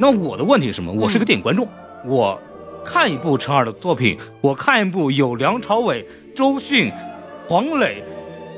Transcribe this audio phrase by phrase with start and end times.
[0.00, 0.92] 那我的问题是什么？
[0.92, 1.66] 我是个电影观众，
[2.04, 2.40] 我
[2.84, 6.92] 看一部陈二的作品，我看一部有梁朝伟、周迅、
[7.48, 8.04] 黄磊、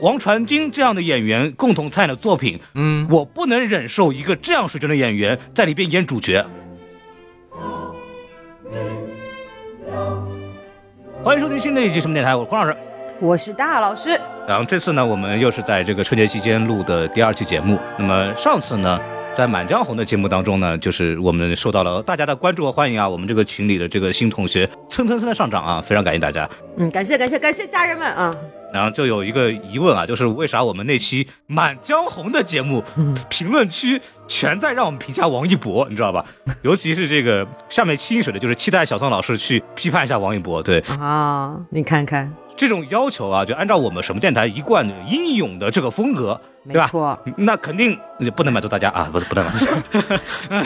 [0.03, 6.45] 王传君这样的演员共同参演的作品，嗯，我不能忍受一个这样水准的演员在里边演主角。
[11.23, 12.77] 欢迎收听新的一期什么电台，我是黄老师。
[13.19, 17.79] 我是大老师，然后这次呢，我们又是在这个春节期间录的第二期节目。
[17.99, 18.99] 那么上次呢，
[19.37, 26.49] 在《满江红》的节目当中呢，就是我们受到了大家的关注和欢迎啊，我们这个群里的这个新同学蹭蹭蹭的上涨啊，非常感谢大家。
[26.77, 28.35] 嗯，感谢感谢感谢家人们啊！
[28.73, 32.85] 然后就有一个疑问啊，就是为啥我们那期《满江红》的节目
[33.31, 36.25] 评论区全在让我们评价王一博，你知道吧？
[36.63, 40.63] 尤其是这个下面清水的，就是期待小宋老师去批判一下王一博。
[40.63, 46.85] 对啊，你看看，这种要求啊，就按照我们什么电台一贯的英勇的这个风格，对吧？
[46.85, 47.99] 没错，那肯定
[48.37, 49.67] 不能满足大家啊，不不能满足。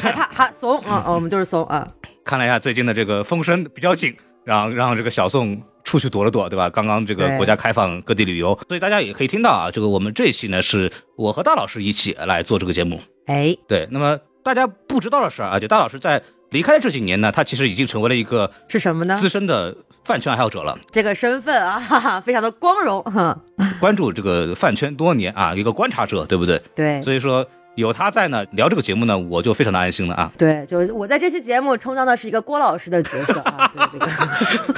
[0.00, 1.86] 害怕哈怂啊，哦我们就是怂啊，
[2.24, 6.68] 看了一下最近的这个风声比较紧，让让这个小宋出去躲了躲，对吧？
[6.68, 13.00] 刚刚这个国家开放各地旅游，所以大家也可以听到啊，这个我们这一期呢是我和大老师一起来做这个节目。
[13.26, 16.20] 哎，对，那么大家不知道的是啊，就大老师在
[16.54, 19.16] 离开这几年呢，他其实已经成为了一个是什么呢？
[19.16, 23.36] 资深的饭圈爱好者了，这个身份啊，哈哈，非常的光荣哈。
[23.80, 26.62] 关注这个饭圈多年啊，一个观察者，对不对？
[26.76, 30.30] 对所以说有他在呢，聊这个节目呢，我就非常的安心了啊。
[30.38, 34.08] 对，就是我在这期节目充当的是一个郭老师的角色啊， 对这个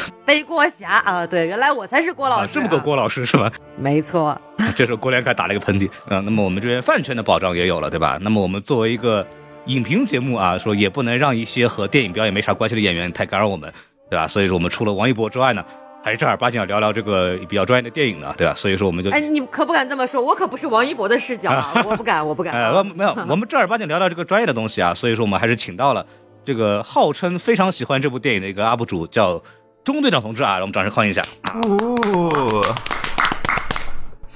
[0.24, 3.52] 背锅侠啊，对，原来我才是郭老师、啊，这么个，郭老师是吧？
[3.76, 4.40] 没错，
[4.74, 8.18] 这时候郭连凯打了一个喷嚏，啊，那么我们这边饭圈的保障也有了，对吧？
[8.22, 9.26] 那么我们作为一个
[9.66, 13.72] 影评节目啊，说也不能让一些和电影表演没啥关系的演员太干扰我们，
[14.10, 14.28] 对吧？
[14.28, 15.64] 所以说我们除了王一博之外呢，
[16.04, 18.54] 还是正儿八经要聊聊这个比较专业的电影呢，对吧？
[18.54, 22.82] 所以说我们就哎，你可不敢这么说，我可不是王一博的视角啊， 我不敢，我不敢哎。
[22.94, 26.06] 没有，我们正儿八经聊聊这个专业的东西啊，所以说我们还是请到了
[26.44, 29.42] 这个号称非常喜欢这部电影的一个 UP 主，叫
[29.82, 31.22] 钟队长同志啊，让我们掌声欢迎一下。
[31.64, 32.62] 哦。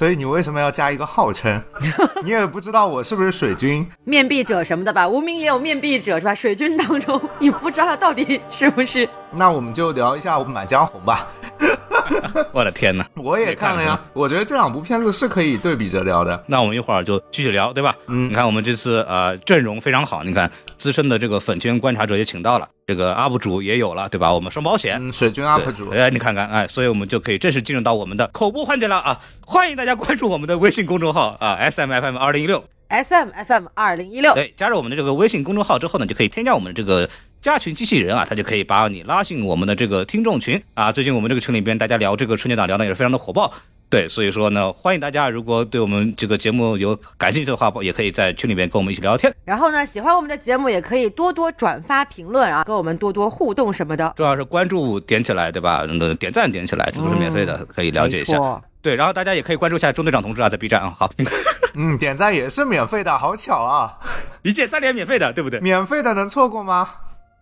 [0.01, 1.63] 所以你为什么要加一个号称？
[2.25, 3.87] 你也不知道我是不是水军？
[4.05, 6.35] 面壁者什么的吧，无名也有面壁者是吧？
[6.35, 9.07] 水军当中， 你不知道他到底是不是？
[9.31, 11.29] 那我们就聊一下《满江红》吧。
[12.53, 13.05] 我的天哪！
[13.15, 16.43] 我也看了呀，我觉得这两部片子是可以对比着聊的。
[16.47, 17.95] 那我们一会儿就继续聊，对吧？
[18.07, 24.33] 嗯你看我们这次呃阵容非常好，你看资深的这个粉圈观察者也请到了，这个 UP 主也有了，对吧？
[24.33, 24.97] 我们双保险。
[24.99, 29.21] 嗯，水军 UP 主对，哎，你看看，哎，所以我们就可以正式进入到我们的口播环节了啊！
[29.47, 37.07] 欢迎大家关注我们的微信公众号啊，S M F M 二零一六，S M F M 二零一六，对，加入我们的这个微信公众号之后呢，就可以添加我们这个
[37.43, 40.91] 加群机器人啊，他就可以把你拉进我们的这个听众群啊。
[40.91, 43.53] 最近我们这个群里边，大家聊这个春节档聊的也是非常的火爆。
[43.91, 49.35] 对，所以说呢，欢迎大家如果对我们这个节目有感兴趣的话，也可以在群里面跟我们一起聊聊天。
[49.45, 54.13] 然后呢，喜欢我们的节目也可以多多转发、评论啊，跟我们多多互动什么的。
[54.17, 55.85] 重要是关注点起来，对吧？
[55.89, 58.39] 嗯，点赞点起来，这都是免费的，可以了解一下。
[58.81, 60.95] 对，然后大家也可以关注一下中队长同志啊，在 B 站啊。
[60.97, 61.11] 好，
[61.75, 63.99] 嗯，点赞也是免费的，好巧啊！
[64.43, 65.59] 一键三连免费的，对不对？
[65.59, 66.89] 免费的能错过吗？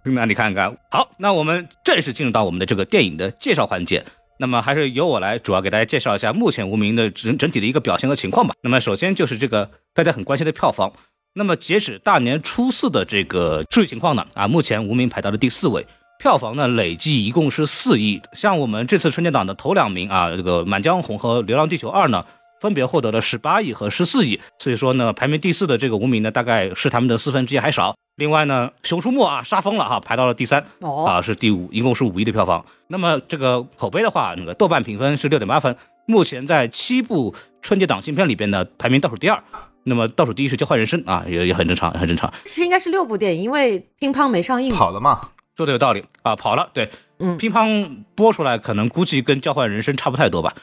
[0.03, 4.03] 那你看看，好，那我们正式进入到我们的这个电影的介绍环节。
[4.39, 8.55] 那么还是由我来主要给大家介绍一下目前《无名》的整整体的一个表现和情况吧。
[8.63, 10.93] 那么首先就是这个大家很关心的票房。
[11.35, 15.87] 那么截止大年初四的这个数据情况呢，啊，目前《无名》排到了第四位，
[16.21, 18.21] 票房呢累计一共是四亿。
[18.33, 22.25] 像我们这次春节档的头两名啊，这个《满江红》和《流浪地球二》呢，
[22.61, 24.41] 分别获得了十八亿和十四亿。
[24.59, 27.95] 所以说呢，排名第四的这个《无名》呢，大概是他们的四分之一还少。
[28.17, 30.65] 另外呢，《熊出没》啊杀疯了哈，排到了第三。
[30.81, 32.65] 哦，啊，是第五，一共是五亿的票房。
[32.89, 35.77] 那么这个口碑的话，那个豆瓣评分是六点八分，
[36.07, 39.43] 目前在七部春节档新片里边呢排名倒数第二。
[39.85, 44.71] 那么倒数第一是《交换人生》啊，也也很正常，很正常，其实应该是六部电影，因为乒乓没上映。
[44.71, 45.31] 跑了嘛？
[45.57, 46.69] 说的有道理啊，跑了。
[46.75, 46.91] 对，
[47.21, 50.55] 嗯乒乓播出来可能估计跟《交换人生》差不太多吧。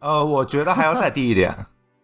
[0.00, 1.54] 呃，我觉得还要再低一点。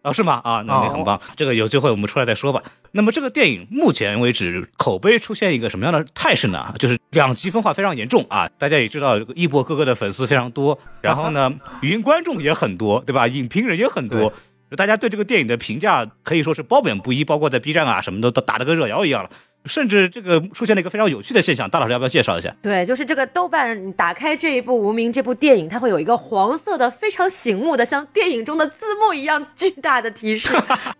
[0.01, 0.41] 啊， 是吗？
[0.43, 2.61] 啊，那那哦很棒，这个有机会我们出来再说吧。
[2.91, 6.73] 那么这个电影目前为止口碑出现一个什么样的态势呢？
[6.79, 8.49] 就是两极分化非常严重啊！
[8.57, 13.27] 大家也知道，这个一博哥哥的粉丝非常多，然后呢， 语音观众也很多，对吧？
[13.27, 14.33] 影评人也很多，
[14.75, 19.29] 大家对这个电影的评价可以说是褒贬不一，包括在 B 站啊什么的都打得跟热窑一样了。
[19.65, 22.55] 甚至这个出现了一个非常有趣的现象，大老师要不要介绍一下？
[22.61, 30.53] 对，就是这个豆瓣，你打开这一部《无名》这部电影，它会有一个黄色的、非常醒目的，像电影中的字幕一样巨大的提示，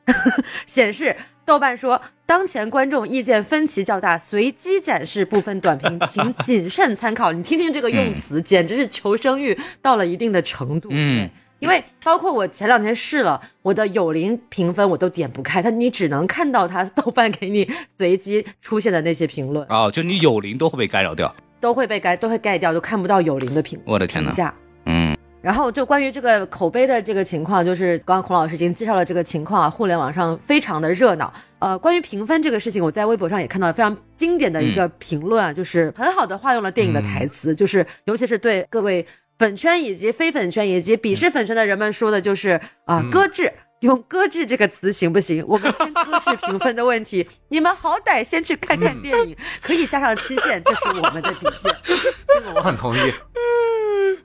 [0.68, 7.32] 显示豆瓣说当前观众意见分歧较大，随机展示部分短评，请谨慎参考。
[7.32, 10.90] 你听听这个用词，简直是求生欲到了一定的程度。
[10.92, 11.30] 嗯。
[11.62, 17.66] 因为包括我前两天试了我的有灵评分，我都点不开，它你只能看到它豆瓣给你
[17.98, 21.34] 随机出现的那些评论，哦，就你有灵都会被干扰掉。
[21.62, 24.36] 都会被盖都会盖掉，就看不到有灵的评我的天哪评！
[24.38, 24.52] 价。
[24.88, 31.32] 嗯，然后就关于这个口碑的这个情况，就是刚刚孔老师已经介绍了这个情况啊，互联网上非常的热闹。
[31.60, 39.06] 呃，关于评分这个事情，我在微博上也看到了非常经典的一个评论啊，就是很好的化用了电影的台词，就是尤其是对各位
[39.42, 43.52] 粉圈以及非粉圈以及鄙视粉圈的人们说的，就是啊、搁置。
[43.80, 45.44] 用“搁置”这个词行不行？
[45.48, 51.76] 我们先搁置评分的问题， 你们好歹先去看看电影，可以加上期限，这是我们的底线。
[52.28, 53.12] 这个我很同意。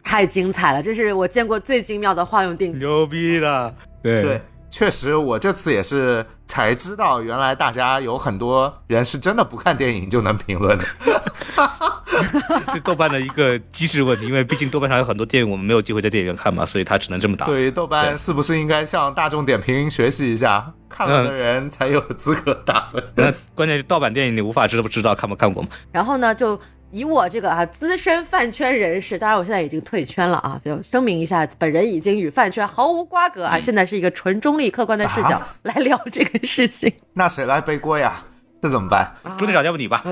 [0.04, 2.78] 太精彩了，这是我见过最精妙的化用电影。
[2.78, 10.84] 牛逼的，对对，确实，我这次也是才知道，原来大家有很多人是真的不看电影就能评论的。
[12.72, 17.46] 是豆瓣的一个机制问题，因为毕竟豆瓣上有很多电影我们没有机会在电影院看嘛，所以他只能这么打。
[17.46, 23.02] 所以豆瓣是不是应该向大众点评学习一下，看了的人才有资格打分？
[23.14, 25.68] 那关键盗版电影你无法知不知道看没看过嘛？
[25.92, 26.58] 然后呢，就
[26.96, 36.90] 以我这个啊资深饭圈人士，当然我现在已经退圈了啊，就声明一下，本人已经与饭圈毫无瓜葛啊，现在是一个纯中立客观的视角啊来聊这个事情。
[37.12, 38.24] 那谁来背锅呀？
[38.62, 39.14] 这怎么办？
[39.36, 40.02] 朱队长，要不你吧？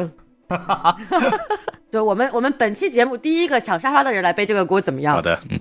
[1.91, 5.15] 就我们我们本期节目第一个抢沙发的人来背这个锅怎么样？
[5.15, 5.59] 好的，嗯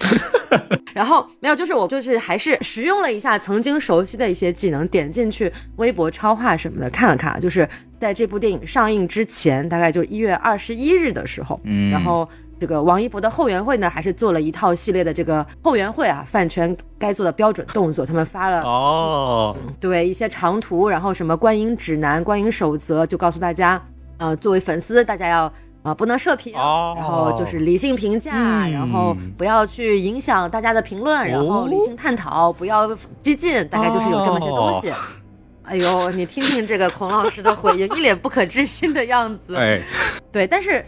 [0.94, 7.68] 然后没有，就是我就是还是使用了一下曾经熟悉的一些技能，点进去微博超话什么的看了看，就是
[8.00, 12.28] 在这部电影上映之前，大概就是一月二十一日的时候，嗯然后
[12.60, 23.82] 这个王一博的后援会呢，还是做了一套系列的这个后援会啊，饭圈该做的标准动作，他们发了哦，对一些长图，然后什么观影指南、观影守则，就告诉大家，
[24.24, 25.52] 呃，作为粉丝，大家要。
[25.84, 32.90] 啊、不能射频，哦然后就是理性评价，嗯然后不要去影响大家的评论，然后理性探讨，不要
[33.22, 34.90] 激进，大概就是有这么些东西。
[35.64, 39.58] 哎呦，你听听这个孔老师的回应，一脸不可置信的样子。
[39.58, 39.82] 哎，
[40.34, 40.84] 对，但是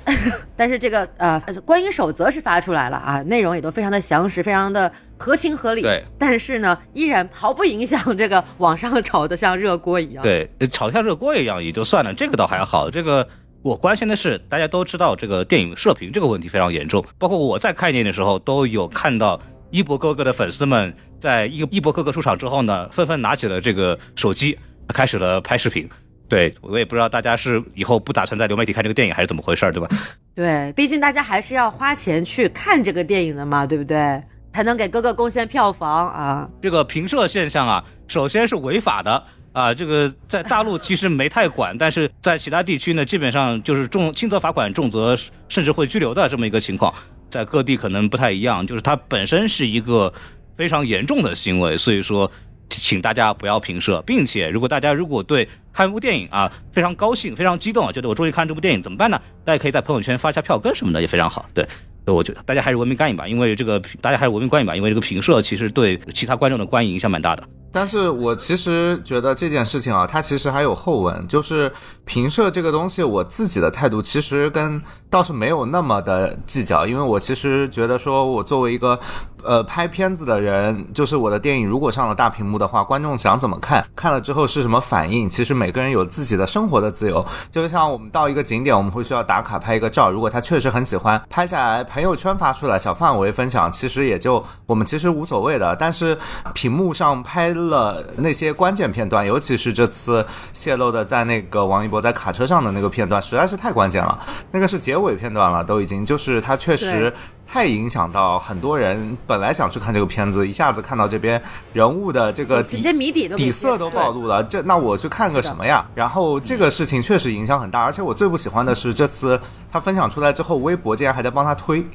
[0.58, 5.84] 但是这个呃观影守则是发出来了啊，内容也都非常的详实，非常的合情合理。
[5.84, 12.90] 对，但是呢，依然毫不影响这个网上 炒的像热锅一样。，对，炒得像热锅一样也就算了，这个倒还好。
[12.90, 13.28] 这个
[13.62, 19.40] 我关心的是，大家都知道这个电影射频这个问题非常严重，包括我在看电影的时候都有看到
[19.70, 24.58] 一博哥哥的粉丝们在一一博哥哥出场之后呢，纷纷拿起了这个手机，
[24.88, 25.88] 开始了拍视频。
[26.27, 29.88] 对我也不知道大家是以后不打算在流媒体看这个电影，还是怎么回事儿，对吧？
[30.33, 34.22] 对，毕竟大家还是要花钱去看这个电影的嘛，对不对？
[34.51, 36.50] 才能给哥哥贡献票房啊。
[36.62, 45.16] 这个评射现象啊，首先是违法的啊，这个在大陆其实没太管，但是在其他地区呢，基本上就是重轻则罚款，重则
[45.48, 46.92] 甚至会拘留的这么一个情况，
[47.30, 50.12] 在各地可能不太一样，就是它本身是一个
[50.57, 52.31] 非常严重的行为，所以说。
[52.70, 59.20] 请大家不要评射，并且如果大家如果对看一部电影啊非常高兴、非常激动啊，觉得我终于看这部电影怎么办呢？
[59.44, 61.46] 大家可以在朋友圈发一下票根什么的，也非常好。
[61.54, 61.66] 对，
[62.06, 67.44] 我觉得大家还是文明观影吧，因为这个大家还是文明观影吧，因为这个评射其实对其他观众的观影影响蛮大的。
[67.72, 71.70] 但是我其实觉得这件事情啊，它其实还有后文，就是
[72.06, 78.98] 评射这个东西，我自己的态度其实跟倒是没有那么的计较，因为我其实觉得说我作为一个
[79.46, 87.25] 呃拍片子的人，就是我的电影如果上了大屏幕的话，观众想怎么看，看了之后是什么反应，其实每个人有自己的生活的自由。
[87.52, 95.75] 就像我们到一个景点，我们会需要打卡拍一个照，如果他确实很喜欢，拍下来朋友圈发出来，小范围分享，其实也就我们其实无所谓的。
[95.75, 96.18] 但是
[96.54, 104.18] 屏幕上拍了那些关键片段，尤其是这次泄露的在那个王一博在卡车上的那个片段，实在是太关键了。
[104.52, 107.14] 那个是结尾片段了，都已经就是他确实。
[107.48, 111.42] 太影响到很多人本来想去看这个片子，一下子看到这边
[111.74, 115.86] 人物的这个底这些谜底底色都暴露了，这那我去看个什么呀？
[115.96, 119.40] 然后这个事情确实影响很大，而且我最不喜欢的是这次
[119.72, 121.86] 他分享出来之后，微博竟然还在帮他推，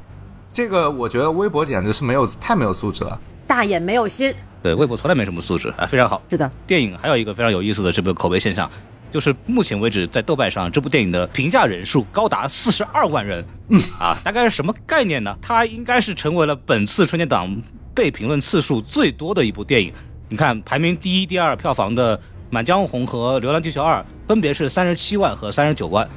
[0.51, 3.19] 这个我觉得微博简直是没有太没有素质了。
[3.45, 4.33] 大眼没有心。
[4.63, 6.21] 对，微博从来没什么素质啊，非常好。
[6.29, 8.69] 是的，电影还有一个非常有意思的这个口碑现象，
[9.11, 15.37] 就是目前为止在豆瓣上这部电影的评价人数高达四十二万人，嗯啊，大概是什么概念呢？
[15.41, 17.55] 它应该是成为了本次春节档
[17.93, 19.93] 被评论次数最多的一部电影。
[20.29, 22.17] 你看排名第一、第二票房的
[22.49, 26.09] 《满江红》和《流浪地球二》分别是三十七万和三十九万，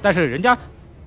[0.00, 0.56] 但是人家。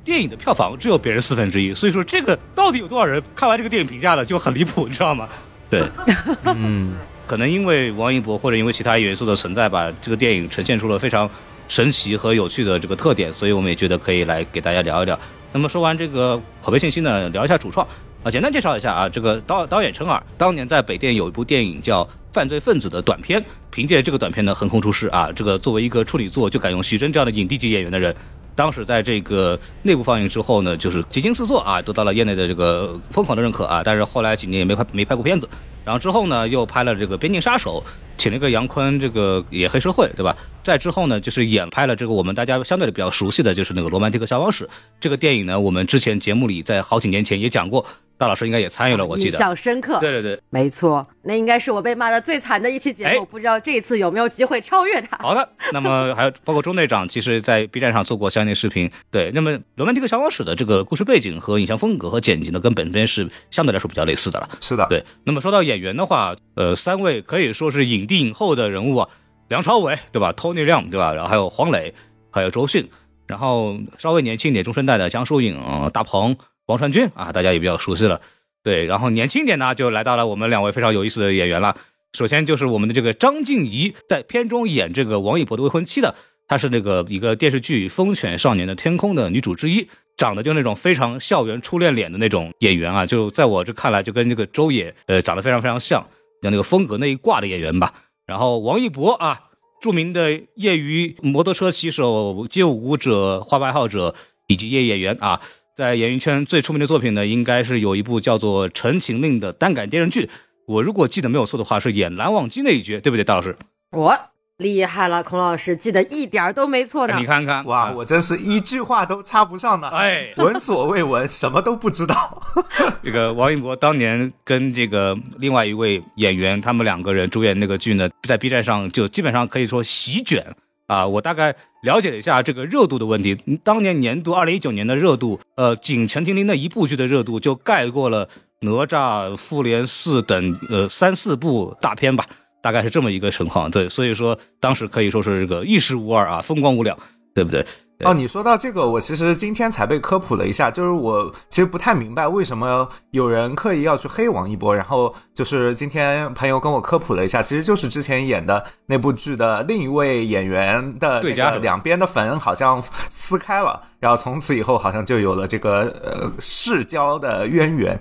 [0.03, 5.27] 电影的票房只有别人四分之一，所以说这个到底有多少人看完这个电影评价的就很离谱，你知道吗？
[5.67, 5.81] 对，
[6.45, 6.93] 嗯，
[7.25, 11.29] 可能因为王一博或者因为其他元素的存在吧，这个电影呈现出了非常
[11.67, 15.19] 神奇和有趣的这个特点，所以我们也觉得可以来给大家聊一聊。
[15.51, 17.87] 那么说完这个口碑信息呢，聊一下主创。
[18.23, 22.03] 啊，简单介绍一下啊，这个导导演陈耳当年在北电有一部电影叫
[22.33, 28.15] 《犯罪分子》的短片，凭借这个短片呢横空出世啊，这个作为一个处女作就敢用徐峥这样的影帝级演员的人。
[28.55, 33.83] 当时在这个内部放映之后呢，就是几经四座啊，得到了业内的这个疯狂的认可啊。
[33.85, 35.47] 但是后来几年也没拍没拍过片子，
[35.85, 37.81] 然后之后呢又拍了这个《边境杀手》，
[38.17, 40.35] 请了一个杨坤，这个演黑社会，对吧？
[40.63, 44.65] 再之后呢就是演拍了这个我们大家相对的比较熟悉的就是那个《罗曼蒂克消亡史》
[44.99, 47.85] 这个电影呢，我们之前节目里在好几年前也讲过。
[48.17, 49.99] 大老师应该也参与了，我记得印象深刻。
[49.99, 55.17] 对对对，没错，那应该是我被骂的最惨的一期节目，不知道这一次有没有机会超越他。
[55.17, 58.89] 好的，那么还有包括钟队长，其实在 B 站上做过相应的视频。
[59.11, 64.47] 对，那么《罗曼蒂克消亡史》的这个故事背景和影像风格和剪辑呢，跟本片是相对来说比较类似的了。
[64.61, 65.03] 是的，对。
[65.25, 69.09] 那么说到演演员的话，呃，三位可以说是影帝影后的人物啊，
[69.49, 71.13] 梁朝伟对吧？Tony 亮对吧？
[71.13, 71.93] 然后还有黄磊，
[72.31, 72.89] 还有周迅，
[73.27, 75.59] 然后稍微年轻一点中生代的江疏影、
[75.93, 78.21] 大鹏、王传君啊，大家也比较熟悉了。
[78.63, 81.75] 对，然后年轻点呢，就来到了我们两位非常有意思的演员了。
[82.13, 86.15] 首先就是我们的这个张静怡，在片中演这个王一博的未婚妻的，
[86.47, 96.01] 她是那个一个电视剧《风犬少年的天空》的女主之一，长得就那种非常校园初恋脸的那种演员啊，就在我这看来，就跟这个周也呃长得非常非常像，
[96.41, 97.93] 像那个风格那一挂的演员吧。
[98.25, 99.41] 然后王一博啊，
[99.81, 104.15] 著名的业余摩托车骑手、街舞舞者、花牌爱好者
[104.47, 105.41] 以及业余演员啊。
[105.75, 110.29] 在演艺圈最出名的作品呢，应该是有一部叫做《陈情令》的单改电视剧。
[110.67, 113.57] 我如果记得没有错的话，是演蓝忘机那一角，对不对，大老师？
[113.91, 114.17] 我
[114.57, 117.13] 厉害了，孔老师记得一点都没错的。
[117.19, 119.89] 你看看，哇，我真是一句话都插不上呢。
[119.89, 122.41] 哎，闻所未闻，什么都不知道。
[123.03, 130.55] 这个王一博当年跟这个另外一位演员，他们两个人主演那个剧呢，在 B 站上就基本上可以说席卷。
[130.87, 133.35] 啊，我大概了解了一下这个热度的问题。
[133.63, 138.29] 当年年度二零一九年的热度，呃，仅陈婷婷那一部剧的热度就盖过了
[138.61, 142.25] 哪吒、复联四等呃三四部大片吧，
[142.65, 143.69] 大概是这么一个情况。
[143.69, 146.97] 对，所以说当时可以说是这个一时无二啊，风光无两，
[147.35, 147.63] 对不对？
[147.99, 167.97] 哦，你说到这个，我其实今天才被科普了一下，就是我其实不太明白为什么有人刻意要去黑王一博，然后就是今天朋友跟我科普了一下，其实就是之前演的那部剧的另一位演员的那个两边的粉好像撕开了，然后从此以后好像就有了这个呃世交的渊源。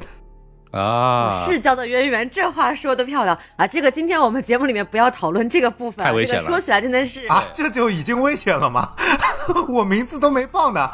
[0.74, 3.64] 啊，世交的渊源，这话说的漂亮啊！
[3.66, 6.44] 这个今天我们节目里面不要讨论这个部分，太危险了。
[6.44, 8.90] 说起来真的是啊，这就已经危险了吗？
[9.68, 10.90] 我名字都没报呢。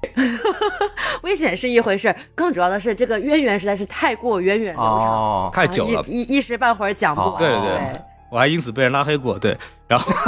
[1.22, 7.36] 危险是一回事，更主要的是这个渊源实在是太过源远流长，太久了，一一时半会儿讲不完。
[7.36, 9.38] 对对对，我还因此被人拉黑过。
[9.38, 9.56] 对，
[9.86, 10.12] 然后。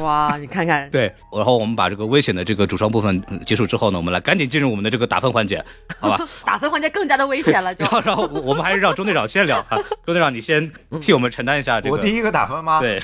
[0.00, 5.62] 哇，你看看， 对，然后我们把这个危险的这个主创部分结束之后呢，我们来赶紧进入我们的这个打分环节，
[6.00, 6.18] 好吧？
[6.44, 10.72] 打分环节更加的危险了，然后，然后我们还是让中队长先聊啊，中队长你先
[11.02, 11.94] 替我们承担一下这个。
[11.94, 12.80] 我第一个打分吗？
[12.80, 13.00] 对，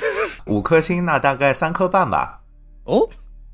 [0.47, 2.41] 五颗星，那大概三颗半吧。
[2.85, 3.07] 哦，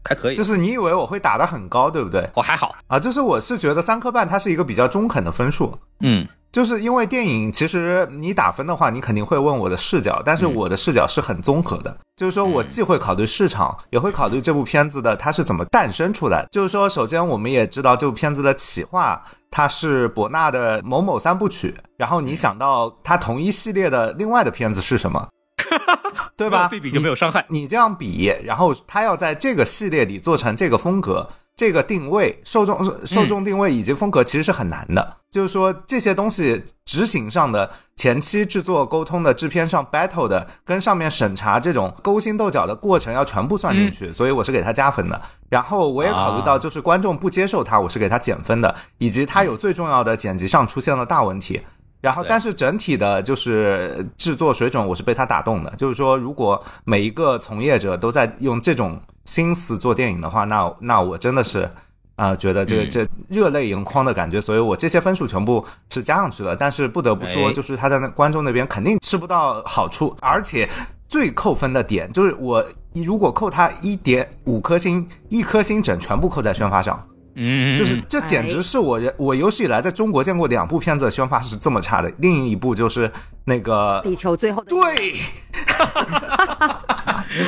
[0.09, 0.35] 还可以。
[0.37, 2.29] 就是你以为我会打的很高，对不对？
[2.35, 5.77] 我还好啊，就是我是觉得三颗半它是一个比较中肯的分数。
[6.01, 6.27] 嗯。
[6.53, 11.95] 就是因为电影，其实你打分的话，你肯定会问我的视角，但是我的视角是很综合的。
[12.17, 16.47] 就是说我既会考虑市场，也会考虑这部片子的它是怎么诞生出来。
[16.51, 21.77] 就是说，首先我们也知道这部片子的企划，它是博纳的某某三部曲。
[21.99, 25.29] 然后你想到它同一系列的另外的片子是什么，
[26.37, 26.69] 对吧？
[26.69, 27.45] 对比就没有伤害。
[27.49, 31.29] 你这样比，然后他要在这个系列里做成这个风格。
[31.57, 35.17] 这个定位、受众、受众定位以及风格其实是很难的。
[35.31, 45.19] 就是说，这些东西执行上的前期制作、沟通的制片上 battle 的，跟上面审查这种勾心斗角的过程要全部算进去，所以我是给他加分的。
[45.49, 51.63] 然后我也考虑到，就是观众不接受他，我是给他减分的，以及他有最重要的剪辑上出现了大问题。
[52.01, 55.71] 然后，但是整体的就是制作水准，我是被他打动的。
[55.77, 59.01] 就是说，如果每一个从业者都在用这种。
[59.27, 61.69] 心思做电影的话，那那我真的是
[62.15, 66.55] 啊，觉得这这热泪盈眶的感觉，所以我这些分数全部是加上去了。
[66.55, 70.69] 但是不得不说，就是他在那观众那边肯定吃不到好处，而且
[71.09, 72.65] 最扣分的点就是我
[73.05, 77.05] 如果扣他一点五颗星，一颗星整全部扣在宣发上。
[77.39, 82.11] 嗯，就是这简直是我我有史以来在中国见过两部片子宣发是这么差的。
[82.19, 83.13] 另一部就是
[83.45, 85.15] 那个地球最后的对，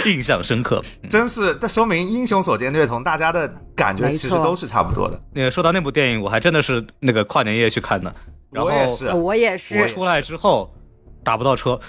[0.12, 5.18] 印象深刻，真是这说明英雄所见略同，大家的感觉其实都是差不多的。
[5.32, 8.14] 那个说到那部电影，我还真的是那个跨年夜去看的，
[8.50, 10.70] 我也是，我也是，我出来之后
[11.24, 11.80] 打不到车。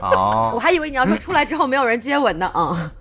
[0.00, 2.92] 我哦，还以为你要说出来之后没有人接吻呢啊！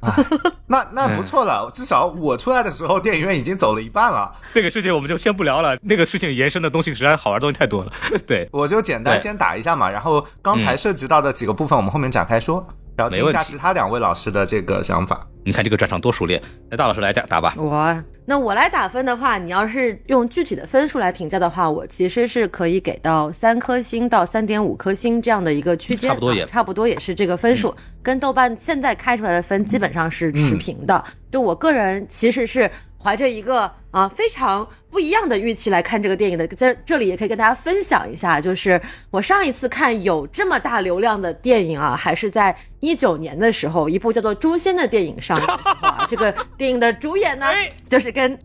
[0.67, 4.31] 那那不错了，至少我出来的时候，电影院已经走了一半了。
[4.53, 7.91] 这个事情我们就先不聊了，那个事情延伸的东西实在好玩的东西太多了。
[8.25, 15.27] 对，我就简单先打一下嘛，然后刚才涉及到的几个部分，我们后面展开说，然后听一下其他两位老师的这个想法。
[15.43, 17.53] 你看这个转场多熟练，那大老师来打打吧。
[17.55, 31.03] 我那我来打分的话，你要是用具体的分数来评价的话，我其实是可以给到三颗星到三点五颗星这样的一个区间，差不多也啊差不多也是这个分数，跟豆瓣现在开出来的分基本上是持平的。
[31.31, 32.67] 就我个人其实是
[33.05, 38.81] 怀着一个啊非常不一样的预期来看这个电影的，在这里也可以跟大家分享一下，就是
[39.11, 48.35] 我上一次看有这么大流量的电影啊，还是在一九年的时候，一部叫做《诛仙》的电影上映的时候啊，这个电影的主演呢 哎就是跟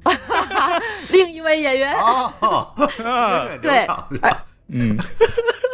[1.08, 1.94] 另一位演员。
[1.96, 2.70] 哦，
[3.62, 3.86] 对
[4.20, 4.36] 而
[4.68, 4.94] 嗯，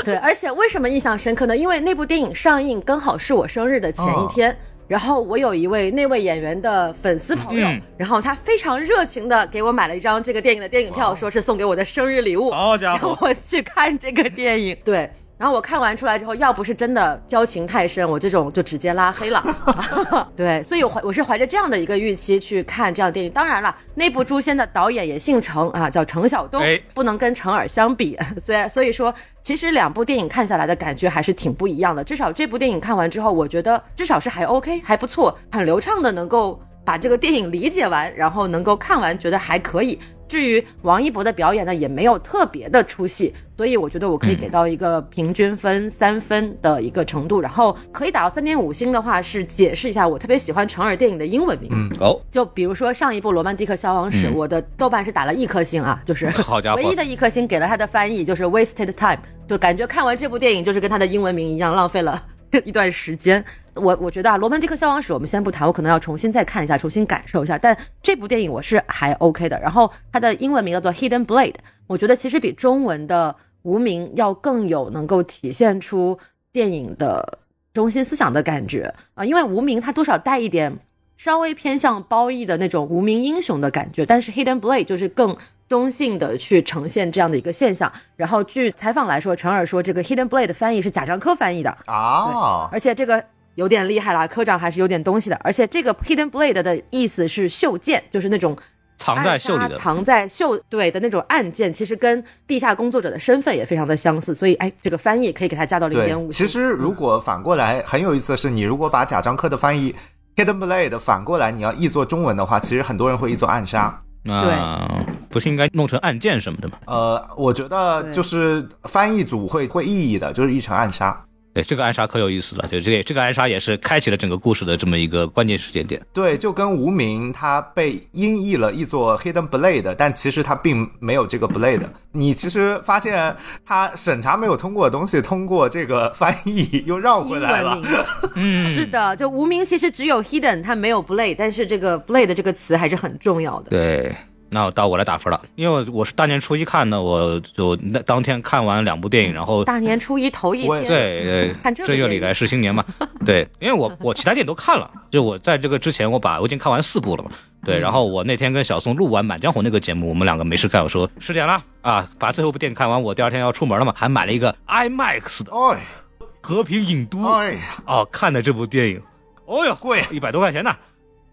[0.05, 1.57] 对，而且为什么印象深刻呢？
[1.57, 4.57] 因为那部电影上映刚好是我生日的前一天。
[4.89, 12.51] 然后我有一位那位演员的粉丝朋友，嗯然后他非常热情的给我买了一张这个电影的电影票，说是送给我的生日礼物。
[12.51, 15.11] 好家伙，然后我去看这个电影， 对。
[15.39, 19.43] 然后我看完出来之后，要不是真的交情太深，我这种就直接拉黑了。
[20.35, 23.31] 对，所以我怀我是怀着这样的一个预期去看这样的电影。
[23.31, 28.19] 当然了，那部《诛仙》的导演也姓程啊，叫程晓东，哎不能跟程耳相比。
[28.43, 32.03] 虽然所以说，其实两部电影看下来的感觉还是挺不一样的。
[32.03, 39.99] 至少这部电影看完之后，我觉得至少是还 OK，还不错，很流畅的能够把这个电影理解完，然后能够看完，觉得还可以。
[40.29, 51.71] 至于王一博的表演呢，也没有特别的出戏，所以我觉得我可以给到一个平均分三分的一个程度，然后可以打到三点五星的话，是解释一下我特别喜欢成尔电影的英文名。
[51.73, 62.21] 嗯哦，就比如说上一部《罗曼蒂克消亡史》，嗯我的豆瓣是打了一颗星啊，就是 好家伙唯一的一颗星给了他的翻译，就是 wasted time，就感觉看完这部电影就是跟他的英文名一样，浪费了
[62.65, 63.45] 一段时间。
[63.77, 67.57] 我我觉得啊，《罗曼蒂克消亡史》我们先不谈，我可能要重新再看一下，重新感受一下。
[67.57, 69.61] 但这部电影我是还 OK 的。
[69.61, 71.53] 然后它的英文名叫做《Hidden Blade》，
[71.87, 76.19] 我觉得其实比中文的《无名》要更有能够体现出
[76.53, 77.39] 电影的
[77.73, 80.79] 中心思想的感觉啊、因为《无名》它多少带一点
[81.17, 85.37] 稍微偏向褒义的那种无名英雄的感觉，但是 Hidden Blade 就是更
[85.67, 87.91] 中性的去呈现这样的一个现象。
[88.17, 93.25] 然后据采访来说，陈耳说这个 Hidden Blade 的翻译是贾樟柯翻译的，啊，而且这个
[93.57, 95.37] 有点厉害了，科长还是有点东西的。
[95.43, 98.57] 而且这个 Hidden Blade 的意思是袖剑，就是那种
[98.97, 104.35] 藏在袖里的，藏在袖对的那种暗剑，其实跟地下工作者的身份也非常的相似。
[104.35, 106.29] 所以哎，这个翻译可以给他加到零点五。
[106.29, 109.95] 其实如果反过来很有意思的是，你如果把贾樟柯的翻译
[110.37, 114.01] Hidden Blade 反过来，你要译作中文的话，其实很多人会译作暗杀。
[114.29, 116.79] 啊，不是应该弄成暗箭什么的吗？
[116.87, 121.25] 呃，我觉得就是翻译组会会意译的，就是译成暗杀。
[121.57, 125.99] 对，这个暗杀可有意思了，就这个这个暗杀也是开启了整个故事的这么一个关键时间点。
[126.13, 131.81] 对，就跟无名他被音译了，译作 Hidden Blade，但其实他并没有这个 blade。
[132.13, 137.81] 你其实发现他审查没有通过的东西，通过这个翻译又绕回来了
[138.37, 143.71] 嗯，是的，就无名其实只有 hidden，他没有 blade，但是这个 blade 这个词还是很重要的。
[143.71, 144.15] 对。
[144.49, 152.85] 那到我来打分了，因为我是大年初一看的，我就那当天看完两部电影，然后大年初一头一天，对正月里来是新年嘛，
[153.27, 157.31] 对，因为我我其他电影都看了，就我在这个之前我把我已经看完四部了嘛，
[157.65, 165.81] 对，然后我那天跟小宋录完《满江红》那个节目，我们两个没事干，我说十点了啊，把最后一部电影看完，我第二天要出门了嘛，还买了一个 IMAX 的哎
[166.41, 169.03] 《和平影都》哎呀，哦，看的这部电影，
[169.47, 170.77] 哦哟，贵一百多块钱呢，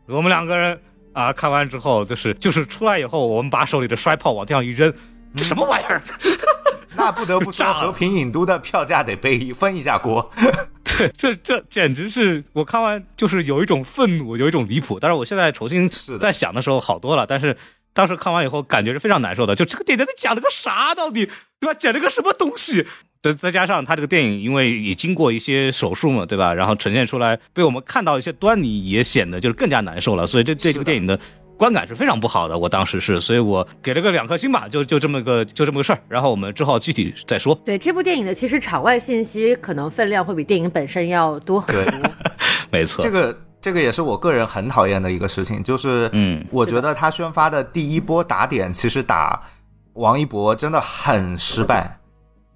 [0.08, 0.80] 我们两个人
[1.14, 4.94] 啊看完之后，就是就是出来以后，我们把手里的摔炮往地上一扔，
[5.38, 6.02] 这什么玩意儿？
[6.96, 10.30] 那不得不说，炸和平影都的票价得背分一下锅。
[10.84, 15.00] 对，这这简直是我看完就是有一种愤怒，有一种离谱。
[15.00, 17.58] 但是，我现在重新是在想的时候好多了，但是
[17.94, 19.56] 当时看完以后感觉是非常难受的。
[19.56, 20.94] 就这个电影在讲了个啥？
[20.94, 21.28] 到底
[21.60, 21.74] 对吧？
[21.80, 22.86] 讲了个什么东西？
[23.24, 26.54] 再再加上他这个电影，因为也经过一些手术嘛，对吧？
[26.54, 30.28] 然后呈现出来，被我们看到一些端倪，也显得就是更加难受了。
[30.28, 31.18] 所以这这是的个电影的
[31.56, 32.60] 观感是非常不好的。
[32.60, 36.00] 我当时是，所以我给了个两颗星吧，就就这么个就这么个事儿。
[36.10, 37.58] 然后我们之后具体再说。
[37.64, 42.12] 对这部电影的其实场外信息可能分量会比电影本身要多很多。
[42.70, 49.42] 没错，这个这个也是我个人很讨厌的一个事情，就是嗯，我觉得他宣发的第一波打点，其实打
[49.94, 51.98] 王一博真的很失败。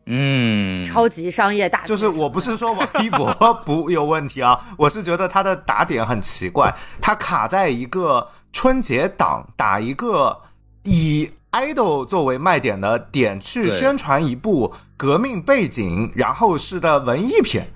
[0.09, 3.33] 嗯，超级商业大片，就是我不是说王一博
[3.65, 10.41] 不有问题啊，我是觉得他的打点很奇怪，他卡在一个春节档打一个
[10.83, 17.67] 以 idol 作为卖点的点去宣传一部革命背景然后是的文艺片。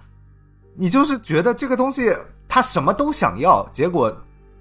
[0.78, 2.16] 你就是觉得这个东西
[2.48, 4.16] 他什么都想要，结果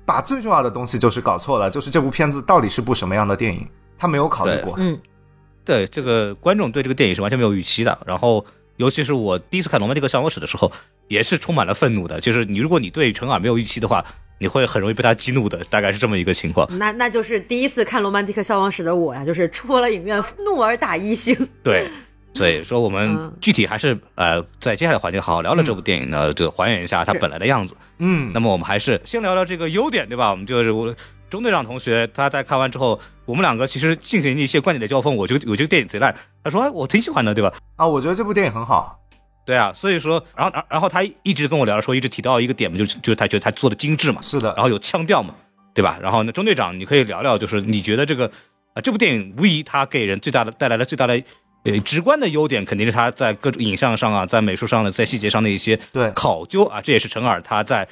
[0.04, 4.74] 把最重要的东西就是搞错了，就是这部片子到底是部什么样的电影，他没有考虑过。
[4.78, 4.98] 嗯，
[5.70, 7.96] 对这个观众对这个电影是完全没有预期的。
[8.04, 8.44] 然后，
[8.76, 10.72] 尤其是我第一次看《罗曼蒂克消亡史》的时候，
[11.06, 12.20] 也是充满了愤怒的。
[12.20, 14.04] 就是你，如果你对陈耳没有预期的话，
[14.40, 16.66] 你会很容易被他激怒的，大概是这么一个情况。
[16.76, 21.36] 那那就是第一次看《罗曼蒂克消亡史》的我呀，就是出了影院怒而打一星。
[21.62, 21.86] 对，
[22.34, 27.76] 所以说我们嗯具体还是呃，在接下来环节好好聊聊这部电影呢，就还原一下它本来的样子。
[27.98, 30.30] 嗯，那么我们还是先聊聊这个优点，对吧？
[30.30, 30.92] 我们就是我
[31.30, 35.16] 钟队长同学，他在看完之后，我们两个其实进行一些观点的交锋。
[35.16, 37.52] 我觉得我觉得电影贼烂，他说哎我挺喜欢的，对吧？
[37.76, 38.98] 啊，我觉得这部电影很好。
[39.46, 45.34] 对啊，所以说，然后然然后他一直跟我聊的时候，一直提到一个点嘛，就是就是他觉得他做的精致嘛，是的然，后有腔调嘛，
[45.74, 45.98] 对吧？
[46.02, 48.30] 然后呢，中队长，你可以聊聊，就是你觉得这个
[48.74, 51.20] 啊、这部电影无疑它给人最大的带来了最大的
[51.64, 57.88] 呃直观的优点，肯定是它在各种影像上啊，在美术上的，在细节上的一些对考究啊，这也是陈耳他在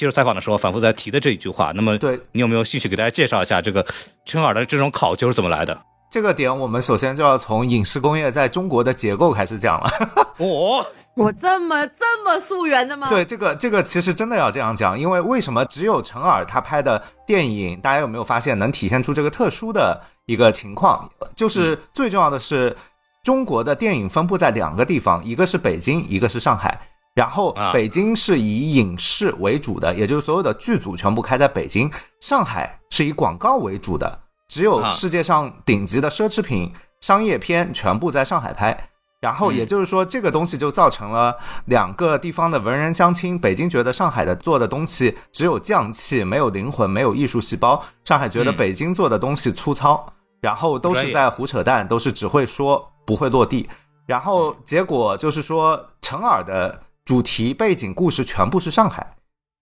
[0.00, 1.72] 接受采访的时候反复在提的这一句话。
[1.74, 3.84] 那么，对你有没有兴趣给大家介绍一下这个
[4.24, 5.78] 陈耳的这种考究是怎么来的？
[6.10, 9.90] 这个点，我们首先就要从影视工业在中国的结构开始讲了。
[10.38, 10.82] 哦，
[11.14, 13.10] 我这么这么溯源的吗？
[13.10, 21.06] 对，这个这个其实真的要这样讲，因为为什么只有陈耳他拍的电影，大家有没有发现能体现出这个特殊的一个情况？
[21.36, 22.74] 就是最重要的是，
[23.22, 26.80] 中国的电影分布在两个地方，一个是北京，一个是上海。
[27.20, 31.86] 然后啊北京是以影视为主的，也就是所有的剧组全部开在北京；
[32.18, 38.74] 上海是以广告为主的，只有啊世界上顶级的奢侈品商业片全部在上海拍。
[39.20, 43.38] 然后也就是说，这个东西就造成了两个地方的文人相亲。
[43.38, 53.68] 北京觉得上海的做的东西只有匠气，没有灵魂，没有艺术细胞；上海觉得嗯北京做的东西粗糙，然后都是在胡扯淡，都是只会说不会落地。
[54.06, 59.14] 然后结果就是说，陈耳的主题背景故事全部是上海，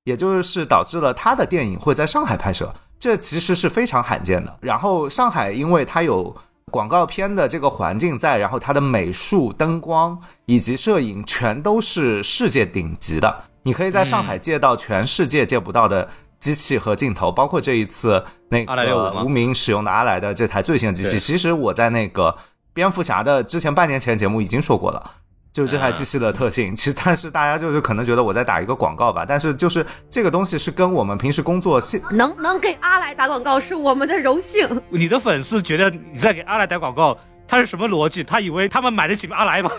[0.05, 4.59] 也就是导致了他的电影会在上海拍摄，这其实是非常罕见的。
[4.61, 6.37] 然后上海因为它有
[6.71, 16.07] 广告片的这个环境在，然后它的美术、灯光以及摄影全都是世界顶级的，你可以在上海借到全世界借不到的
[16.39, 21.19] 机器和镜头，包括这一次那个无名使用的阿莱的这台最新的机器。
[21.19, 22.37] 其实我在那个
[22.75, 25.13] 蝙蝠侠的之前半年前节目已经说过了。
[25.53, 34.69] 就是这台机器的特性，其实但是大家就是可能觉得我在打一个广告吧，但是就是这个东西是跟我们平时工作性能能给阿来打广告是我们的荣幸。
[34.91, 38.23] 你的粉丝觉得你在给阿来打广告，他是什么逻辑？
[38.23, 39.71] 他以为他们买得起阿来吗？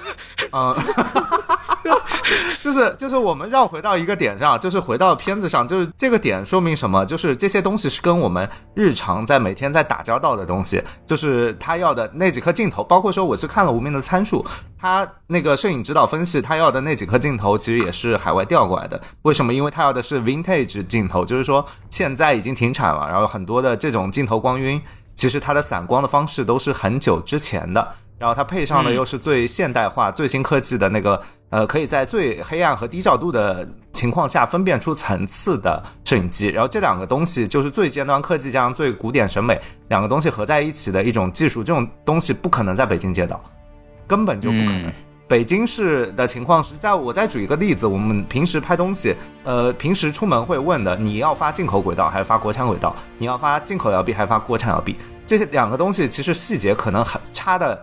[0.51, 0.75] 嗯，
[2.61, 7.05] 就是就是我们绕回到一个点上，就是回到片子上，就是这个点说明什么？
[7.05, 14.43] 就是这些东西是跟我们日常在每天在打交道的东西，就是他要的那几颗镜头，包括说我去看了《无名的参数》，
[14.77, 18.99] 他那个摄影指导分析，他要的那几颗镜头其实也是海外调过来的。
[19.23, 19.53] 为什么？
[19.53, 24.81] 因为他要的是 vintage 镜头，就是说现在已经停产了，然后很多的这种镜头光晕，
[25.15, 27.95] 其实它的散光的方式都是很久之前的。
[28.19, 36.47] 然后它配上的嗯又是最现代化、最新科技的那个，呃，可以在最黑暗和低照度的情况下分辨出层次的摄影机。
[36.49, 43.41] 然后这两个东西就是最尖端科技加上最古典审美两个东西合在一起的一种技术，这种东西不可能在北京见到，
[44.05, 44.88] 根本就不可能。
[44.88, 44.93] 嗯
[45.29, 52.95] 北京市的情况是在我再举一个例子，我们平时拍东西，呃，平时出门会问的，你要发进口轨道还是发国产轨道？
[53.19, 54.95] 你要发进口摇臂还是发国产摇臂？
[55.27, 57.79] 这些两个东西其实细节可能很差的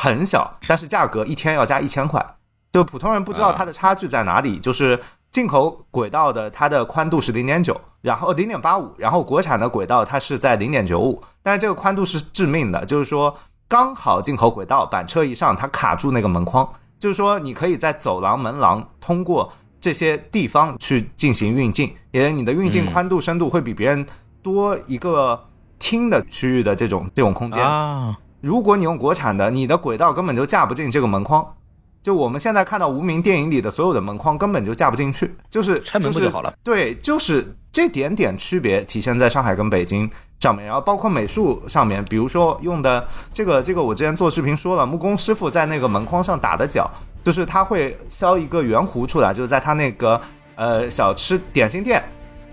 [0.00, 2.24] 很小，但是价格一天要加一千块，
[2.72, 4.58] 就普通人不知道它的差距在哪里。
[4.58, 4.98] 就是
[5.30, 13.36] 进口轨道的它的宽度是零点九，然后零点八五，然后国产的轨道它是在零点九五，但是这个宽度是致命的，就是说
[13.68, 16.68] 刚好进口轨道板车一上，它卡住那个门框。
[16.98, 24.04] 就是说，你可以在走廊、门廊通过这些地方去进行运镜，也你的运镜嗯宽度、深度会比别人
[24.42, 27.64] 多一个厅的区域的这种这种空间。
[27.64, 31.54] 啊，如果你用国产的，你的轨道根本就架不进这个门框。
[32.02, 36.50] 就我们现在看到无名电影里的所有的门框根本就架不进去，就是拆门不就好了？
[36.64, 46.90] 对，就是这点点区别体现在上海跟北京上面，然后包括美术上面，比如说用的这个这个，我之前做视频说了，木工师傅在那个门框上打的角，
[47.22, 50.18] 就是他会削一个圆弧出来，就是在他那个
[50.54, 52.02] 呃小吃点心店。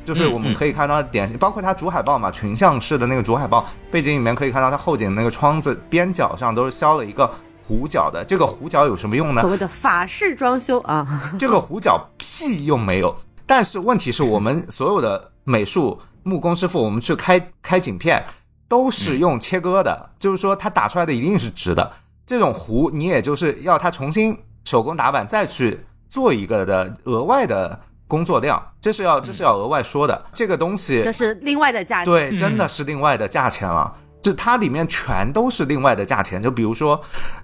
[0.08, 7.30] 就是我们可以看到典型，包括它主海报嘛，群像式的那个主海报背景里面可以看到它后景那个窗子边角上都是削了一个
[7.68, 8.24] 弧角的。
[8.24, 9.52] 这个弧角有什么用呢所？
[9.52, 11.06] 谓的法式装修啊，
[11.38, 13.14] 这个弧角屁用没有。
[13.46, 18.24] 但是问题是我们所有的美术木工师傅，我们去开开景片
[18.70, 21.92] 都是用切割的，就是说它打出来的一定是直的。
[22.26, 30.26] 这种弧你也就是要它重新手工打板再去做一个的额外的工作量，这是要这是要额外说的。
[30.34, 32.06] 这个东西这是另外的价钱。
[32.06, 33.94] 对，真的是另外的价钱了。
[34.20, 37.00] 就它里面全都是另外的价钱，就比如说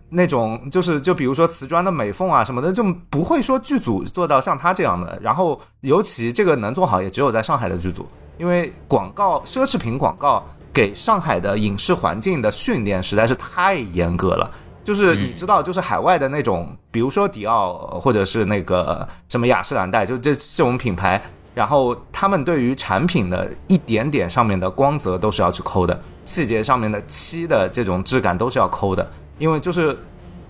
[0.09, 5.17] 那种，就是就比如说瓷砖的美缝啊什么的，就不会说剧组做到像他这样的。
[5.21, 8.05] 然后尤其这个能做好，也只有在上海的剧组，
[8.37, 14.51] 因为广告奢侈品广告给上海的影视环境的训练实在是太严格了。
[14.83, 21.21] 就是你知道，就是海外的那种，比如说迪奥或者是那个什么雅诗兰黛，就这这种品牌。
[21.55, 29.95] 然后他们对于产品的一点点上面的光泽都是要去抠的，细节上面的漆的这种质感都是要抠的，因为就是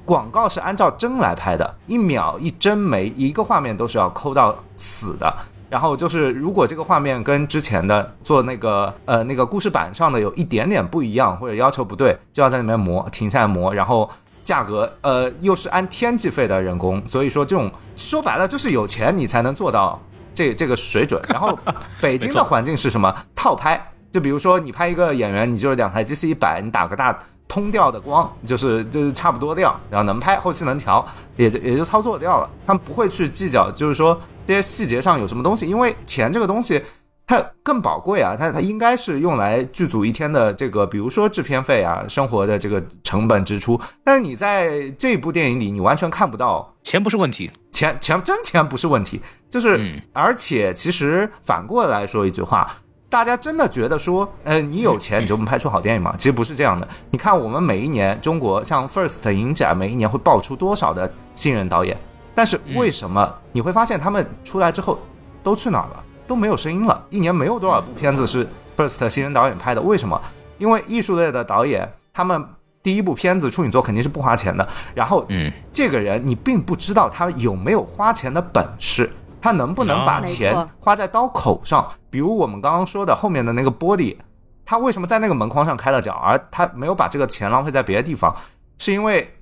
[0.06, 5.36] 广告是按照帧来拍的，一秒一帧每一个画面都是要抠到死的。
[5.70, 14.08] 然后就是如果这个画面跟之前的做那个呃那个故事板上的有一点点不一样或者要求不对，就要在里面磨，停下来磨，然后
[14.44, 20.00] 价格呃又是按天计费的人工，所以说这种说白了就是有钱你才能做到。
[20.36, 21.56] 这这个水准， 然后
[22.02, 23.16] 北京的环境是什么？
[23.36, 23.80] 套拍，
[24.12, 27.16] 就比如说你拍一个演员，你就是两台机器一摆，你打个大
[27.48, 32.50] 通调的光，就是就是差不多调，然后能拍，后期能调，也就也就操作掉了。
[32.66, 36.84] 他们不会去计较，就是说这些细节上有什么东西，因为钱这个东西
[37.26, 43.80] 它更宝贵啊，它它应该是用来剧组一天的这个，比如说制片费啊，生活的这个成本支出。
[44.04, 47.50] 但是你在这部电影里，你完全看不到，钱不是问题。
[47.72, 52.70] 钱钱真钱不是问题，就是，而且其实反过来说一句话，
[53.10, 56.14] 大家真的觉得说，呃，你有钱你就能拍出好电影吗？
[56.20, 56.88] 其实不是这样的。
[57.10, 61.98] 你看我们每一年中国像 First 影展，每一年会爆出多少的新人导演，
[62.36, 65.00] 但是为什么你会发现他们出来之后
[65.42, 66.04] 都去哪儿了？
[66.28, 67.04] 都没有声音了。
[67.10, 70.22] 一年没有多少部片子是 Burst 新人导演拍的，为什么？
[70.58, 72.46] 因为艺术类的导演他们。
[72.84, 79.10] 第一部片子处女座肯定是不花钱的，然后，嗯，这个人你并不知道他有没有花钱的本事，
[79.42, 81.88] 他能不能把钱花在刀口上？
[82.10, 84.18] 比如我们刚刚说的后面的那个玻璃，
[84.66, 88.36] 他为什么在那个门框上开了角，而他没有把这个钱浪费在别的地方？
[88.78, 89.34] 是因为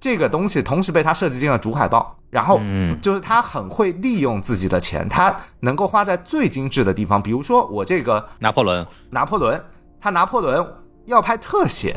[0.00, 2.58] 这个东西同时被他设计进了主海报，然后，
[3.00, 7.22] 就是他很会利用自己的钱，他能够花在最精致的地方。
[7.22, 9.62] 比如说我这个拿破仑，拿破仑，
[10.00, 10.66] 他拿破仑
[11.04, 11.96] 要拍特写。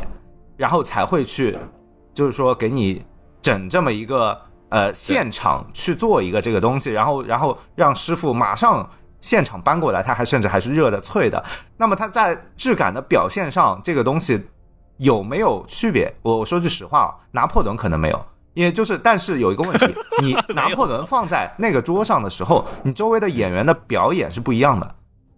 [0.56, 1.58] 然后才会去，
[2.13, 3.04] 就是说给你
[3.42, 4.39] 整这么一个
[4.70, 8.88] 呃现场去做一个这个东西，然后然后让师傅马上
[9.20, 11.44] 现场搬过来，他还甚至还是热的脆的。
[11.76, 14.46] 那么他在质感的表现上，这个东西
[14.97, 16.13] 有没有区别？
[16.21, 24.95] 我说句实话啊，拿破仑可能没有，因为就是但是有一个问题，你 拿破仑放在那个桌上的时候，你周围的演员的表演是不一样的。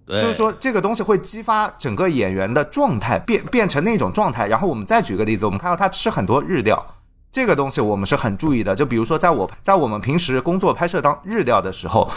[0.08, 4.46] 就是说，这个东西会激发整个演员的状态变变成那种状态。
[4.46, 6.86] 然后我们再举个例子，我们看到他吃很多日料，
[7.32, 8.76] 这个东西我们是很注意的。
[8.76, 12.08] 就比如说，在我在我们平时工作拍摄当日料的时候，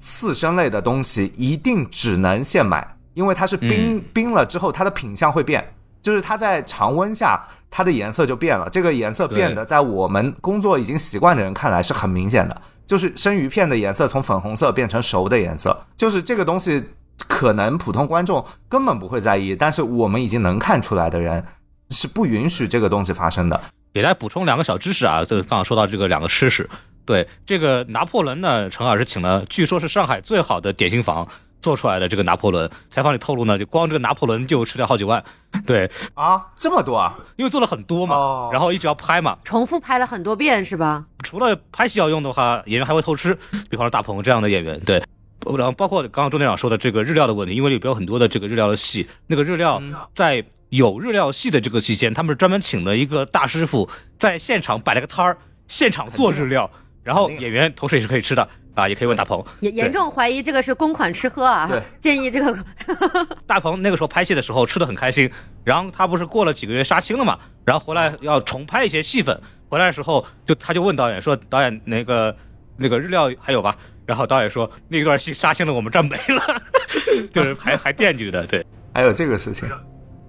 [0.00, 8.68] 刺身类的东西一定只能现买，因为它是冰冰了之后，它的品相会变，就是它在常温下它的颜色就变了。
[8.70, 16.84] 这个颜色变得，在我们工作已经习惯的人看来是很明显的，就是生鱼片的颜色从粉红色变成熟的颜色，就是这个东西。
[17.28, 21.44] 可能普通观众根本不会在意，但是我们已经能看出来的人
[21.90, 23.60] 是不允许这个东西发生的。
[23.92, 26.68] 给大家补充两个小知识啊，就刚刚说到这个两个吃食，
[27.04, 31.28] 对这个拿破仑呢，陈老师请了，据说是上海最好的点心坊
[31.60, 32.70] 做出来的这个拿破仑。
[32.90, 35.22] 采访里透露呢，就光这个拿破仑就吃掉好几万。
[35.66, 41.04] 对啊，这么多啊，因为做了很多嘛，然后一直要拍嘛，重复拍了很多遍是吧？
[41.24, 43.36] 除了拍戏要用的话，演员还会偷吃，
[43.68, 45.02] 比方说大鹏这样的演员，对。
[45.56, 49.82] 然后包括刚刚钟队长说的这个日料的问题，因为里边有很多的这个日料的戏，那个日料
[50.14, 56.70] 在有日料戏的这个期间，他们是专门请了一个大师傅在现场摆了个摊儿，现场做日料，
[57.02, 58.46] 然后演员同时也是可以吃的
[58.80, 59.44] 啊，也可以问大鹏。
[59.60, 62.64] 严严重怀疑这个是公款吃喝啊， 建议这个
[63.46, 65.30] 大鹏那个时候拍戏的时候吃的很开心，
[65.64, 69.38] 然后他不是过了几个月杀青了嘛，然后回来要重拍一些戏份，
[69.68, 72.34] 回来的时候就他就问导演说，导演那个
[72.76, 73.76] 那个日料还有吧？
[74.06, 76.62] 然后导演说那段戏杀青了，我们这没了，
[77.32, 79.68] 就是还还惦记着的，对，还有这个事情，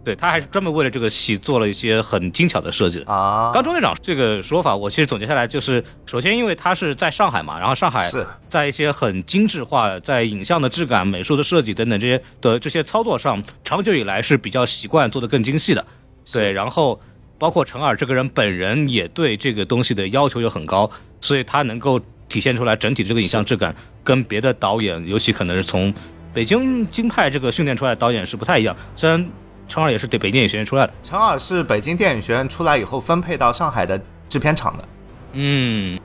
[0.03, 3.51] 对他还是专门为了这个戏做了一些很精巧的设计啊。
[3.53, 15.85] 刚周队长这个说法，我其实总结下来就是，首先因为他是在上海嘛，然后上海是在一些很精致化，在影像的质感、美术的设计等等这些的这些操作上，长久以来是比较习惯做的更精细的，
[16.31, 16.51] 对。
[16.51, 16.99] 然后
[17.37, 21.99] 包括陈耳这个人本人也对这个东西的要求又很高，所以他能够。
[22.31, 25.93] 体现出来整体这个影像质感跟别的导演，尤其可能是从
[26.33, 28.73] 北京京派这个训练出来的导演是不太一样。
[28.95, 29.29] 虽然
[29.71, 34.83] 陈耳也是对北京电影学院出来的，陈耳是北京电影学院出来以后分配到上海的制片厂的。
[35.31, 35.97] 嗯，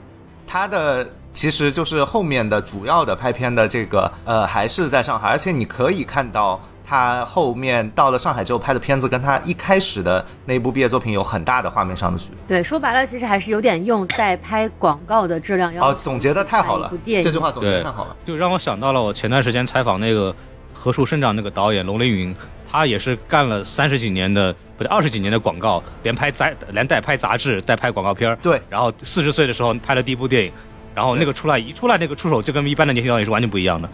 [0.46, 12.38] 他的其实就是后面的主要的拍片的这个呃还是在上海，而且你可以看到他后面到了上海之后拍的片子，跟他一开始的那部毕业作品有很大的画面上的区别。
[12.46, 15.88] 对，说白了，其实还是有点用在拍广告的质量要求。
[15.88, 18.14] 哦，总结的太好了这句话总结的太好了。
[18.24, 20.33] 就让我想到了我前段时间采访那个
[20.72, 22.33] 何处生长那个导演龙凌云，
[22.70, 30.52] 他也是干了三十几年的不对二十几年的广告，连拍杂连带拍杂志带拍广告片儿对然后四十岁的时候拍了第一部电影，
[30.94, 33.88] 然后那个出来一出来那个出手就跟一般的年轻导演是完全不一样的。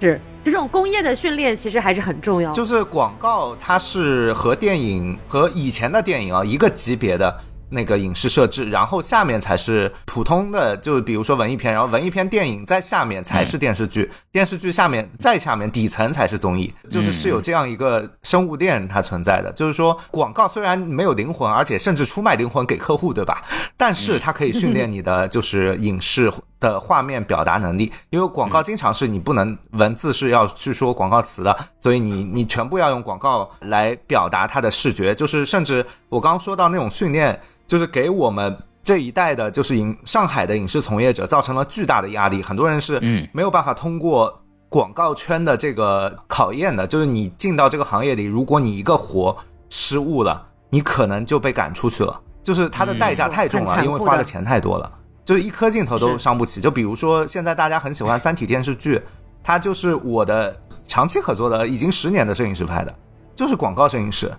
[0.00, 2.54] 是这种工业的训练，其实还是很重要的。
[2.54, 7.34] 就是广告，它是和电影和以前的电影啊一个级别的
[7.70, 19.52] 那个影视设置，然后下面才是普通的，就比如说文艺片，然后文艺片电影在下面才是电视剧，电视剧下面再下面底层才是综艺，就是是有这样一个生物链它存在的。
[19.52, 23.42] 就是说，广告虽然没有灵魂，而且甚至出卖灵魂给客户，对吧？
[23.76, 38.56] 但是它可以训练你的就是影视的画面表达能力，因为广告经常是你不能文字是要去说广告词的，所以你你全部要用广告来表达它的视觉，就是甚至我刚刚说到那种训练，就是给我们。
[38.84, 46.86] 这一代的，就是影上海的影视从业者造成了巨大的压力，很多人是嗯没有办法通过广告圈的这个考验的。
[46.86, 49.34] 就是你进到这个行业里，如果你一个活
[49.70, 52.20] 失误了，你可能就被赶出去了。
[52.42, 54.92] 就是它的代价太重了，因为花的钱太多了。
[55.24, 56.60] 就是一颗镜头都是伤不起。
[56.60, 59.00] 就比如说现在大家很喜欢 《三体》电视剧，
[59.42, 62.94] 它就是我的长期合作的，已经十年的摄影师拍的，
[63.34, 64.32] 就是广告摄影师，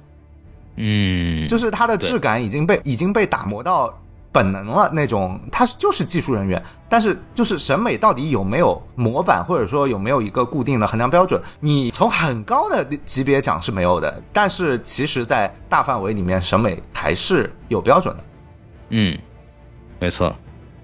[0.76, 3.98] 嗯，就是它的质感已经被已经被打磨到
[4.32, 11.42] 本能了那种，他就是技术人员，但是就是审美到底有没有模板，或者说有没有一个固定的衡量标准？
[11.62, 18.24] 你从很高的级别讲是没有的，但是其实，在大范围里面，审美还是有标准的。
[18.90, 19.18] 嗯，
[20.00, 20.36] 没错。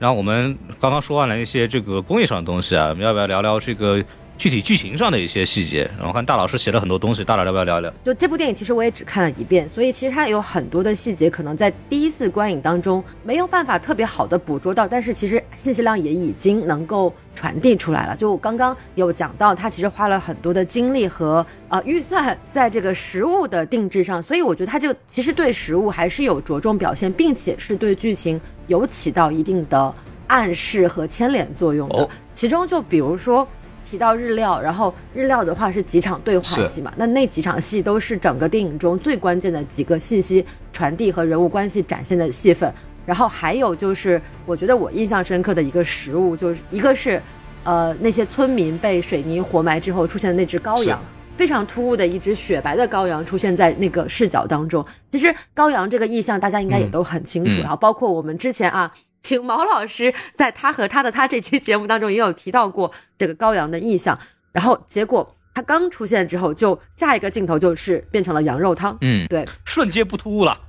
[0.01, 4.03] 然后我们刚刚说完了一些这个工艺上的东西啊，我们要不要聊聊这个
[4.41, 5.87] 具体剧情上的一些细节？
[5.99, 7.93] 然后看大老师写了很多东西，大佬要不要聊聊？
[8.03, 18.15] 就这部电影，其实我也只看了一遍，所以其实它有很多的细节，可能在第一次观影当中没有办法特别好的捕捉到，但是其实信息量也已经能够传递出来了。
[18.15, 29.93] 就我刚刚有讲到，他其实花了很多的精力和呃预算在这个食物的定制上，所以我觉得他就其实对食物还是有着重表现，并且是对剧情有起到一定的
[30.25, 31.99] 暗示和牵连作用的。
[31.99, 33.47] 哦其中就比如说。
[33.91, 36.93] 提到日料，然后日料的话是几场对话戏嘛？
[36.95, 42.73] 那那几场戏都是整个电影中最关键的几个信息传递和人物关系展现的戏份。
[43.05, 47.21] 然后还有就是，我觉得我印象深刻的一个食物，就是一个是，
[47.65, 50.97] 呃，那些村民被水泥活埋之后出现的那只羔羊，
[51.35, 54.85] 非常突兀的一只雪白的羔羊出现在那个视角当中。
[55.11, 58.89] 其实羔羊这个意象大家应该也都很清楚，嗯然后包括我们之前啊。
[59.21, 64.17] 请毛老师在他和他的他这期节目当中也有提到过这个羔羊的意象，
[64.51, 70.59] 然后结果他刚出现之后，就下一个镜头就是变成了羊肉汤，嗯，对，瞬间不突兀了。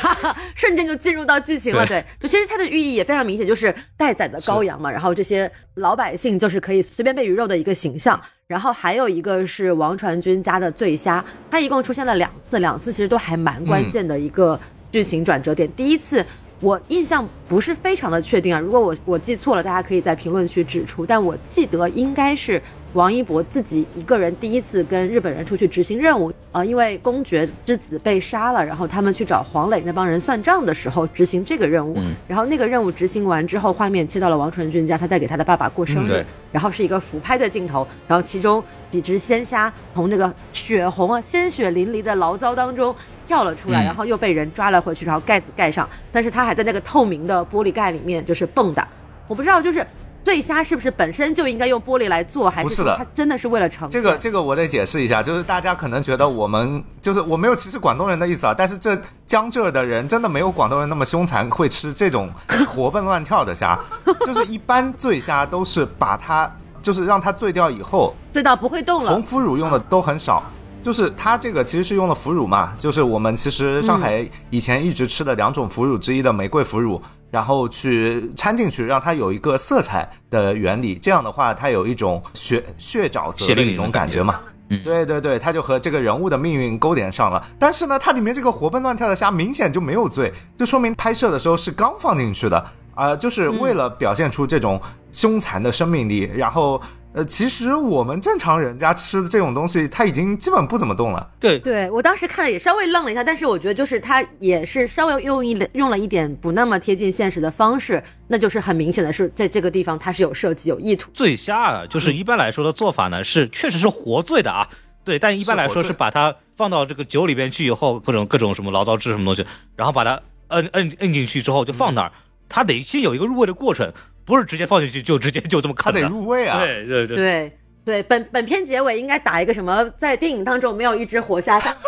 [0.56, 1.86] 瞬间就进入到剧情了。
[1.86, 8.20] 对，就其实它的寓意也非常明显，就是待宰的羔羊嘛，然后这些老百姓就是可以随便被鱼肉的一个形象。
[8.48, 14.58] 然后还有一个是王传君家的醉虾，他一共出现了两次，两次其实都还蛮关键的一个
[14.90, 15.70] 剧情转折点。
[15.74, 16.24] 第一次。
[16.60, 21.06] 我印象不是非常的确定啊，如果我我记错了，大家可以在评论区指出。
[21.06, 22.60] 但我记得应该是
[22.92, 31.94] 王一博自己一个人第一次跟日本人出去执行任务，呃，因为公爵之子被杀了，然后他们去找黄磊那帮人算账的时候执行这个任务。
[31.96, 42.94] 嗯然后那个任务执行完之后，画面切到了王传君家，他在给他的爸爸过生日，嗯然后是一个俯拍的镜头，然后其中几只鲜虾从那个血红啊、鲜血淋漓的醪糟当中
[43.30, 48.84] 跳了出来，嗯然后又被人抓了回去，然后盖子盖上，但是他还在那个透明的玻璃盖里面就是蹦跶。
[49.28, 49.86] 我不知道，就是
[50.24, 62.28] 醉虾是不是本身就应该用玻璃来做，还不是的是说它真的是为了成这个这个我得解释一下，就是大家可能觉得我们就是我没有歧视广东人的意思啊，但是这江浙的人真的没有广东人那么凶残，会吃这种
[62.66, 63.78] 活蹦乱跳的虾。
[64.26, 69.22] 就是一般醉虾都是把它就是让它醉掉以后，醉到不会动了红？
[69.22, 70.42] 腐乳用的都很少。
[70.82, 77.00] 就是它这个其实是用了腐乳嘛，就是我们其实上海以前一直吃的两种腐乳之一的玫瑰腐乳，
[77.30, 84.40] 然后去掺进去，让它有一个色彩的原理，这样的话它有一种血血沼泽血淋淋的的一种感觉嘛。
[84.72, 87.44] 嗯对对对，它就和这个人物的命运勾连上了。
[87.58, 92.64] 但是呢，它里面这个活蹦乱跳的虾明显就没有醉，就说明拍摄的时候是刚放进去的
[92.94, 94.78] 啊、就是为了表现出这种
[95.10, 96.80] 凶残的生命力，然后
[97.12, 101.28] 呃，其实我们正常人家吃的这种东西，它已经基本不怎么动了。
[101.40, 111.10] 对，对我当时看了也稍微愣了一下，但是我觉得就是它也是稍微用一用了一点不那么贴近现实的方式，那就是很明显的是在这个地方它是有设计有意图。
[111.12, 114.68] 醉虾啊，就是一般来说的做法呢是确实是活醉的啊，
[115.04, 119.44] 对，但一般来说是把它放到这个酒里边去以后，各种各种什么醪糟汁什么东西，
[119.74, 122.12] 然后把它摁摁摁进去之后就放那儿，
[122.48, 123.92] 它得先有一个入味的过程，
[124.30, 126.00] 不是直接放进去就直接 就这么看的。
[126.02, 126.60] 入味啊。
[126.60, 127.52] 对对对，对
[127.84, 131.74] 对，本本片结尾应该打一个什么，在电影当中没有一只活虾上。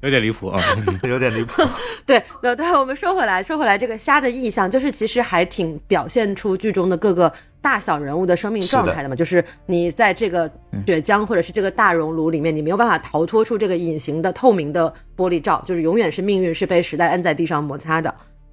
[0.00, 0.60] 有点离谱啊。
[1.04, 1.62] 有点离谱。
[2.04, 9.14] 对，没有，对，我们说回来，说回来，这个虾的意象，就是其实还挺表现出剧中的各个大小人物的生命状态的嘛。
[9.14, 10.50] 就是你在这个
[10.86, 18.12] 血浆或者是这个大熔炉里面，你没有办法逃脱出这个隐形的透明的玻璃罩，就是永远是命运是被时代摁在地上摩擦的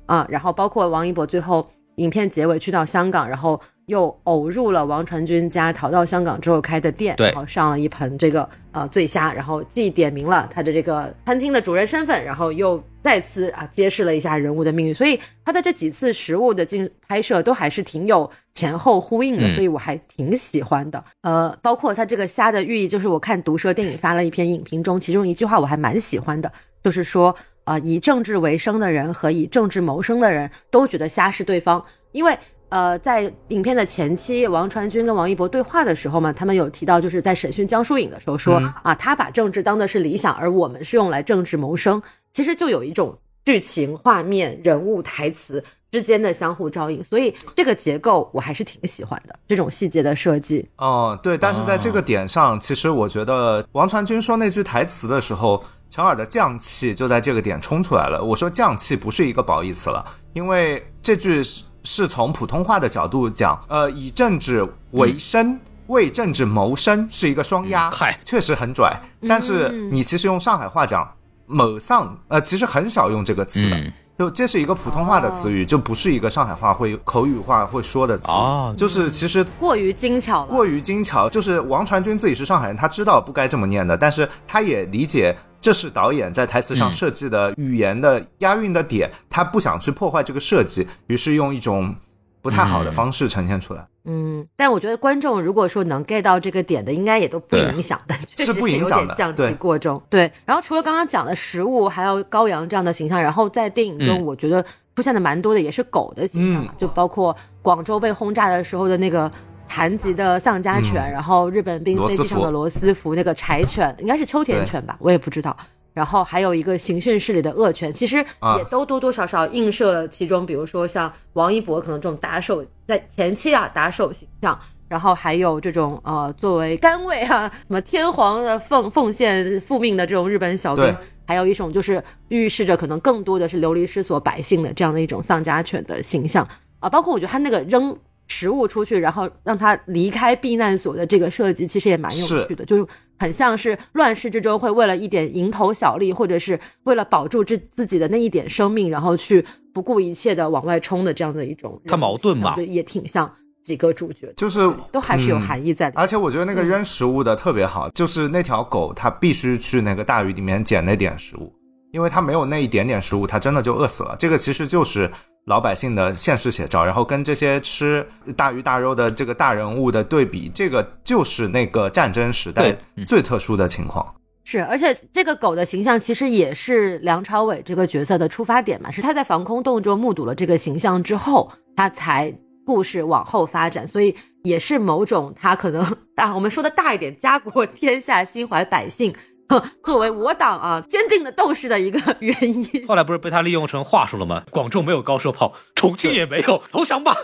[0.10, 0.28] 啊。
[0.30, 21.04] 然后包括王一博最后影片结尾去到香港，然后又偶入了王传君家逃到香港之后开的店，对然后上了一盆这个呃醉虾，然后既点明了他的这个餐厅的主人身份，然后又再次啊揭示了一下人物的命运，所以他的这几次食物的进拍摄都还是挺有前后呼应的，嗯所以我还挺喜欢的。
[21.24, 26.50] 呃，包括他这个虾的寓意，就是我看毒舌电影发了一篇影评中，其中一句话我还蛮喜欢的，
[26.84, 27.36] 就是说
[27.70, 32.38] 呃以政治为生的人和以政治谋生的人都觉得瞎是对方，因为。
[32.72, 42.00] 呃，在影片的前期，王传君跟王一博对话的时候嘛，他们有提到，就是在审讯江疏影的时候说、啊，他把政治当的是理想，而我们是用来政治谋生。
[42.32, 50.68] 其实就有一种剧情、画面、人物、台词之间的相互照应，所以这个结构我还是挺喜欢的，这种细节的设计。
[50.78, 58.24] 哦，对，但是在这个点上，其实我觉得王传君说那句台词的时候，陈耳的匠气就在这个点冲出来了。
[58.24, 65.60] 我说匠气不是一个褒义词了，因为这句是是从普通话的角度讲，呃，以政治为生。
[65.88, 68.96] 为政治谋生是一个双押，嗨确实很拽。
[69.28, 71.12] 但是你其实用上海话讲
[71.50, 73.76] “某丧”，呃，其实很少用这个词的。
[73.76, 78.28] 嗯就这是一个普通话的词语，就不是一个上海话会口语化会说的词。
[78.28, 91.96] 哦就是其实过于精巧了，过于精巧，就是王传君自己是上海人，他知道不该这么念的，但是他也理解这是导演在台词上设计的语言的押韵的点，他不想去破坏这个设计，于是用一种
[92.42, 93.86] 不太好的方式呈现出来。
[94.06, 100.02] 嗯，但我觉得观众如果说能 get 到这个点的，应该也都不影响的， 是不影有响的点降对级过重。
[100.10, 104.64] 对，然后除了刚刚讲的食物，还有羔羊这样的形象，然后在电影中，嗯我觉得
[104.96, 109.30] 出现的蛮多的也是狗的形象嘛，就包括广州被轰炸的时候的那个。
[109.72, 115.56] 残疾的丧家犬，然后日本兵飞机上的罗斯福那个柴犬，应该是秋田犬吧，我也不知道。
[116.00, 118.56] 然后还有一个刑讯室里的恶犬，其实啊。
[118.58, 130.96] 也都多多少少映射了其中，比如说像王一博可能这种打手在前期啊打手形象，然后还有这种呃作为甘位啊什么天皇的奉奉献复命的这种日本小兵，
[131.28, 136.48] 还有一种就是预示着可能更多的是流离失所百姓的这样的一种丧家犬的形象。
[136.80, 137.94] 啊，包括我觉得他那个扔。
[138.32, 142.86] 食物出去，然后让他离开避难所的这个设计，其实也蛮有趣的，就是
[143.20, 151.80] 很像是乱世之中会为了一点蝇头小利，或者是为了保住自自己的那一点生命，然后去不顾一切的往外冲的这样的一种。
[151.86, 153.30] 他矛盾嘛就也挺像
[153.62, 156.02] 几个主角，就是都还是有嗯含义在里面。
[156.02, 161.54] 而且我觉得那个扔食物的特别好，就是那条狗它必须去那个大鱼里面捡那点食物，
[161.92, 164.16] 因为它没有那一点点食物，它真的就饿死了。
[164.18, 165.12] 这个其实就是
[165.50, 172.78] 老百姓的现实写照，然后跟这些吃大鱼大肉的这个大人物的对比，这个就是那个战争时代
[173.08, 174.14] 最特殊的情况。
[174.44, 182.32] 是，而且这个狗的形象其实也是梁朝伟这个角色的出发点嘛，是他在防空洞中目睹了这个形象之后，他才
[182.64, 185.82] 故事往后发展，所以也是某种他可能
[186.16, 189.18] 啊，我们说的大一点，家国天下，心怀百姓，哼
[189.84, 192.88] 作为我党啊坚定的斗士的一个原因。
[192.88, 194.44] 后来不是被他利用成话术了吗？
[194.52, 197.16] 广州没有高射炮，重庆也没有，投降吧。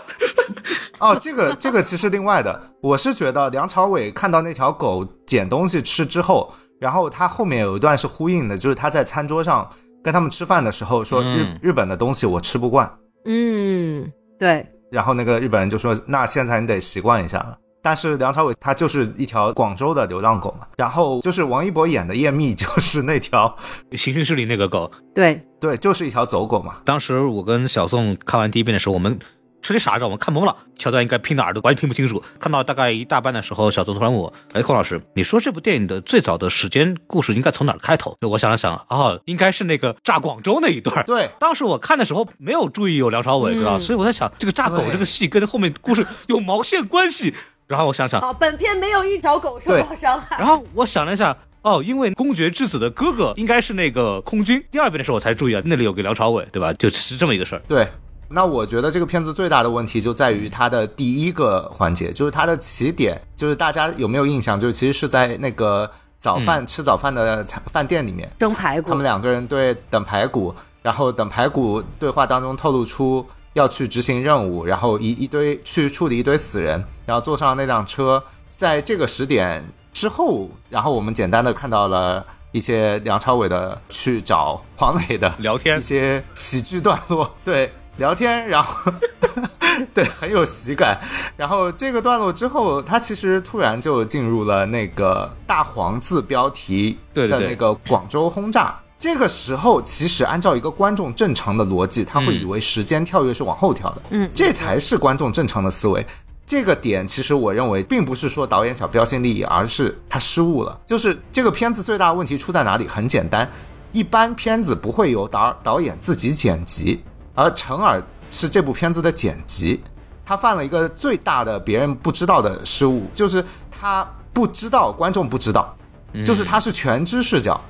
[0.98, 9.68] 哦，这个这个其实另外的，我是觉得梁朝伟看到那条狗捡东西吃之后，然后他后面有一段是呼应的，就是他在餐桌上
[10.02, 12.90] 跟他们吃饭的时候说日、嗯日本的东西我吃不惯，
[13.26, 17.58] 嗯，对，然后那个日本人就说那现在你得习惯一下了。
[17.86, 23.56] 但是梁朝伟他就是一条广州的流浪狗嘛，然后就是王一博演的叶密就是那条，
[23.92, 26.78] 刑讯室里那个狗，对，对，就是一条走狗嘛。
[26.84, 29.16] 当时我跟小宋看完第一遍的时候，我们
[29.62, 32.20] 彻底傻着，我们看懵了，桥段应该拼哪儿都完全拼不清楚。
[32.40, 41.04] 看到大概一大半的时候，小宋突然问我：“哎，孔老师，你说这部电影的最早的时间故事应该从哪儿开头？”我想了想，哦，应该是那个炸广州那一段。
[41.06, 47.32] 对，当时我看的时候没有注意有梁朝伟，知道，所以我在想，这个炸狗这个戏跟后面故事有毛线关系？
[47.66, 50.38] 然后我想想，哦，本片没有一条狗受到伤害。
[50.38, 54.64] 然后我想了一下，哦，因为公爵之子的哥哥应该是那个空军。
[54.70, 56.72] 第二遍的时候我才注意啊，那里有个梁朝伟，对吧？
[56.74, 57.62] 就是这么一个事儿。
[57.66, 57.88] 对，
[58.28, 64.60] 那我觉得这个片子最大的问题就在于它的第一个环节，就是它的起点，就是大家有没有印象？
[64.60, 73.26] 就是其实是在那个早饭吃早饭的饭店里面蒸排骨，他们两个人对等排骨，然后等排骨对话当中透露出。
[73.56, 88.92] 要去执行任务，然后一一堆去处理一堆死人，然后坐上那辆车，在这个时点之后，然后我们简单的看到了一些梁朝伟的去找黄磊的聊天，一些喜剧段落，对聊天，然后
[89.94, 91.00] 对很有喜感，
[91.38, 98.78] 然后这个段落之后，他其实突然就进入了那个大黄字标题的那个广州轰炸。
[98.98, 106.04] 这个时候，其实按照一个观众正常的逻辑，他会以为时间跳跃是往后跳的，嗯，这才是观众正常的思维。
[106.46, 110.80] 这个点其实我认为并不是说导演想标新立异，而是他失误了。
[110.86, 112.86] 就是这个片子最大的问题出在哪里？
[112.88, 113.50] 很简单，
[113.92, 117.02] 一般片子不会由导导演自己剪辑，
[117.34, 119.82] 而陈耳是这部片子的剪辑，
[120.24, 125.76] 他犯了一个最大的别人不知道的失误，就是他不知道观众不知道，
[126.24, 127.60] 就是他是全知视角。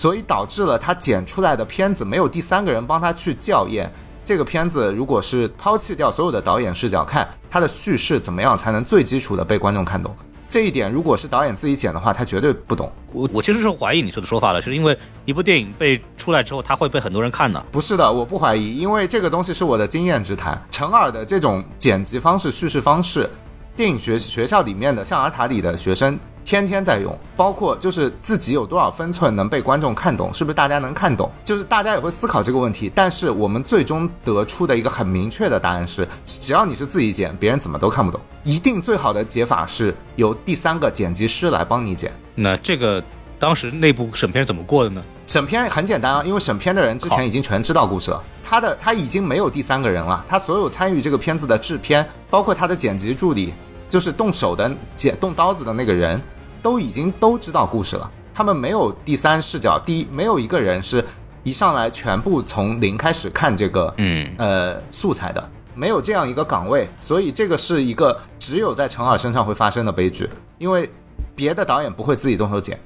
[0.00, 3.92] 所以导致了他剪出来的片子没有第三个人帮他去校验
[4.24, 4.90] 这个片子。
[4.96, 10.16] 如果是抛弃掉所有的导演视角，看他的叙事怎么样才能最基础的被观众看懂，
[10.48, 12.90] 这一点如果是导演自己剪的话，他绝对不懂。
[13.12, 14.96] 我我其实是怀疑你说的说法的，是因为
[15.26, 17.62] 一部电影被出来之后，他会被很多人看的。
[17.70, 20.58] 不是的，我不怀疑，因为这个东西是我的经验之谈。
[20.70, 23.28] 陈耳的这种剪辑方式、叙事方式。
[23.76, 31.30] 电影学学校里面的象牙塔里的学生天天在用，包括就是自己有多少分寸能被观众看懂，是不是大家能看懂？
[31.44, 32.90] 就是大家也会思考这个问题。
[32.94, 38.20] 但是我们最终得出的一个很明确的答案是：只要你是自己剪，别人怎么都看不懂。
[38.42, 42.12] 一定最好的解法是由第三个剪辑师来帮你剪。
[42.34, 43.02] 那这个
[43.38, 45.02] 当时内部审片是怎么过的呢？
[45.30, 53.54] 审片很简单啊，因为审片的人之前已经全知道故事了，他的他已经没有第三个人了，他所有参与这个片子的制片，包括他的剪辑助理。
[53.88, 56.20] 就是动手的剪动刀子的那个人，
[56.60, 58.10] 都已经都知道故事了。
[58.34, 61.04] 他们没有第三视角，第一没有一个人是
[61.44, 70.28] 一上来全部从零开始看这个，嗯呃素材的，没有这样一个岗位，所以这个是一个只有在陈耳身上会发生的悲剧，
[70.58, 70.90] 因为
[71.36, 72.76] 别的导演不会自己动手剪。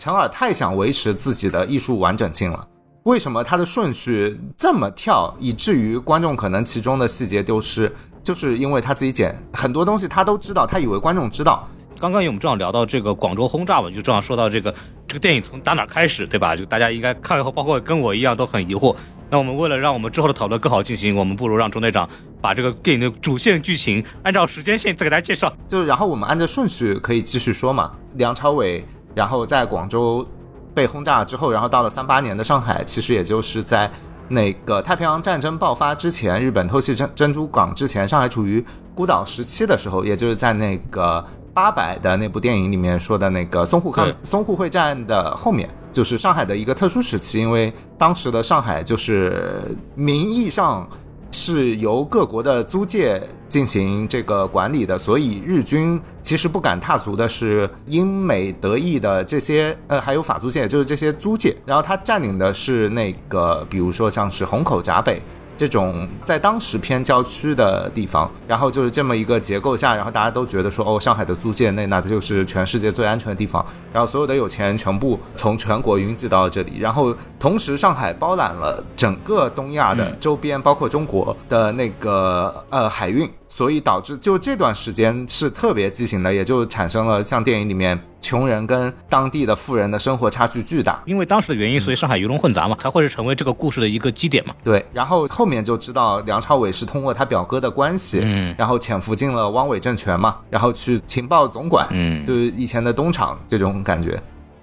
[0.00, 2.66] 陈耳太想维持自己的艺术完整性了，
[3.02, 7.94] 为什么他的顺序这么跳，以至于观众可能其中的细节丢失？
[8.22, 11.68] 就是因为他自己剪很多东西，他都知道，他以为观众知道。
[11.98, 14.74] 刚刚我们正好聊到这个广州轰炸嘛，就正好说到这个
[15.06, 16.56] 这个电影从打哪开始，对吧？
[16.56, 18.96] 就大家应该看以后，包括跟我一样都很疑惑。
[19.28, 22.08] 那我们为了让我们之后的讨论更好进行，我们不如让钟队长
[22.40, 25.54] 把这个电影的主线剧情按照时间线再给大家介绍。
[25.68, 27.92] 就然后我们按照顺序可以继续说嘛。
[28.14, 28.82] 梁朝伟
[29.14, 30.26] 然后在广州
[30.74, 33.90] 被轰炸之后，然后到了三八年的上海，其实也就是在。
[34.32, 50.88] 那个太平洋战争爆发之前，日本偷袭珍珍珠港之前，上海处于孤岛时期的时候，也就是在那个八百的那部电影里面说的那个淞沪抗淞沪会战的后面，就是上海的一个特殊时期，因为当时的上海就是名义上。
[51.30, 61.56] 是由各国的租界进行这个管理的，所以日军其实不敢踏足的是英美德意的这些，呃，还有法租界，就是这些租界。
[61.64, 65.22] 然后他占领的是那个，比如说像是虹口闸北。
[65.60, 83.28] 这种在当时偏郊区的地方，然后就是这么一个结构下，然后大家都觉得说，哦，上海的租界内那就是全世界最安全的地方，然后所有的有钱人全部从全国云集到这里，然后同时上海包揽了整个东亚的周边，包括中国的那个呃海运。
[83.52, 91.02] 所以导致就这段时间是特别畸形的，也就产生了像电影里面穷人跟当地的富人的生活差距巨大。
[91.04, 94.54] 因为当时的原因，所以上海鱼龙混杂嘛，才会是成为这个故事的一个基点嘛。
[94.62, 104.16] 对，然后后面就知道梁朝伟是通过他表哥的关系，嗯，然后潜伏进了汪伪政权嘛，然后去情报总管，嗯，就是以前的东厂这种感觉。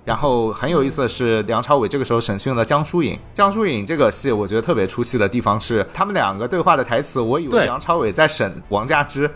[0.07, 3.19] 然后很有意思的是，梁朝伟这个时候审讯了江疏影。
[3.33, 9.29] 江疏影这个戏，我觉得特别出戏的地方是，他们两个对话的台词，我以为梁朝伟在审王佳芝，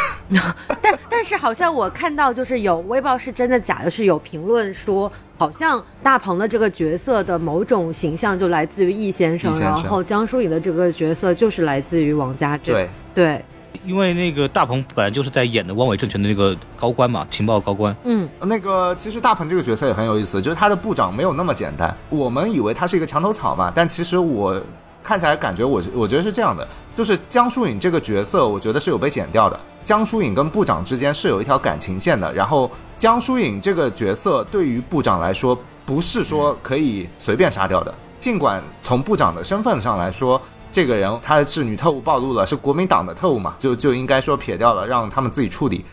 [0.80, 9.74] 但但是好像我看到就是有微博是真的假的，是有评论说，好像大鹏的这个角色的某种形象就来自于易先生，先生。
[9.74, 12.74] 然后江疏影的这个角色就是来自于王家镇。
[12.74, 13.44] 对，对，
[13.88, 17.96] 因为那个大鹏本来就是在演的汪伪政权的那个高官嘛，情报高官。
[18.04, 21.96] 嗯，那个其实大鹏这个角色也很有意思，就是他的部长没有那么简单。
[22.10, 24.60] 我们以为他是一个墙头草嘛，但其实我
[25.02, 29.58] 看起来感觉我我觉得是这样的，就是江疏影这个角色，我觉得是有被剪掉的。
[29.84, 37.94] 江疏影跟部长之间是有一条感情线的，然后江疏影这个角色对于部长来说，不是说可以随便杀掉的。
[38.20, 40.38] 尽管从部长的身份上来说，
[40.70, 45.84] 这个人他是女特务暴露了，是国民党的特务嘛，就就应该说撇掉了，让他们自己处理。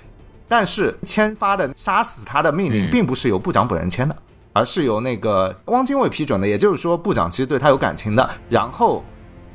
[0.48, 4.16] 但是签发的杀死他的命令嗯并不是由部长本人签的，
[4.54, 6.48] 而是由那个汪精卫批准的。
[6.48, 8.30] 也就是说，部长其实对他有感情的。
[8.48, 9.04] 然后，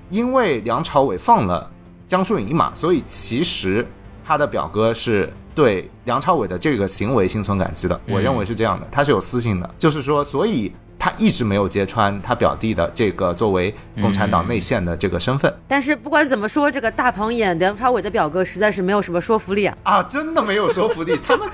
[0.08, 1.70] 因为梁朝伟放了
[2.08, 3.86] 江疏影一马，所以其实
[4.24, 8.00] 他的表哥是对梁朝伟的这个行为心存感激的。
[8.08, 15.54] 我认为是这样的，他是有私心的，就是说，所以他一直没有揭穿他表弟的这个作为共产党内线的这个身份。
[15.68, 19.76] 但是不管怎么说，这个大鹏演梁朝伟的表哥实在是没有什么说服力啊。
[19.82, 21.46] 啊，真的没有说服力，他们。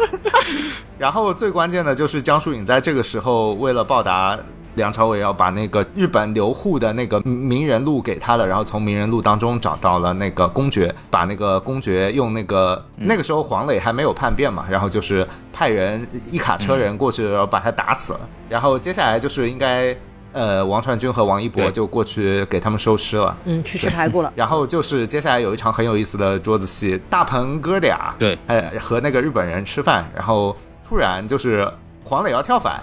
[0.97, 4.39] 然后最关键的就是江疏影在这个时候为了报答
[4.77, 18.21] 梁朝伟，要把那个日本留沪的那个名人录给他的，然后从名人录当中找到了那个公爵，把那个公爵用那个、那个时候黄磊还没有叛变嘛，然后就是派人一卡车人过去，然后把他打死了。
[18.49, 19.97] 然后接下来就是应该
[20.33, 23.37] 呃王传君和王一博就过去给他们收尸了。
[23.45, 24.33] 嗯，去吃排骨了。
[24.37, 30.55] 然后就是接下来有一场很有意思的桌子戏，大鹏哥俩对，哎和那个日本人吃饭，然后
[30.87, 31.69] 突然就是
[32.05, 32.81] 黄磊要跳反，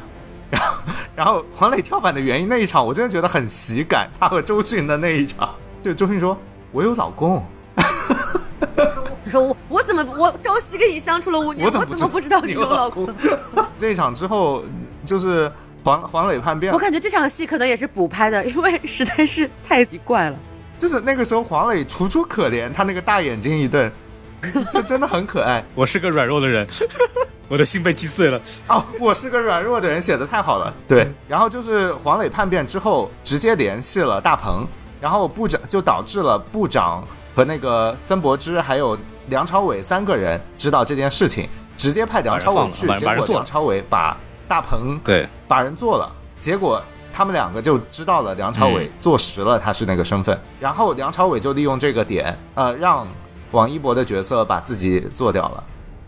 [0.55, 0.83] 然后
[1.15, 6.37] 然后黄磊跳反的原因那一场我真的觉得很喜感，他和周迅的那一场，就周迅说
[6.71, 7.43] 我有老公，
[9.25, 13.07] 你说我我怎么我朝夕跟你相处了五年，我怎么我怎么不知道你有老公？
[13.77, 14.63] 这一场之后
[15.03, 15.51] 就是
[15.83, 20.37] 黄黄磊叛变我，感觉这场戏可能也是补拍的，因为实在是太奇怪了。
[20.77, 23.91] 就是那个时候黄磊楚楚可怜，他那个大眼睛一瞪，
[24.71, 25.63] 就真的很可爱。
[25.75, 26.67] 我是个软弱的人，
[27.49, 28.39] 我的心被击碎了。
[28.67, 30.73] 哦，我是个软弱的人，写的太好了。
[30.87, 34.65] 对，然后就是黄磊叛变之后，直接联系了大鹏，
[34.99, 44.17] 然后部长就导致了部长和那个森博之还有梁朝伟三个人知道这件事情，直接派梁朝伟去，结果梁朝伟把
[44.47, 46.81] 大鹏对，把人做了，结果
[47.13, 53.05] 他们两个就知道了梁朝伟坐实了他是那个身份，然后梁朝伟就利用这个点，呃，让
[53.51, 55.63] 王一博的角色把自己做掉了。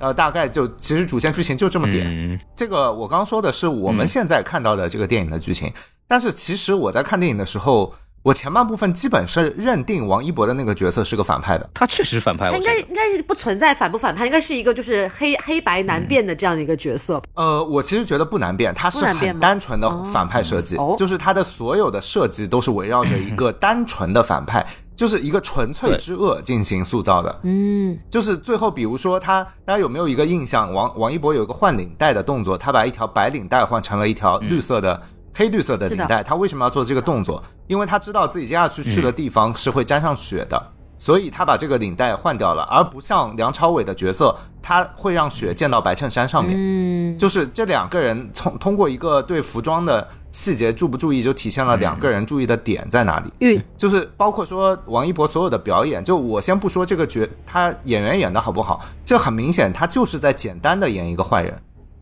[0.06, 2.06] 呃，大概就其实主线剧情就这么点。
[2.06, 5.74] 嗯，这个我刚刚说的是我们嗯现在看到的这个电影的剧情，
[6.08, 7.92] 但是其实我在看电影的时候，
[8.22, 11.68] 我前半部分基本是认定王一博的那个角色是个反派的。
[11.74, 12.64] 他确实是反派，他应。
[12.64, 17.20] 该应该是不存在反不反派，应该是一个就是黑黑白难辨的这样的一个角色。
[17.34, 24.66] 呃，我其实觉得不难辨，他是很单纯的反派设计，就是他的所有的设计都是围绕着一个 单纯的反派，
[24.96, 27.40] 就是一个纯粹之恶进行塑造的。
[27.44, 30.74] 嗯，就是最后，比如说他，大家有没有一个印象？
[30.74, 35.02] 王王一博有一个换领带的动作，他把一条白领带换成了一条绿色的、
[35.34, 36.24] 黑绿色的领带。
[36.24, 37.44] 他为什么要做这个动作？
[37.68, 46.54] 因为他知道自己接下去去的地方是会沾上血的，所以他把这个领带换掉了，而不像梁朝伟的角色，他会让血溅到白衬衫上面。
[46.56, 53.32] 嗯，就是这两个人从通过一个对服装的细节注不注意，就体现了两个人注意的点在哪里。
[53.42, 61.54] 嗯就是包括说王一博所有的表演，就我先不说这个角他演员演的好不好，这很明显他就是在简单的演一个坏人。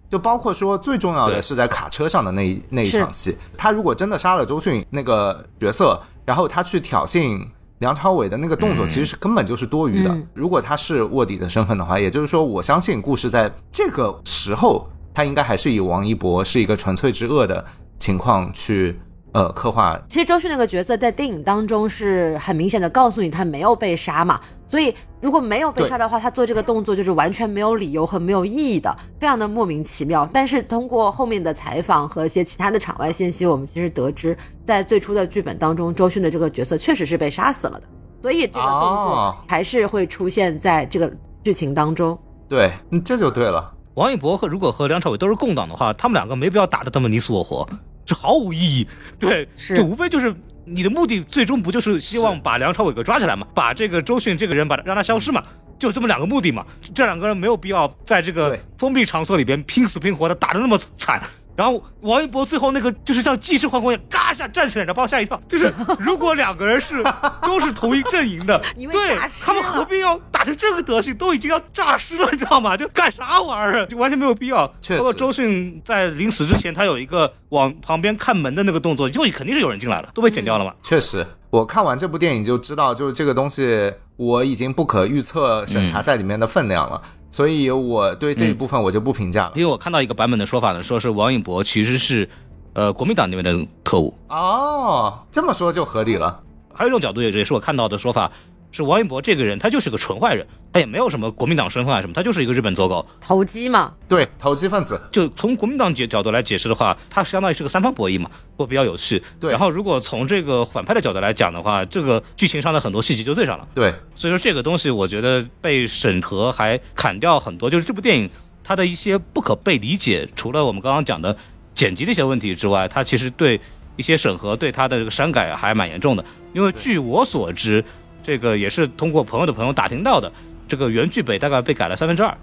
[0.09, 7.43] 就包括说最重要的是在卡车上的那一那一场戏，他如果真的杀了周迅那个角色，然后他去挑衅
[7.79, 10.09] 梁朝伟的那个动作，其实是根本就是多余的。
[10.09, 17.63] 嗯如果他是卧底的身份的话，也就是说，我相信故事在这个时候，他应该还是以王一博是一个纯粹之恶的
[17.97, 18.97] 情况去
[19.33, 30.29] 呃刻画其实周迅那个角色在电影当中是很明显的告诉你他没有被杀嘛，所以如果没有被杀的话，他做这个动作就是完全没有理由和没有意义的，非常的莫名其妙。
[30.33, 37.85] 但是通过后面的采访和一些其他的场外信息，我们其实得知，在最初的剧本当中，周迅的这个角色确实是被杀死了的，
[38.21, 41.11] 所以这个动作哦还是会出现在这个
[41.43, 42.17] 剧情当中。
[42.47, 43.73] 对，嗯这就对了。
[43.95, 47.67] 王一博和如果和梁朝伟都是共党的话，他们两个没必要打得这么你死我活，
[48.05, 48.87] 这毫无意义。
[49.19, 50.33] 对，是就无非就是
[50.65, 55.43] 你的目的最终不就是希望把梁朝伟给抓起来嘛，把这个周迅这个人把他让他消失嘛，
[55.77, 56.65] 就这么两个目的嘛。
[56.93, 61.21] 这两个人没有必要在这个封闭场所里边拼死拼活的打的那么惨。
[61.55, 65.39] 然后王一博最后那个就是像继世桓公一样，嘎一下站起来，然后把我吓一跳。
[65.49, 67.03] 就是 如果两个人是
[67.41, 72.75] 都是同一阵营的 因，为对他们了何必要打打成这个德行，都已经要诈尸了，你知道吗？
[72.75, 74.67] 就干啥玩意儿，就完全没有必要。
[74.81, 80.73] 确实包括周迅在临死之前，他有一个往旁边看门的那个动作，就肯定是有人进来了，都被剪掉了嘛。
[80.83, 87.01] 确实，我看完这部电影就知道，就是这个东西我已经不可预测审查在里面的分量了，
[87.33, 89.53] 所以我对这一部分我就不评价了。
[89.55, 92.29] 因为我看到一个版本的说法呢，说是王永博其实是，
[92.73, 94.13] 呃，国民党那边的特务。
[94.29, 96.43] 哦，这么说就合理了。
[96.71, 98.31] 还有一种角度，也也是我看到的说法，
[98.73, 103.05] 是王一博这个人他就是个纯坏人，他也没有什么国民党身份啊什么，他就是一个日本走狗。
[103.21, 109.21] 投机嘛，对，投机分子，就从国民党角角度来解释的话，他相当于是个三方博弈嘛，会比较有趣。
[109.39, 113.67] 对然后如果从这个反派的角度来讲的话，这个剧情上的很多细节就对上了。
[113.75, 118.27] 对，所以说这个东西，我觉得被审核还砍掉很多，就是这部电影
[118.63, 121.37] 它的一些不可被理解，除了我们刚刚讲的
[121.75, 123.61] 剪辑的一些问题之外，它其实对
[123.97, 126.25] 一些审核对它的这个删改还蛮严重的。
[126.53, 127.83] 因为据我所知，
[128.23, 130.31] 这个也是通过朋友的朋友打听到的，
[130.67, 132.35] 这个原剧本大概被改了三分之二。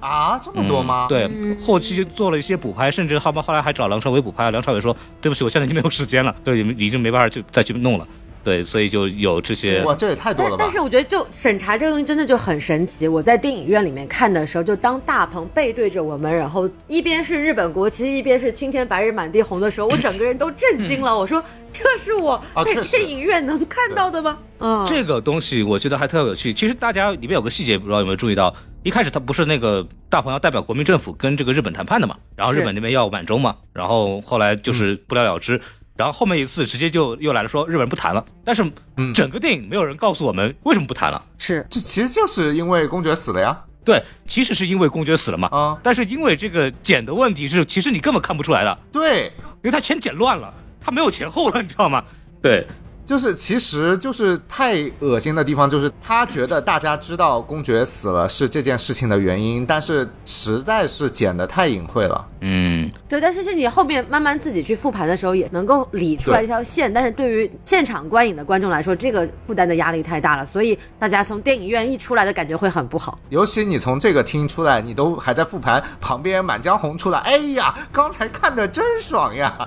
[0.00, 1.06] 啊，这么多吗？
[1.06, 4.50] 嗯对，嗯后期做了一些补拍，甚至他们后来还找梁朝伟补拍。
[4.50, 8.08] 梁朝伟说：“对不起，我现在已经没有时间了，对，已经没办法去再去弄了。”
[8.44, 9.82] 对，所以就有这些。
[9.82, 10.70] 哇，这也太多了吧但但！
[10.70, 13.06] 是我觉得，就审查这个东西真的就很神奇。
[13.06, 21.16] 我在电影院里面看的时候，就当大鹏背对着我们，然后一边是日本国旗，一边是青天白日满地红的时候，我整个人都震惊了。
[21.16, 26.52] 我说：“这是我在电影院能看到的吗？”嗯，这个东西我觉得还特别有趣。
[26.54, 28.54] 其实大家里面有个细节，不知道有没有注意到？
[28.84, 35.60] 一开始他不是那个大鹏要代表国民政府跟这个日本谈判的嘛，然后日本那边要满洲嘛，然后后来就是不了了之。
[36.02, 38.24] 然后后面一次直接就又来了，说日本人不谈了。
[38.44, 41.24] 但是嗯整个电影没有人告诉我们为什么不谈了。
[41.38, 43.56] 是这其实就是因为公爵死了呀。
[43.84, 45.46] 对，其实是因为公爵死了嘛。
[45.52, 49.26] 啊，但是因为这个剪的问题是，其实你根本看不出来的，对，
[49.62, 52.02] 因为他全剪乱了，他没有前后了，你知道吗？
[52.42, 52.66] 对，
[53.04, 62.26] 就是其实就是太恶心的地方，就是他觉得大家知道公爵死了是这件事情的原因，但是实在是剪得太隐晦了。
[62.40, 66.92] 嗯，对，但是是你后面慢慢自己去复盘的时候，也能够理出来对一条线。
[66.92, 73.18] 但是对于现场观影的观众来说，这个负担的压力太大了，所以大家从电影院一出来的感觉会很不好。
[73.28, 79.54] 尤其你从这个厅出来，你都还在复盘，旁边《满江红》出来，哎呀，刚才看的真爽呀！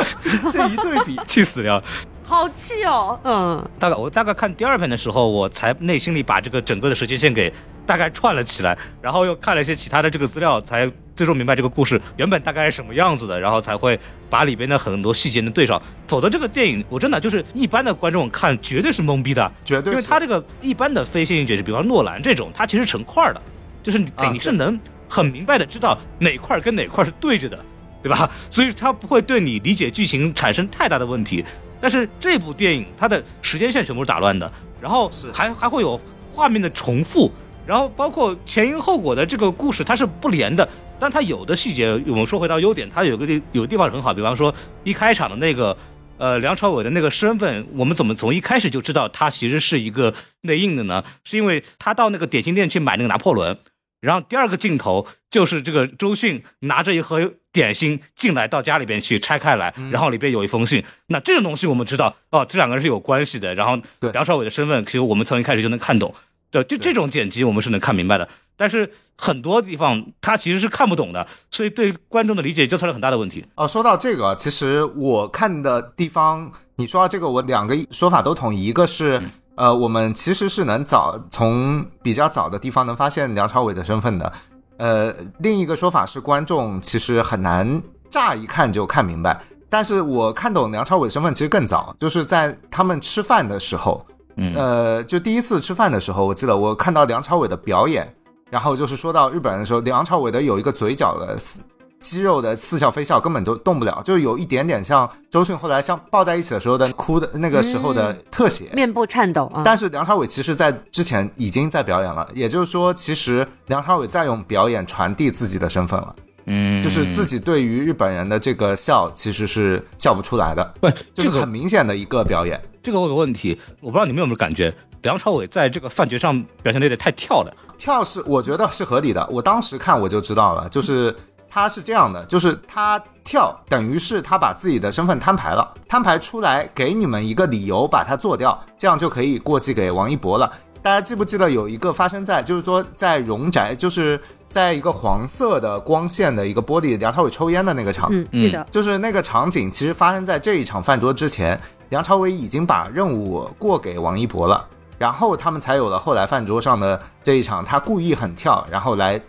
[0.52, 1.82] 这一对比，气死了。
[2.30, 7.52] 好气哦，嗯，大概我大概看第二遍的时候，我才内心里把这个整个的时间线给
[7.84, 13.98] 大概串了起来，然后又看了一些其他的这个资料，才最终明白这个故事原本大概是什么样子的，然后才会
[14.30, 15.82] 把里边的很多细节能对上。
[16.06, 23.42] 否则这个电影我真的就是一般的观众看绝对是懵逼的，绝对是因为他这个一般的非线性解释，比方诺兰这种，它其实成块儿的，
[23.82, 24.78] 就是你、啊你是能
[25.08, 27.58] 很明白的知道哪块儿跟哪块儿是对着的，
[28.04, 28.30] 对吧？
[28.48, 31.44] 所以它不会对你理解剧情产生太大的问题。
[31.80, 36.00] 但是这部电影它的时间线全部是打乱的，然后还还会有
[36.32, 37.30] 画面的重复，
[37.66, 40.68] 然后包括前因后果的这个故事它是不连的。
[40.98, 44.54] 但它有的细节，我们说回到优点，它有个地有个地方很好，比方说
[44.84, 45.76] 一开场的那个。
[46.22, 50.12] 呃，梁朝伟的那个身份，我们怎么从一开始就知道他其实是一个
[50.42, 51.02] 内应的呢？
[51.24, 53.56] 是因为他到那个点心店去买那个拿破仑，
[54.00, 60.82] 然后第二个镜头就是这个周迅拿着一盒点心进来到家里边去拆开来，然后里边有一封信。
[61.08, 63.54] 那这种东西我们知道哦，这两个人是有关系的。
[63.54, 66.14] 然后对梁朝伟的身份，其实我们从一开始就能看懂。
[66.50, 73.44] 对，就这种剪辑我们是能看明白的，但是很多地方他其实是看不懂的，所以对观众的理解就造成很大的问题。
[73.54, 79.20] 哦，说到这个，其实我看的地方，你说到这个，我两个说法都统一，一个是。
[79.60, 84.32] 呃，我们其实是能早从比较早的地方能发现梁朝伟的身份的，
[84.78, 89.38] 呃，另一个说法是观众其实很难乍一看就看明白，
[89.68, 94.02] 但是我看懂梁朝伟身份其实更早，就是在他们吃饭的时候，
[94.36, 94.54] 嗯。
[94.54, 98.10] 呃，就第一次吃饭的时候，我记得我看到梁朝伟的表演，
[98.48, 101.60] 然后就是说到日本人的时候，梁朝伟的有一个嘴角的四
[102.00, 108.70] 肌肉的似笑非笑，根本就动不了，就有一点点像周迅后来像抱在一起的时候的哭的那个时候的特写。
[108.72, 109.62] 面部颤抖啊。
[109.64, 122.60] 但是梁朝伟其实在之前已经在表演了，也就是说，其实梁朝伟在用表演传递自己的身份了，嗯就是自己对于日本人的这个笑其实是笑不出来的，不，就是这个很明显的一个表演。
[122.82, 127.54] 这个我有个问题，我不知道你们有没有感觉，梁朝伟在这个饭局上表现的有点太跳了。
[127.76, 131.14] 跳是我觉得是合理的，我当时看我就知道了，就是
[131.50, 140.50] 他是这样的，就是他跳等于是他把自己的身份摊牌了，摊牌出来给你们一个理由把他做掉，这样就可以过继给王一博了。
[140.82, 148.64] 大家记不记得有一个发生在，就是说在荣宅，就是在一个黄色的光线的一个玻璃，梁朝伟抽烟的那个场，嗯，记得。
[148.70, 154.66] 就是那个场景，其实发生在这一场饭桌之前，梁朝伟已经把任务过给王一博了。
[154.96, 159.20] 然后他们才有了后来饭桌上的这一场，他故意很跳，然后来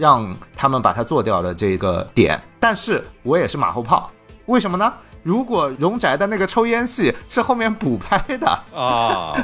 [0.00, 2.40] 让他们把它做掉的这个点。
[2.58, 4.10] 但是我也是马后炮，
[4.46, 4.92] 为什么呢？
[5.22, 9.34] 如果荣宅的那个抽烟戏是后面补拍的，啊，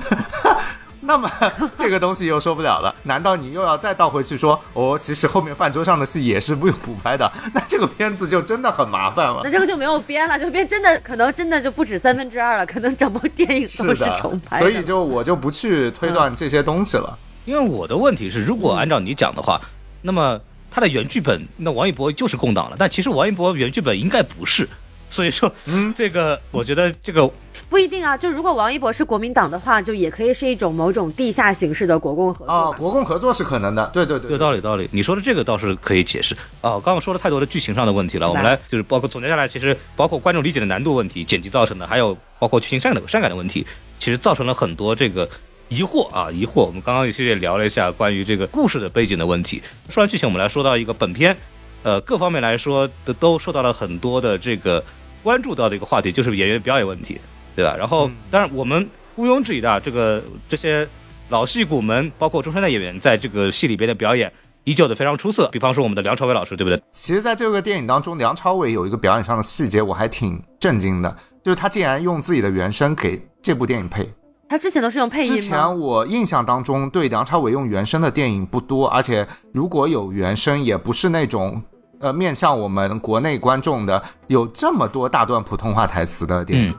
[1.02, 1.30] 那么
[1.76, 2.94] 这个东西又说不了了。
[3.02, 7.30] 难道你又要再倒回去说，哦，其实后面饭桌上的戏也是不用补拍的？
[7.52, 9.50] 那这个片子就真的很麻烦了那。
[9.50, 14.58] 这个就没有编了，就编真的可能真的就不止三分之二了，可能整部电影都是重拍的。
[14.58, 17.18] 所以就我就不去推断这些东西了。
[17.44, 19.60] 因为我的问题是，如果按照你讲的话，
[20.06, 20.40] 那么
[20.70, 24.66] 他的原剧本，那王一博就是共党了，但其实王一博原剧本应该不是。
[25.08, 27.30] 所以说，嗯，这个我觉得这个
[27.68, 32.76] 不一定啊，就如果王一博是国民党的话，就也可以是一种某种地下形式的国共合作啊，嘛。
[32.76, 34.88] 国共合作是可能的，对对对有道理，道理。
[34.90, 36.72] 你说的这个倒是可以解释啊。
[36.84, 43.64] 刚刚说了太多的剧情上的问题了，我们来就是包括总结下来，其实包括观众理解的难度问题、剪辑造成的，还有包括剧情删改的删改的问题，
[44.00, 45.28] 其实造成了很多这个
[45.68, 46.64] 疑惑啊疑惑。
[46.64, 49.62] 我们刚刚其实也聊了一下关于这个故事的背景的问题。
[49.88, 51.36] 说完剧情，我们来说到一个本片，
[51.82, 54.84] 呃，各方面来说都都受到了很多的这个
[55.22, 57.20] 关注到的一个话题，就是演员表演问题，
[57.54, 57.74] 对吧？
[57.76, 60.86] 然后，当然我们毋庸置疑的啊，这个这些
[61.30, 64.32] 老戏骨们，包括中生代演员，在这个戏里边的表演
[64.64, 65.48] 依旧的非常出色。
[65.48, 66.80] 比方说我们的梁朝伟老师，对不对？
[66.92, 74.08] 其实，在这个电影当中，梁朝伟有一个表演上的细节，我还挺震惊的，就是他竟然用自己的原声给这部电影配。
[74.48, 75.40] 他之前都是用配音之？
[75.40, 81.60] 前我印象当中，对梁朝伟用原声的电影不多，而且如果有原声，也不是那种
[81.98, 86.74] 呃面向我们国内观众的，有这么多大段普通话台词的电影。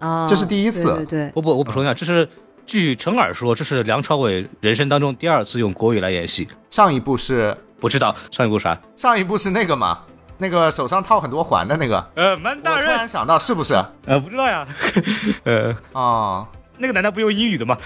[0.00, 2.28] 啊，这是第一次对对对，我不，我补充一下，这是
[2.64, 6.46] 据陈耳说，这是梁朝伟人生当中第二次用国语来演戏。
[6.70, 8.78] 上一部是不知道上一部啥？
[8.94, 9.98] 上一部是那个嘛，
[10.36, 12.04] 那个手上套很多环的那个。
[12.14, 13.74] 呃，门大人突然，想到，是不是？
[14.06, 14.66] 呃，不知道呀。
[15.42, 16.46] 呃，哦，
[16.78, 17.76] 那个难道不用英语的吗？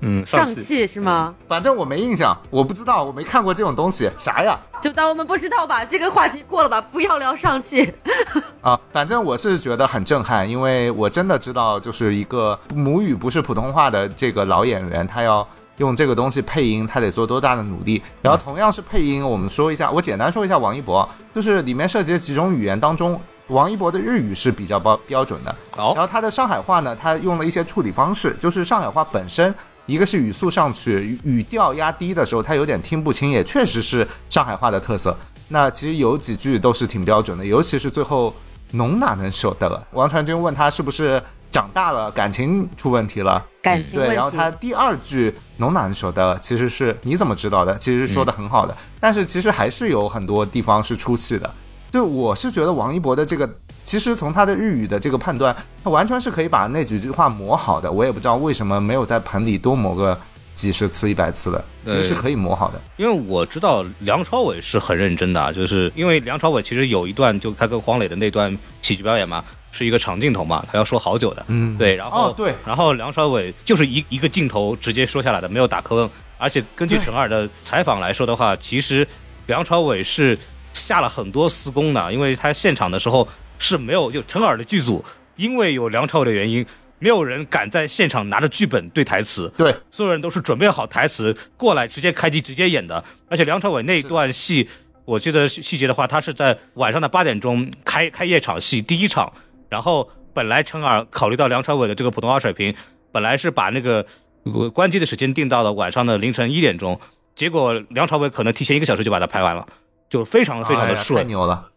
[0.00, 0.62] 嗯，上气。
[0.62, 1.34] 气是吗？
[1.48, 4.58] 反正我没印象，我不知道，我没看过这种东西，啥呀？
[4.80, 7.92] 就当我们不知道吧，这个话题过了吧，不要聊上气。
[8.60, 15.46] 啊，反正我是觉得很震撼，因为我真的知道，就是一个母语不是普通话的这个老演员，他要
[15.78, 18.02] 用这个东西配音，他得做多大的努力。
[18.20, 29.54] 然后同样是配音，我们说一下，我简单说一下王一博，就是里面涉及的几种语言当中，王一博的日语是比较标标准的，好然后他的上海话呢，他用了一些处理方式，就是上海话本身，
[29.86, 35.16] 一个是语速上去，语语调压低的时候，他有点听不清，也确实是上海话的特色。
[35.48, 38.34] 那其实有几句都是挺标准的，尤其是最后
[38.72, 43.44] “侬哪能舍得”，王传君问他是不是长大了，感情出问题了。
[43.60, 44.14] 对，感情对。
[44.14, 47.76] 然后他第二句“侬哪能舍得”，其实是你怎么知道的？
[47.76, 51.52] 其实说的很好的，但是其实还是有很多地方是出戏的。
[51.92, 53.48] 就我是觉得王一博的这个，
[53.84, 57.92] 其实从他的日语的这个判断，他完全是可以把那几句话磨好的。
[57.92, 60.18] 我也不知道为什么没有在盆里多磨个
[60.54, 62.80] 几十次、一百次的，其实是可以磨好的。
[62.96, 79.06] 因为我知道梁朝伟是很认真的啊，就是因为梁朝伟其实有一段就他跟黄磊的那段喜剧表演嘛，是一个长镜头嘛，他要说好久的，嗯对，然后、哦对然后梁朝伟就是一一个镜头直接说下来的，没有打磕碰，而且根据陈二的采访来说的话，其实
[79.46, 80.38] 梁朝伟是
[80.72, 83.26] 下了很多私功的，因为他现场的时候
[83.58, 85.04] 是没有就陈耳的剧组，
[85.36, 86.66] 因为有梁朝伟的原因。
[86.98, 93.04] 没有人敢在现场拿着剧本对台词，对，所有人都是准备好台词过来，直接开机直接演的。
[93.28, 94.68] 而且梁朝伟那一段戏，
[95.04, 99.32] 我记得细节的话，他是在晚上的八点钟开开夜场戏第一场，
[99.68, 102.72] 然后本来陈耳考虑到梁朝伟的这个普通话水平，
[103.10, 104.06] 本来是把那个
[104.44, 107.00] 呃关机的时间定到了晚上的凌晨一点钟，
[107.34, 109.66] 结果梁朝伟可能提前一个小时就把它拍完了，
[110.12, 111.24] 就非常非常哎呀太。
[111.24, 111.70] 牛了。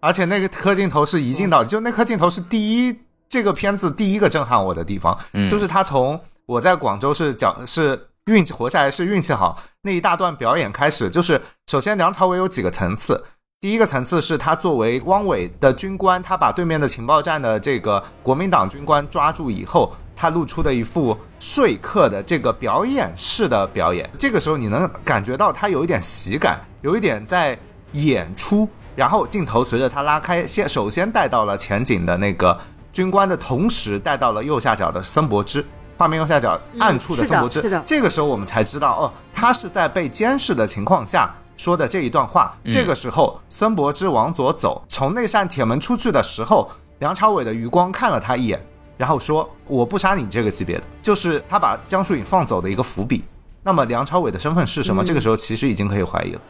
[0.00, 2.94] 而且那个颗镜头是一镜到底，就那颗镜头是第一
[3.26, 13.24] 这个片子第一个震撼我的地方，嗯就是他从我在广州是讲是运气活下来是运气好那一大段表演开始，就是首先梁朝伟有几个层次。
[13.60, 24.08] 第一个层次是他作为汪伪的军官，他把对面的情报站的这个国民党军官抓住以后，他露出的一副说客的这个表演式的表演。
[24.16, 27.58] 这个时候你能感觉到他有一点喜感，有一点在
[27.92, 28.68] 演出。
[28.96, 32.58] 然后镜头随着他拉开，先首先带到了前景的那个
[32.92, 35.64] 军官的同时，带到了右下角的森伯之。
[35.96, 42.56] 画面右下角暗处的森伯之，这个时候我们才知道，哦，他是在被监视的情况下说的这一段话。
[42.70, 46.70] 这个时候，孙伯之往左走，从那扇铁门出去的时候，
[47.00, 48.64] 梁朝伟的余光看了他一眼，
[48.96, 53.24] 然后说：“我不杀你这个级别的。”就是他把江疏影放走的一个伏笔。
[53.64, 55.02] 那么梁朝伟的身份是什么？
[55.02, 56.40] 嗯这个时候其实已经可以怀疑了。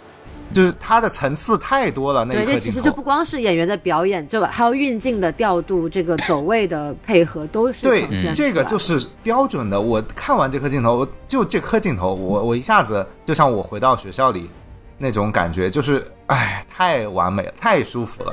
[0.53, 2.25] 就是它的层次太多了。
[2.25, 9.81] 那对，一这颗镜头其实就不，光是演员的表演，就还有运镜的调度，这个走位的配合都是对呈现，这个就是标准的。
[9.81, 14.51] 我看完这颗镜头，我就这颗镜头，我我一下子就像我回到学校里
[14.97, 18.33] 那种感觉，就是哎，太完美了，太舒服了。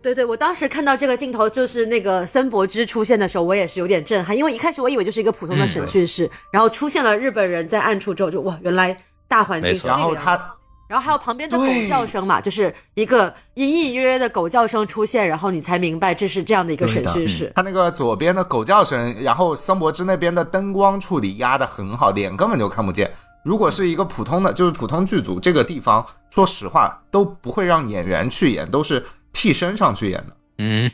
[0.00, 8.96] 对对，我当时看到这个镜头，就是那个森博之出现的时候，我也是有点震撼，因为一开始我以为就是一个普通的审讯室，然后出现了日本人在暗处之后，就哇，原来
[9.26, 10.40] 大环境没错是这样然后他
[10.88, 17.52] 然后还有旁边的狗叫声嘛，就是一个隐隐约约的狗叫声出现，然后你才明白这是这样的一个审讯室。
[17.54, 23.12] 他那个左边的狗叫声，然后森博之那边的灯光处理压得很好，脸根本就看不见。
[23.44, 30.36] 如果是一个普通的，就是普通剧组，这个地方说实话都不会让演员去演，都是替身上去演的。
[30.58, 30.90] 嗯，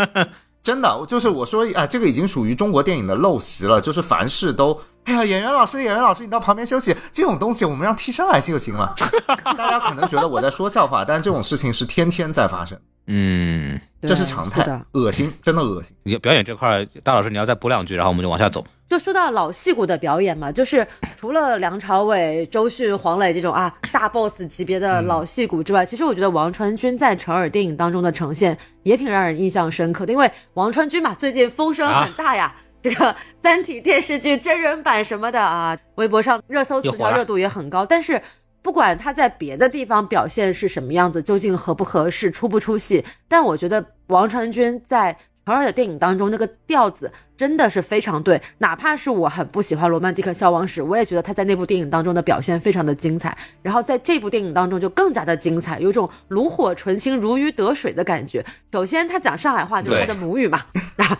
[0.62, 8.94] 真的，就是我说，啊，这个已经属于中国电影的陋习了，就是凡事都，哎呀，演员老师，演员老师，你到旁边休息，这种东西我们让替身来就行了。
[9.44, 15.96] 大家可能觉得我在说笑话，但这种事情是天天在发生，嗯，这是常态，恶心，真的恶心。
[16.04, 18.64] 你表演这块儿，大老师你要再补两句，然后我们就往下走。
[18.88, 20.86] 就说到老戏骨的表演嘛，就是
[21.16, 32.54] 除了梁朝伟、周迅、黄磊这种啊大 boss 级别的老戏骨之外，其实我觉得王传君在成尔电影当中的呈现也挺让人印象深刻的，因为王传君嘛，最近风声很大呀。
[32.82, 33.06] 这个
[33.42, 37.84] 《三体》电视剧真人版什么的啊，微博上热搜词条热度也很高。
[37.84, 38.20] 但是
[38.62, 45.16] 不管他在别的地方表现是什么样子，究竟合不合适、出不出戏，但我觉得王传君在
[45.50, 53.36] 成尔的电影当中那个调子真的是非常对，哪怕是我很不喜欢《罗曼蒂克消亡史》，我也觉得他在那部电影当中的表现非常的精彩。
[53.62, 58.44] 然后在这部电影当中就更加的精彩，有种炉火纯青、如鱼得水的感觉。
[58.72, 60.64] 首先他讲上海话就是他的母语嘛，
[60.96, 61.18] 啊，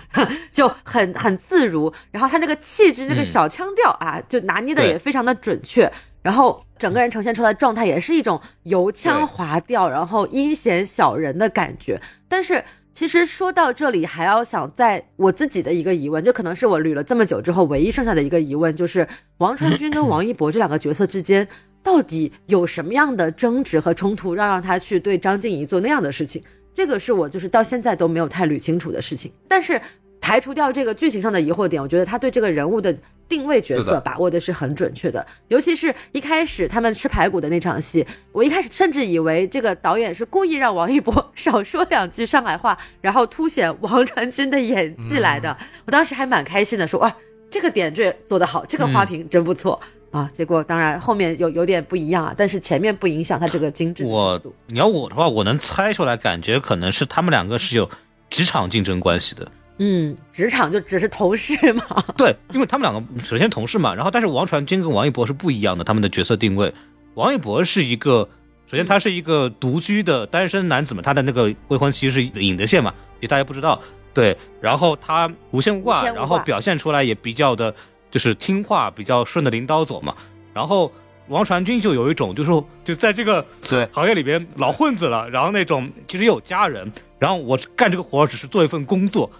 [0.52, 1.92] 就很很自如。
[2.12, 5.90] 然后他那个气质、那个小腔调啊，就拿捏的也非常的准确。
[6.22, 11.98] 然后整个人呈现出来的状态也是一种油腔滑调，然后阴险小人的感觉。
[12.28, 12.62] 但是
[12.92, 19.06] 其实说到这里，还要想在我自己的一个疑问，这可能是我捋了这么久之后唯一剩下的一个疑问，就是
[19.38, 21.46] 王传君跟王一博这两个角色之间
[21.82, 26.42] 到底有什么样的争执和冲突，让让他去对张静怡做那样的事情？
[26.74, 29.32] 这个是我就是到现在都没有太捋清楚的事情。
[29.48, 29.80] 但是
[30.20, 32.94] 排除掉这个剧情上的疑惑点，我觉得他对这个人物的
[33.30, 35.26] 定位角色把握的是很准确的。
[35.48, 45.56] 尤其是一开始他们吃排骨的那场戏，我一开始甚至以为这个导演是故意让王一博少说两句上海话，然后凸显王传君的演技来的。
[45.86, 47.16] 我当时还蛮开心的，说哇，
[47.48, 49.80] 这个点缀做得好，这个花瓶真不错。
[50.10, 54.42] 啊，结果当然后面有有点不一样啊，但是前面不影响他这个精致我。
[54.66, 57.88] 你要我的话，我能猜出来，感觉可能是他们两个是有
[58.28, 59.48] 职场竞争关系的。
[59.82, 61.82] 嗯，职场就只是同事嘛。
[62.14, 66.70] 对，因为他们两个首先同事嘛，然后但是王传君跟王一博是不一样的，他们的角色定位。
[67.14, 68.28] 王一博是一个，
[68.70, 73.80] 首先他是一个独居的单身男子嘛，他的那个未婚妻是尹德宪嘛，其实大家不知道。
[74.12, 77.74] 对，然后他无牵无挂，无无挂然后表现出来也比较的，
[78.10, 80.14] 就是听话，比较顺着领导走嘛。
[80.52, 80.92] 然后
[81.28, 89.30] 王传君就有一种，就是说就在这个对行业里边老混子了，然后那种其实也有家人，然后我干这个活只是做一份工作，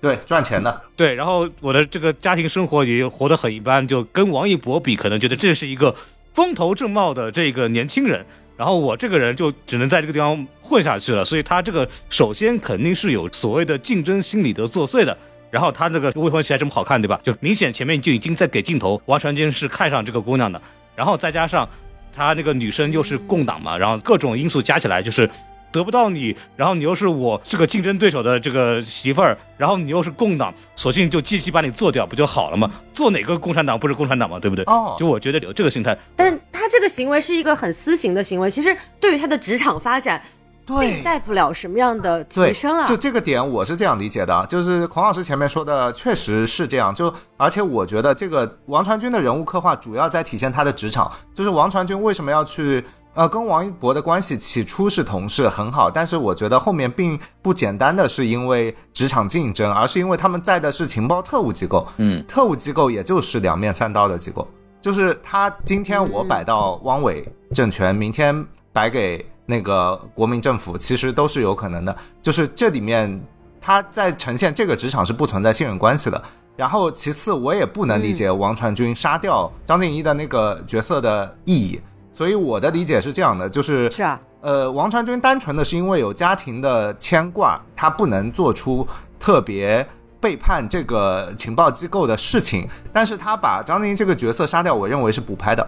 [0.00, 5.94] 对，赚钱的，对，然后我的这个家庭生活也活得很一般，就跟王一博比，可能觉得这是一个
[6.32, 8.24] 风头正茂的这个年轻人，
[8.56, 15.16] 然后我这个人就只能在这个地方混下去了，所以他这个首先肯定是有所谓的竞争心理的作祟的。
[15.50, 17.20] 然后他那个未婚妻还这么好看，对吧？
[17.24, 20.62] 就明显前面就已经在给镜头，王传君是看上这个姑娘的，
[20.94, 21.68] 然后再加上
[22.14, 25.28] 他那个女生又是共党嘛，然后各种因素加起来就是
[25.72, 32.70] 得不到你，然后你又是我这个竞争对手的这个媳妇儿，然后你又是共党，索性就积极把你做掉不就好了吗？
[32.92, 34.64] 做哪个共产党不是共产党嘛，对不对？
[34.66, 40.20] 哦就我觉得有这个心态，但他这个行为是一个很私刑的行为，其实对于他的职场发展，
[40.66, 42.84] 对并带不了什么样的提，升啊。
[42.84, 46.94] 就这个点，我是这样理解的，就是孔老师前面说的，确实是这样。
[46.94, 52.84] 就而且我觉得这个王传君的人物刻画主要在体现他的职场，就是王传君为什么要去。
[53.14, 64.46] 呃，跟王一博的关系起初是同事，很好，但是我觉得后面并不简单的是因为职场竞争，而是因为他们在的是情报特务机构，嗯，特务机构也就是两面三刀的机构，
[64.80, 71.96] 就是他今天我摆到汪伪政权，明天摆给那个国民政府，其实都是有可能的。
[72.22, 73.20] 就是这里面
[73.60, 76.22] 他在呈现这个职场是不存在信任关系的。
[76.56, 81.80] 然后其次，我也不能理解王传君杀掉张静怡的那个角色的意义。
[82.12, 88.86] 所以我的理解是这样的，就是是啊，呃，王传君单纯的是因为有家庭的牵挂，他不能做出
[89.18, 89.86] 特别
[90.20, 95.66] 背叛这个情报机构的事情，但是他把张静怡这个角色杀掉，我认为是补拍的。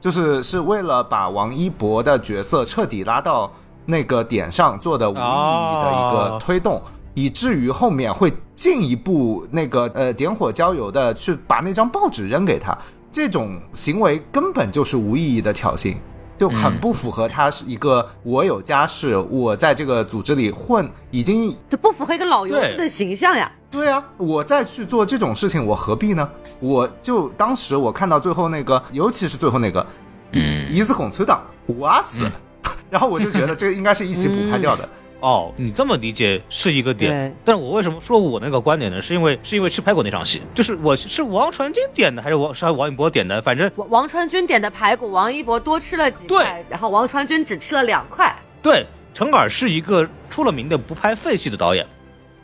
[0.00, 3.50] 就是是为了把王一博的角色彻底拉到
[3.86, 6.82] 那个点上做的无意义的一个推动，
[7.14, 12.76] 以至于后面会进一步那个呃点火浇油的去把那张报纸扔给他，
[13.14, 15.94] 这种行为根本就是无意义的挑衅。
[16.36, 23.48] 就很不符合他是一个我有家室，我在这个组织里混，已经这不符合一个老油子的形象呀。
[23.70, 26.28] 对啊，我再去做这种事情，我何必呢？
[26.58, 29.86] 我就当时我看到最后那个，尤其是最后那个，
[30.32, 31.40] 嗯，一字孔催党，
[31.78, 32.28] 哇塞，
[32.90, 34.88] 然后我就觉得这个应该是一起补拍掉的。
[35.24, 39.00] 哦，你这么理解是一个点，但我为什么说我那个观点呢？
[39.00, 43.40] 是因为是因为吃排骨那场戏，就是我是王传君点的，还是王是王一博点的？
[43.40, 48.36] 反正王王传君点的排骨，王一博多吃了几块，然后王传君只吃了两块。
[48.60, 51.86] 对，陈耳是一个出了名的不拍废戏的导演，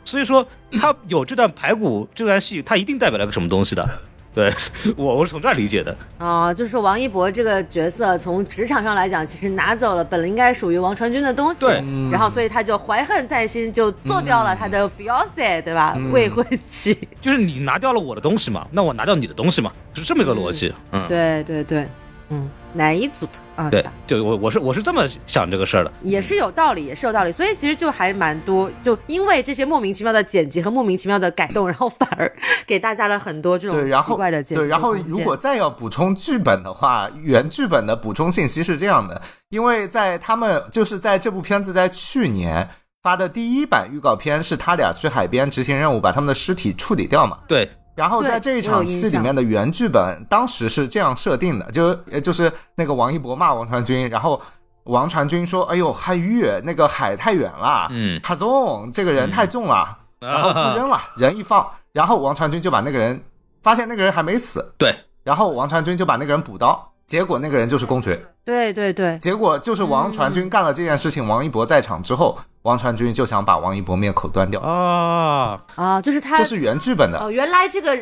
[0.03, 3.87] 所以说他有这段排骨这段戏，他一定代表了个什么东西的。
[4.33, 4.51] 对
[4.95, 5.95] 我我是从这儿理解的。
[6.17, 15.97] 啊，就是说王一博这个角色从职场上来讲，其实拿走了本来应该属于王传君的东西，对，然后所以他就怀恨在心，就做掉了他的 fiance，对吧？
[16.13, 21.85] 未婚妻，就是你拿掉了我的东西嘛，那我拿掉你的东西嘛，是这么一个逻辑，嗯，对对对。
[22.29, 23.69] 嗯，哪一组的啊？
[23.69, 27.31] 对，就我我是我是这么想这个事儿的，也是有道理，也是有道理。
[27.31, 32.31] 所以其实就还蛮多，就因为这些莫名其妙的剪辑和莫名其妙的改动，然后反而
[32.65, 42.67] 给大家了很多这种奇怪的剪对，然后如果再要补充剧本的话，原剧本的补充信息是这样的，因为在他们就是在这部片子在去年
[43.03, 47.37] 发的第一版预告片，是他俩去海边执行任务，把他们的尸体处理掉嘛？
[47.47, 47.69] 对。
[48.01, 54.41] 然后在这一场戏里面的原剧本，当时是这样设定的，就就是那个王一博骂王传君，然后
[54.85, 63.23] 王传君说：“哎呦，海域那个海太远了，嗯，他重，这个人太重了，然后不扔了， 人一放，然后王传君就把那个人
[63.61, 69.17] 发现那个人还没死，对，然后王传君就把那个人补刀。”结果那个人就是公爵，对对对。
[69.17, 76.01] 结果就是王传君干了这件事情，王一博在场之后，王传君就想把王一博灭口端掉啊啊！
[76.01, 77.19] 就是他，这是原剧本的。
[77.19, 78.01] 哦，原来这个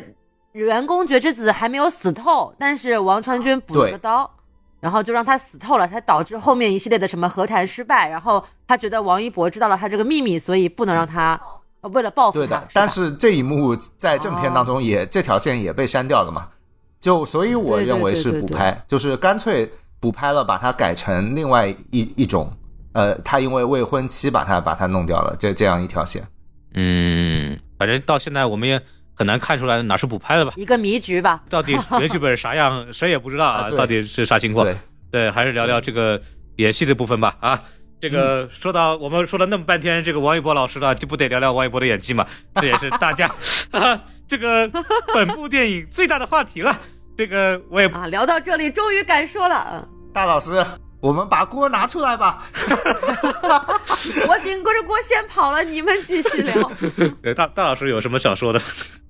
[0.52, 4.30] 原公爵之子还没有死透，但是王传君补了个刀，
[4.80, 8.08] 然后就让他死透了，才导致后面一系列的什么和谈失败。
[8.08, 11.42] 然后他觉得王一博知道了他这个秘密，所以不能让他
[11.82, 12.46] 为了报复他。
[12.46, 16.48] 对的，但是这一幕在正片当中也这条线也被删掉了嘛。
[17.00, 22.52] 就所以我认为是补拍，就是干脆补拍了，把它改成另外一一种，
[22.94, 26.28] 呃，他因为未婚妻把他把他弄掉了，这这样一条线。
[26.74, 28.82] 嗯，反正到现在我们也
[29.14, 30.54] 很难看出来哪是补拍的吧？
[30.56, 31.42] 一个迷局吧？
[31.50, 33.70] 到底 原剧本啥样，谁也不知道啊？
[33.72, 34.66] 到底是啥情况？
[34.66, 34.78] 对
[35.12, 36.22] 对，还是聊聊这个
[36.58, 37.36] 演戏的部分吧。
[37.40, 37.64] 啊，
[38.00, 42.28] 这个说到我们说了那么半天这个王一博老师了，就不得聊聊王一博的演技嘛？
[42.56, 43.30] 这也是大家。
[44.30, 44.70] 这个
[45.12, 46.80] 本部电影最大的话题了，
[47.18, 49.88] 这个我也啊，聊到这里终于敢说了。
[50.14, 50.64] 大老师，
[51.02, 52.46] 我们把锅拿出来吧。
[54.28, 56.72] 我顶着锅先跑了，你们继续聊。
[57.34, 58.62] 大大老师有什么想说的？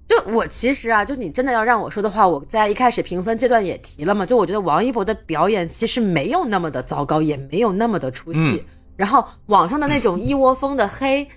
[0.08, 4.26] 就我其实啊，就你真的要让我说的话，我在一开始评分阶段也提了嘛。
[4.26, 8.64] 就我觉得王一博的表演其实没有那么的糟糕，也没有那么的出戏。
[8.96, 11.28] 然后网上的那种一窝蜂的黑。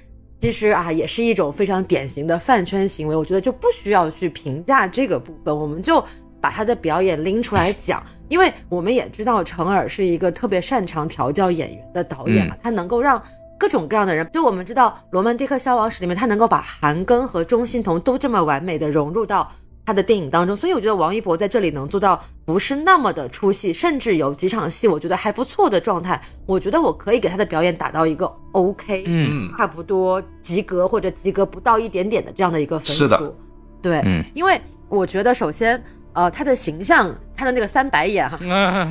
[0.43, 3.15] 其实啊，也是一种非常典型的饭圈行为。
[3.15, 6.05] 我觉得就不需要去评价这个部分，我们就
[6.41, 8.03] 把他的表演拎出来讲。
[8.29, 13.23] 因为我们也知道程耳是一个特别擅长调教演员的导演嘛，他能够让
[13.57, 14.29] 各种各样的人。
[14.33, 19.49] 就我们知道《罗曼蒂克消亡史》里面，他能够把韩庚和钟欣桐都这么完美的融入到。
[19.85, 26.23] 他的电影当中，所以我觉得王一博在这里能做到不是那么的出戏，甚至有几场戏我觉得还不错的状态。
[26.47, 32.93] 我觉得我可以给他的表演打到一个 OK，嗯，差不多及格或者及格不到一点点的这样的一个分数。
[32.93, 33.35] 是的，
[33.83, 35.83] 对，嗯，因为我觉得首先，
[36.15, 38.39] 呃，他的形象，他的那个三白眼哈，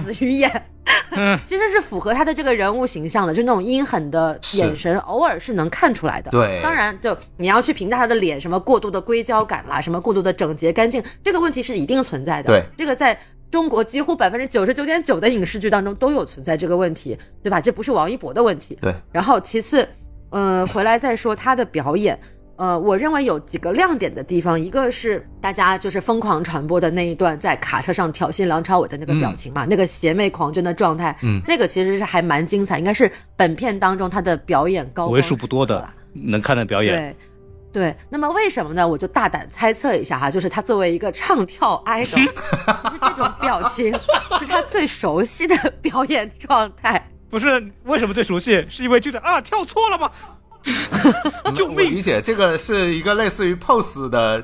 [0.04, 0.50] 死鱼眼。
[1.46, 6.32] 其实是符合他的这个人物形象的，就那种阴狠的眼神，偶尔是能看出来的。
[6.32, 12.48] 对，当然，就你要去评价他的脸，什么过度的硅胶感啦，什么过度的整洁干净，这个问题是一定存在的。
[12.48, 13.18] 对，这个在
[13.52, 17.60] 中国几乎百分之九十九点九的影视剧当中都有存在这个问题，对吧？
[17.62, 18.78] 这不是王一博的问题。
[18.82, 19.88] 对，然后其次，
[20.32, 22.20] 嗯，回来再说他的表演。
[22.62, 36.94] 呃，我认为有几个亮点的地方，一个是大家就是疯狂传播的那一段在卡车上挑衅梁朝伟的那个表情嘛，那个邪魅狂狷的状态，嗯，那个其实是还蛮精彩，应该是本片当中他的表演高为数不多的能看的表演。
[36.94, 37.16] 对
[37.74, 38.88] 对，那么为什么呢？
[38.88, 42.30] 我就大胆猜测一下哈，就是他作为一个唱跳 idol，
[43.02, 43.92] 这种表情
[44.38, 47.08] 是他最熟悉的表演状态。
[47.32, 48.64] 不是为什么最熟悉？
[48.70, 50.12] 是因为觉得啊跳错了吗？
[51.54, 51.92] 救命！
[51.92, 54.42] 理解这个是一个类似于 pose 的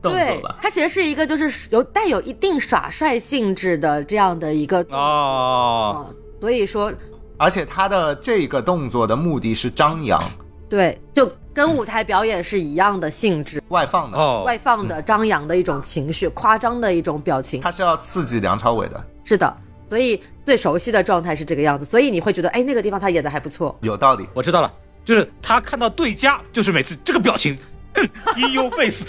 [0.00, 0.56] 动作吧，。
[0.60, 6.92] 它其实是一个就是有带有一定耍帅性质的这样的一个哦，嗯所以说
[7.36, 10.22] 而且他的这个动作的目的是张扬、
[10.68, 17.60] 对，就跟舞台表演是一样的性质，外放的，哦，外放的、张扬的一种情绪，夸张的一种表情。
[17.60, 19.56] 他是要刺激梁朝伟的，是的，
[19.88, 23.76] 所以最熟悉的状态是这个样子，所以你会觉得，哎，那个地方他演的还不错。
[23.82, 24.28] 有道理。
[24.34, 24.72] 我知道了，
[25.04, 27.58] 就是他看到对家，就是每次这个表情
[27.94, 29.04] 哼，in your face，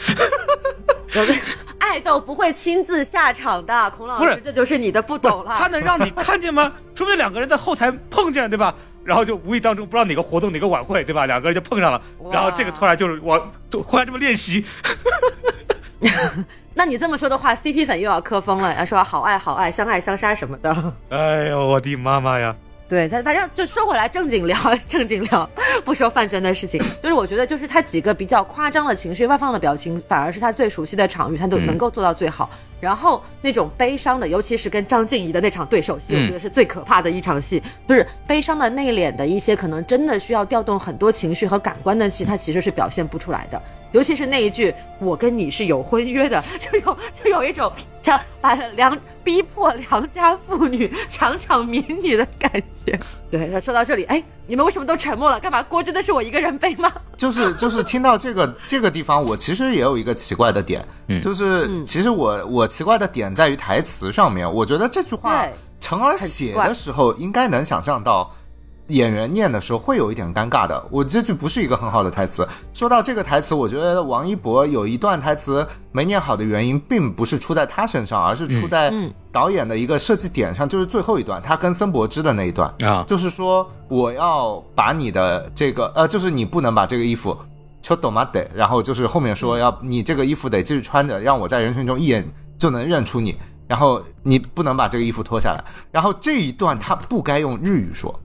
[1.79, 5.55] 爱豆不会亲自下场的，孔老师这就是你的不懂了。
[5.57, 6.73] 他能让你看见吗？
[6.95, 8.73] 说明两个人在后台碰见，对吧？
[9.03, 11.25] 然后就无意当中不知道哪个活动哪个晚会，对吧？
[11.25, 12.01] 两个人就碰上了，
[12.31, 14.65] 然后这个突然就是我就忽然这么练习，
[16.73, 20.93] 那你这么说的话，CP 粉又要磕疯了，要说好爱好爱，相爱相杀什么的。
[21.09, 22.55] 哎呦我的妈妈呀！
[22.87, 24.57] 对，他反正就说回来正经聊，
[24.87, 25.49] 正经聊，
[25.83, 26.79] 不说饭圈的事情。
[27.01, 32.49] 就是我觉得，就是他几个比较夸张的情绪、外放的表情，反而是他最熟悉的场域，他都能够做到最好。
[32.83, 37.63] 然后那种悲伤的，尤其是跟张静怡的那场对手戏，嗯我觉得是最可怕的一场戏。
[37.87, 43.61] 就是悲伤的、内敛的一些，可能真的需要调动很多情绪和感官的戏，他其实是表现不出来的。
[43.93, 52.51] 尤其是那一句“我跟你是有婚约的”， 就有就有一种强把良逼迫良家妇女强抢民女的感
[52.83, 52.99] 觉。
[53.31, 55.39] 对，那说到这里，哎，你们为什么都沉默了？
[55.39, 56.91] 干嘛锅真的是我一个人背吗？
[57.15, 68.31] 就是 就是听到这个这个地方，我其实也有一个奇怪的点，嗯就是其实我我奇怪的点在于台词上面，我觉得这句话对陈儿写的时候应该能想象到。
[68.87, 72.47] 演员念的时候会有一点尴尬的，我这句不是一个很好的台词。
[72.73, 87.37] 说到这个台词，我觉得王一博有一段台词没念好的原因，并不是出在他身上，而是出在嗯导演的一个设计点上，就是最后一段，他跟森博之的那一段啊就是说我要把你的这个呃，就是你不能把这个衣服。
[87.81, 88.23] 就懂吗？
[88.23, 92.25] 得，然后就是后面说要你这个衣服得继续穿着，让我在人群中一眼
[92.57, 93.35] 就能认出你。
[93.67, 95.61] 然后你不能把这个衣服脱下来。
[95.91, 98.17] 然后这一段他不该用日语说，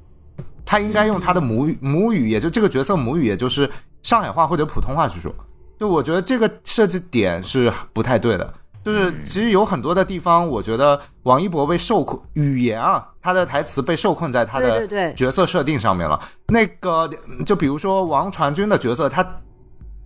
[0.68, 3.70] 他应该用他的母语，母语也就这个角色母语，也就是
[4.02, 5.34] 上海话或者普通话去说。
[5.78, 8.52] 就我觉得这个设计点是不太对的。
[8.84, 16.20] 就是其实有很多的地方，我觉得王一博被受困语言啊，他的台词被受困在他的角色设定上面了。
[16.48, 17.08] 那个
[17.46, 19.26] 就比如说王传君的角色，他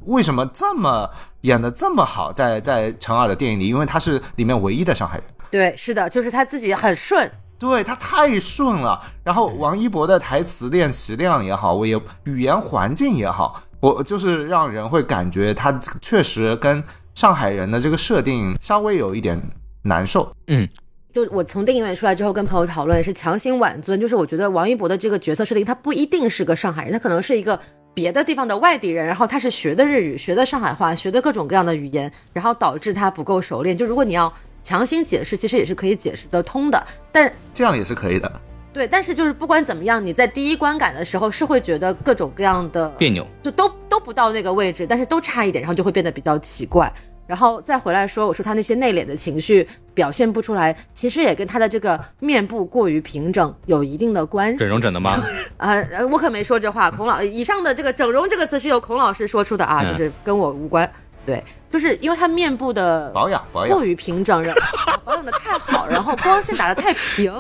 [0.05, 1.11] 为什么这么
[1.41, 2.61] 演的这么好在？
[2.61, 5.27] 在陈耳的电影里，因为他是里面唯一的上海人。
[5.51, 7.29] 对，是的，就是他自己很顺，
[7.63, 15.71] 对他太顺了，然后王一博的台词练习量也好，我也语言环境也好，我就是让人会感觉他
[16.01, 16.83] 确实跟
[17.15, 19.41] 上海人的这个设定稍微有一点
[19.83, 20.29] 难受。
[20.49, 20.69] 嗯，
[21.13, 27.57] 就我从电影院出来之后跟朋友讨论，是强行挽尊，就是我觉得王一博的这个角色设定，他不一定是个上海人，他可能是一个
[27.95, 33.79] 别的地方的外地人，然后他是学的日语，学的上海话，学的各种各样的语言，然后导致他不够熟练。
[33.79, 34.33] 就如果你要
[34.63, 38.31] 强行解释，其实也是可以解释得通的，但这样也是可以的。
[38.73, 43.27] 对，但是就是不管怎么样，你在第一观感的时候是会觉得各种各样的别扭。
[43.43, 46.91] 就都都不到那个位置，但是都差一点，然后就会变得比较奇怪。
[47.27, 54.59] 然后再回来说，我说他那些内敛的情绪表现不出来，其实也跟他的这个面部过于平整有一定的关系。
[54.59, 55.23] 整容整的吗？
[55.59, 56.91] 啊、呃我可没说这话。
[56.91, 60.91] 孔老以上的这个“整容”这个词是由孔老师说出的啊，嗯就是跟我无关。
[61.25, 67.33] 对，就是因为他面部的保养保养过于平整，然后保养的太好， 然后光线打的太平，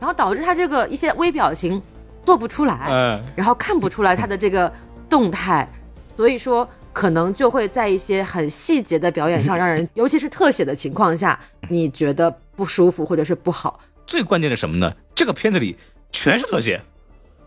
[0.00, 1.80] 然后导致他这个一些微表情
[2.24, 2.88] 做不出来。
[2.90, 4.72] 嗯，然后看不出来他的这个
[5.08, 5.70] 动态，
[6.16, 11.38] 所以说可能就会在一些很细节的表演上，让人 尤其是特写的情况下，
[11.68, 14.92] 你觉得不舒服或者是不好最关键的什么呢？
[15.14, 15.76] 这个片子里
[16.10, 16.80] 全是特写，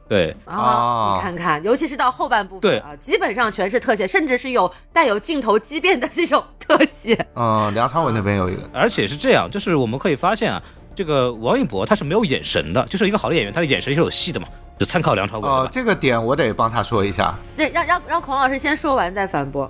[0.08, 0.56] 对，啊。
[0.56, 7.18] 哦你看看，尤其是到后半部分对啊，基本上全是特写，甚至是有带有镜头畸变的这种特写。
[7.36, 10.62] 嗯，梁朝伟那边有一个，而且是这样，就是我们可以发现啊，
[10.96, 14.48] 这个王一博他是没有眼神的，就是一个好的演员，他的眼神是有戏的嘛，
[14.78, 15.68] 就参考梁朝伟吧，。
[15.72, 17.34] 这个点我得帮他说一下。
[17.56, 19.70] 对让让让孔老师先说完再反驳。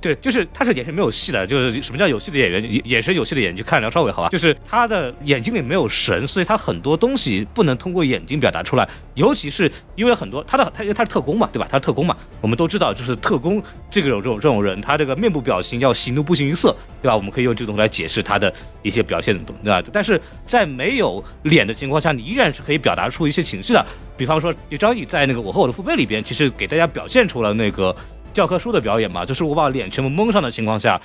[0.00, 2.62] 对，就是他是眼神没有戏的，就是什么叫有戏的演员？
[2.72, 4.28] 眼眼神有戏的演员，去看梁朝伟好吧？
[4.30, 8.88] 就是他的眼睛里没有神，所以他很多东西不能通过眼睛表达出来。
[9.14, 11.68] 尤其是因为很多他的他因为他是特工嘛，对吧？
[11.70, 17.14] 他是特工嘛，我们都知道，就是特工这个有这种这种人，他这个面部表情要喜怒不形于色，对吧？
[17.14, 18.52] 我们可以用这个东西来解释他的
[18.82, 19.82] 一些表现的东西，对吧？
[19.92, 23.84] 但是在没有脸的情况下，你依然是可以表达出一些情绪的。
[24.16, 27.94] 比方说，张译在那个《我和我的父辈》里边，其实给大家表现出了那个
[28.32, 31.00] 教科书的表演嘛，就是我把脸全部蒙上的情况下，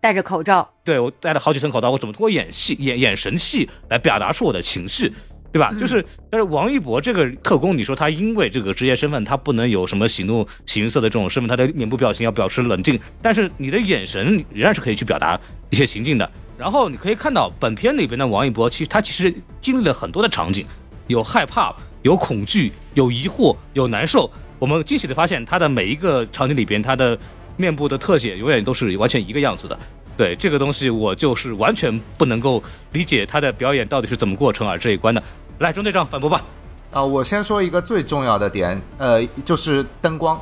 [0.00, 5.12] 戴着口罩，对我戴了好几层口罩，我怎么通过演戏、演眼神戏来表达出我的情绪？
[5.52, 5.72] 对吧？
[5.80, 15.40] 就是，但是王一博这个特工，你说他因为这个职业身份，他不能有什么喜怒喜悦色的这种身份，他的面部表情要保持冷静，但是你的眼神仍然是可以去表达
[15.70, 16.30] 一些情境的。
[16.58, 20.66] 然后你可以看到本片里边的王一博，其实他其实经历了很多的场景，
[21.06, 24.30] 有害怕，有恐惧，有疑惑，有难受。
[24.58, 27.18] 我们惊喜的发现，他的每一个场景里边，他的
[27.56, 29.78] 面部的特写永远都是完全一个样子的。
[30.16, 32.62] 对这个东西，我就是完全不能够
[32.92, 35.22] 理解他的表演到底是怎么过程而这一关的。
[35.58, 36.42] 来，中队长反驳吧。
[36.90, 40.40] 啊、我先说一个最重要的点，呃，就是灯光，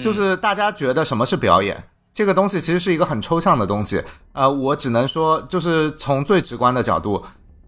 [0.00, 1.76] 就是大家觉得什么是表演？
[2.14, 4.02] 这个东西其实是一个很抽象的东西。
[4.32, 7.22] 呃，我只能说，就是从最直观的角度，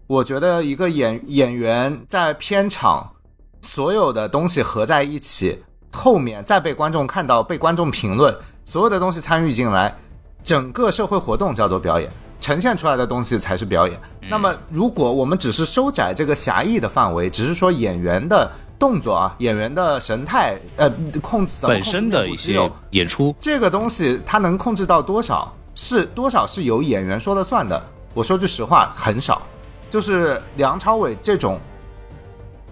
[0.07, 3.13] 我觉得一个演演员在片场
[3.61, 5.63] 所有的东西合在一起，
[5.95, 9.95] 后面再被观众看到、被观众评论，所有的东西参与进来，
[10.43, 13.99] 整个社会活动叫做表演，呈现出来的东西才是表演。
[14.29, 20.91] 那么，如果我们只是收窄这个狭义的范围，只是说演员的动作啊、演员的神态，呃，
[21.21, 27.81] 控制本身的一些演出，这个东西它能控制到多少，是多少是由演员说了算的。
[28.13, 29.41] 我说句实话，很少。
[29.89, 31.59] 就是梁朝伟这种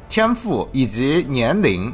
[0.09, 1.93] 天赋以及年龄，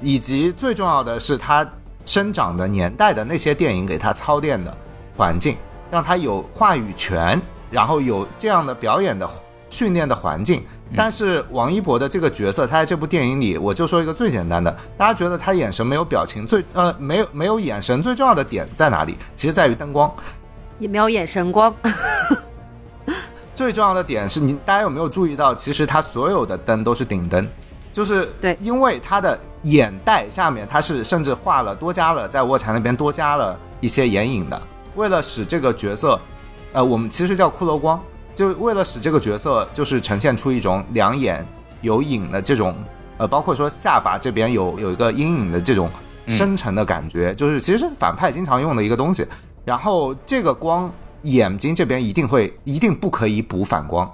[0.00, 1.66] 以及最重要的是他
[2.04, 4.76] 生长的年代的那些电影给他操练的
[5.16, 5.56] 环境，
[5.90, 7.40] 让他有话语权，
[7.70, 9.28] 然后有这样的表演的
[9.68, 10.64] 训练的环境。
[10.96, 19.16] 但是王一博的这个角色，他在这部电影里，我就说一个最简单的，大家觉得他眼神没有表情，最呃没有没有眼神，最重要的点在哪里？
[19.36, 20.12] 其实在于灯光。
[20.80, 21.72] 也没有眼神光。
[23.54, 27.46] 最重要的点是你大家有没有注意到，其实他所有的灯都是顶灯，
[27.92, 28.56] 就是对。
[28.60, 34.62] 因为他的眼袋下面他是甚至画了多加了在卧蚕那边多加了一些眼影的，
[34.94, 36.20] 为了使这个角色，
[36.72, 38.00] 呃，我们其实叫骷髅光，
[38.34, 41.46] 就为了使这个角色就是呈现出一种两眼
[41.80, 42.74] 有影的这种，
[43.18, 45.90] 呃，包括说下巴这边有有一个阴影的这种
[46.26, 49.26] 深沉的感觉，就是其实是反派经常用的一个东西。
[49.64, 50.90] 然后这个光
[51.22, 54.10] 眼睛这边一定会一定不可以补反光，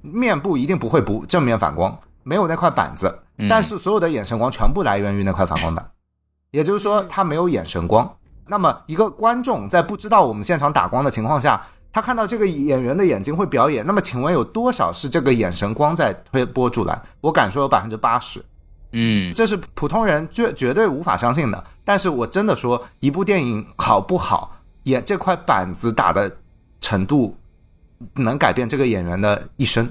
[0.00, 3.18] 面部一定不会补正面反光，没有那块板子，
[3.48, 5.90] 但是所有的眼神光全部来源于那块反光板，
[6.52, 8.16] 也就是说它没有眼神光。
[8.46, 17.00] 那么一个观众在不知道我们现场打光的情况下，他看到这个演员的眼睛会表演，那么请问有多少是这个眼神光在推波助澜？
[17.20, 18.44] 我敢说有百分之八十。
[18.92, 21.64] 嗯，这是普通人绝绝对无法相信的。
[21.84, 26.38] 但是我真的说，一部电影好不好，演这块板子打的
[26.80, 27.36] 程度，
[28.14, 29.88] 能改变这个演员的一生，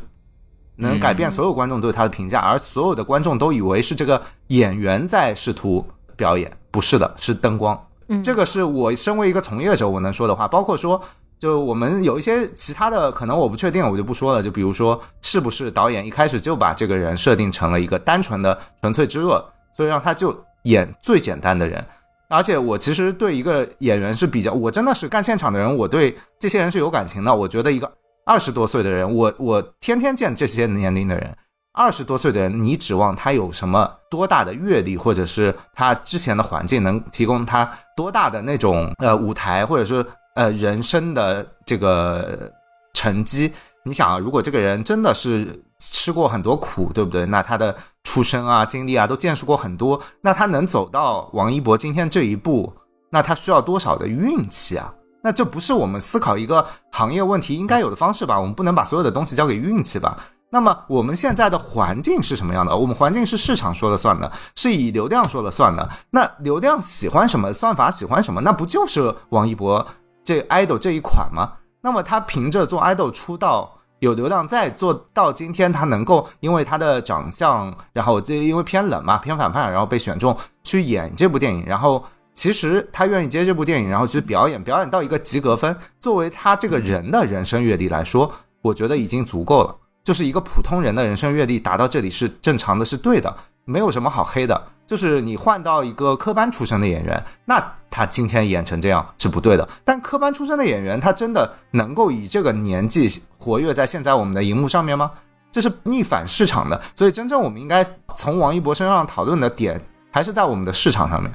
[0.80, 5.86] 能改变所有观众对他的评价，而所有的观众都以为是这个演员在试图
[6.16, 7.80] 表演，不是的，是灯光。
[8.08, 11.00] 嗯这个是我身为一个从业者我能说的话，包括说。
[11.40, 14.44] 就我们有一些其他的，可能我不确定，我就不说了。
[14.44, 19.42] 就比如说，是不是导演一开始就把这个人设定成了一个单纯的纯粹之恶，
[19.72, 21.82] 所以让他就演最简单的人。
[22.28, 27.34] 而且我其实对一个演员是比较，我真的是干现场的人，我对这些人是有感情的。
[27.34, 27.90] 我觉得一个
[28.30, 31.36] 二十多岁的人，我我天天见这些年龄的人，
[31.74, 42.54] 二十多岁的人，你指望他有什么多大的阅历，或者是他之前的环境能提供他多大的那种呃舞台，或者是呃人生的这个
[42.94, 43.52] 成绩？
[43.84, 47.26] 你想啊，如果这个人真的是吃过很多苦，对不对？
[47.26, 52.72] 那他的出身啊、经历啊都见识过很多，那他能走到王一博今天这一步，
[53.10, 54.94] 那他需要多少的运气啊？
[55.22, 58.40] 那这不是我们思考一个行业问题应该有的方式吧？
[58.40, 60.18] 我们不能把所有的东西交给运气吧？
[60.52, 62.76] 那么我们现在的环境是什么样的？
[62.76, 65.90] 我们环境是市场说了算的，是以流量说了算的。
[66.12, 69.86] 那流量喜欢什么，算法喜欢什么，那不就是王一博
[70.24, 71.54] 这 idol 这一款吗？
[71.82, 73.76] 那么他凭着做 idol 出道。
[74.00, 80.34] 有流量，在做到今天，他能够因为他的长相，然后这因为偏冷嘛，偏反派，然后被选中
[80.64, 82.02] 去演这部电影，然后
[82.34, 88.32] 其实他愿意接这部电影，然后去表演，表演到一个及格分，作为他这个人的人生阅历来说，
[88.62, 89.76] 我觉得已经足够了。
[90.02, 93.36] 就是一个普通人的人生阅历达到这里是正常的，是对的，
[93.66, 94.62] 没有什么好黑的。
[94.88, 99.68] 就是你换到一个科班出身的演员，那他今天演成这样是不对的。
[99.84, 105.12] 但科班出身的演员，他真的能够以这个年纪活跃在现在我们的荧幕上面吗？
[105.52, 106.82] 这是逆反市场的。
[106.96, 107.86] 所以，真正我们应该
[108.16, 109.80] 从王一博身上讨论的点，
[110.10, 111.32] 还是在我们的市场上面。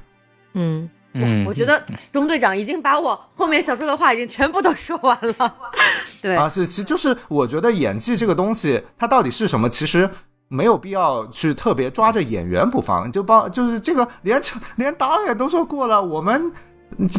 [0.55, 1.45] 嗯，嗯。
[1.45, 5.55] 我觉得钟队长已经把我后面想说的话已经全部都说完了。
[6.21, 10.09] 对，啊，是，其实就是我觉得演技这个东西，它到底是什么，其实
[10.49, 14.41] 没有必要去特别抓着演员不放，就包就是这个连
[14.77, 16.53] 连导演都说过了，我们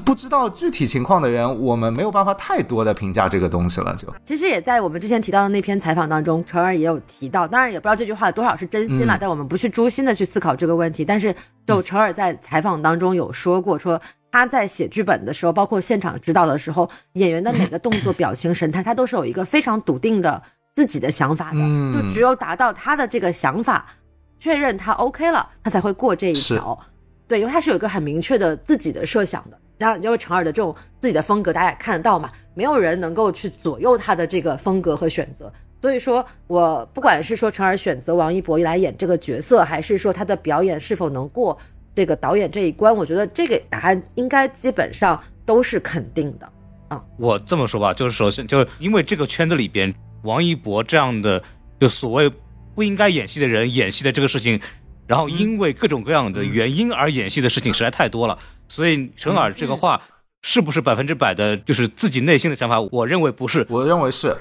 [0.06, 3.96] 不知道具体情况的人，我们没有办法太多的评价这个东西了。
[3.96, 11.04] 就其实也在我们之前提到的那篇采访当中，陈儿也有提到，当然也不知道这句话多少是真心了，嗯但我们不去诛心的去思考这个问题。
[11.04, 11.36] 但是
[11.66, 20.42] 就陈儿在采访当中有说过，说他在写剧本的时候，包括现场指导的时候，演员的每个动作、表情、神态，他都是有一个非常笃定的
[20.76, 23.86] 自己的想法的，嗯就只有达到他的这个想法，
[24.40, 26.78] 确认他 OK 了，他才会过这一条。
[27.28, 29.58] 对，因为他是有一个很明确的自己的设想的。
[29.78, 35.52] 当然，因为陈耳的这种自己的风格，大家也看得到嘛，没有人能够去左右他的这个风格和选择。
[35.82, 41.58] 所以说我不管是说陈耳选择王一博来演这个角色，还是说他的表演是否能过
[41.94, 46.50] 这个导演这一关，我觉得这个答案应该基本上都是肯定的
[46.88, 47.04] 啊。
[47.18, 49.94] 我这么说吧，就是首先就是因为这个圈子里边，
[50.24, 51.44] 王一博这样的
[51.80, 52.32] 就所谓
[52.74, 54.60] 不应该演戏的人演戏的这个事情，
[55.08, 58.38] 然后因为各种各样的原因而演戏的事情实在太多了，
[58.68, 60.02] 所以陈耳这个话
[60.42, 62.80] 是不是百分之百的，就是自己内心的想法？
[62.92, 63.66] 我认为不是。
[63.70, 64.36] 我认为是，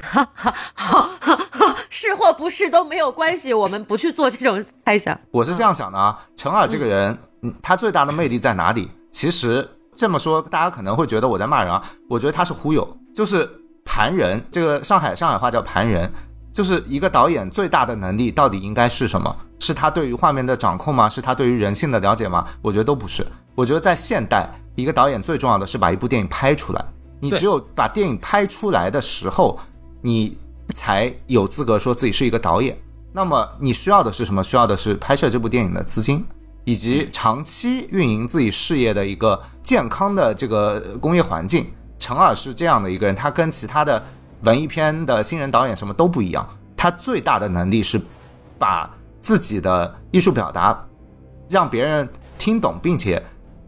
[1.89, 5.19] 是或不是都没有关系，我们不去做这种猜想。
[5.31, 6.19] 我是这样想的啊。
[6.37, 8.91] 陈耳这个人，嗯，他最大的魅力在哪里？
[9.11, 11.83] 其实这么说，大家可能会觉得我在骂人啊。
[12.09, 13.49] 我觉得他是忽悠，就是
[13.85, 14.45] 盘人。
[14.51, 16.13] 这个上海上海话叫盘人，
[16.55, 19.37] 就是一个导演最大的能力到底应该是什么？
[19.59, 21.09] 是他对于画面的掌控吗？
[21.09, 22.47] 是他对于人性的了解吗？
[22.63, 23.27] 我觉得都不是。
[23.57, 26.85] 我觉得在现代，一个导演最重要的是把一部电影拍出来。
[27.19, 29.59] 你只有把电影拍出来的时候，
[30.01, 30.39] 你
[30.73, 32.79] 才有资格说自己是一个导演。
[33.13, 34.41] 那么你需要的是什么？
[34.41, 36.25] 需要的是拍摄这部电影的资金，
[36.65, 41.67] 以及长期运营自己事业的一个健康的这个工业环境。
[41.99, 44.01] 陈耳是这样的一个人，他跟其他的
[44.45, 46.47] 文艺片的新人导演什么都不一样。
[46.77, 48.01] 他最大的能力是
[48.59, 48.91] 把
[49.21, 50.79] 自己的艺术表达
[51.49, 53.23] 让别人听懂，并且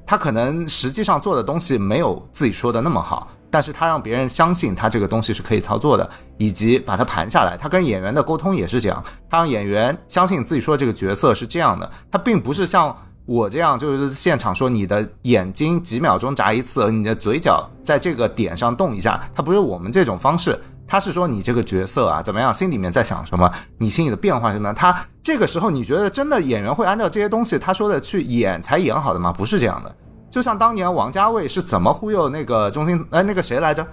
[0.04, 7.56] 他可能实际上做的东西没有自己说的那么好，但是他让别人相信他这个东西是可以操作的，以及把它盘下来。
[7.56, 12.94] 他跟演员的沟通也是这样，他让演员相信自己说的这个角色是这样的，他并不是像
[13.26, 20.58] 我这样，就是现场说你的眼睛几秒钟眨一次，你的嘴角在这个点上动一下，他不是我们这种方式。
[20.88, 24.72] 他是说你这个角色啊怎么样，心里面在想什么，你心里的变化什么。
[24.72, 29.32] 他这个时候你觉得真的演员会按照这些东西他说的去演才演好的吗？
[29.32, 29.92] 不是这样的。
[30.30, 33.84] 就像当年王家卫是怎么忽悠那个中心呃那个谁来着，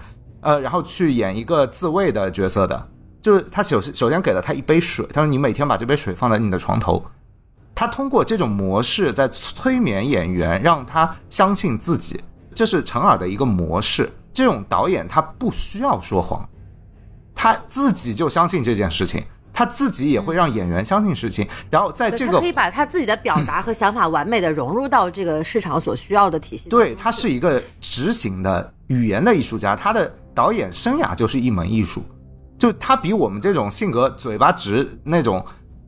[0.42, 2.88] 呃，然后去演一个自卫的角色的，
[3.20, 7.04] 就是他首首先给了他一杯水，他说你每天把这杯水放在你的床头。
[7.74, 12.22] 他通过这种模式在催眠演员，让他相信自己，
[12.54, 14.10] 这是陈耳的一个模式。
[14.32, 16.48] 这种导演他不需要说谎，
[17.34, 19.22] 他自己就相信这件事情，
[19.52, 26.68] 他自己也会让演员相信事情，然后在这个对他可以把他自己的表达和想法完美的融入到这个市场所需要的体系。
[26.68, 32.02] 对他是一个执行的语言的艺术家，他的导演生涯就是一门艺术，
[32.58, 35.44] 就他比我们这种性格嘴巴直那种，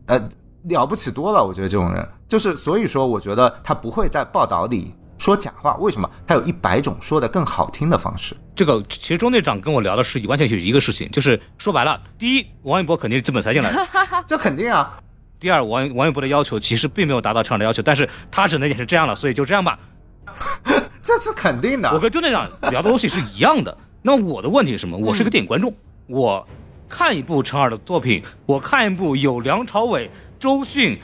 [0.06, 0.28] 呃，
[0.68, 1.44] 了不起多了。
[1.44, 5.76] 我觉得这种人，就是所以说，我觉得他不会在报道里说假话。
[5.76, 6.08] 为什么？
[6.26, 8.36] 他有一百种说的更好听的方式。
[8.54, 13.78] 这个其实钟队长跟我聊的是完全是一个事情，就是说白了，第一，王一博肯定是资本才进来的；
[14.26, 14.98] 这肯定啊，
[15.38, 19.78] 第二，王王一博的要求其实并没有达到陈耳的要求，但是他只能也是这样了，所以就这样吧。
[21.02, 21.90] 这是肯定的。
[21.92, 23.76] 我跟钟队长聊的东西是一样的。
[24.02, 24.96] 那么我的问题是什么？
[24.96, 25.72] 我是个电影观众，
[26.06, 26.46] 我
[26.88, 30.98] 看一部陈耳的作品，我看一部有梁朝伟、周迅、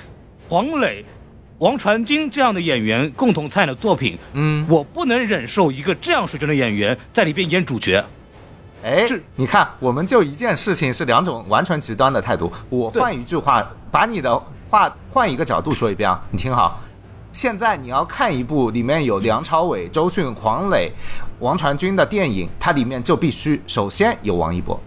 [0.48, 1.04] 黄磊、
[1.59, 8.04] 王传君这样的演员共同参演的作品，嗯，我不能忍受一个这样水准的演员在里边演主角。
[8.84, 12.52] 哎是，你看，我们就一件事情是两种完全极端的态度。
[12.68, 14.36] 我换一句话，把你的
[14.68, 16.80] 话换一个角度说一遍啊，你听好。
[17.32, 20.92] 现在你要看一部里面有梁朝伟、周迅、黄磊、
[21.38, 24.78] 王传君的电影，它里面就必须首先有王一博。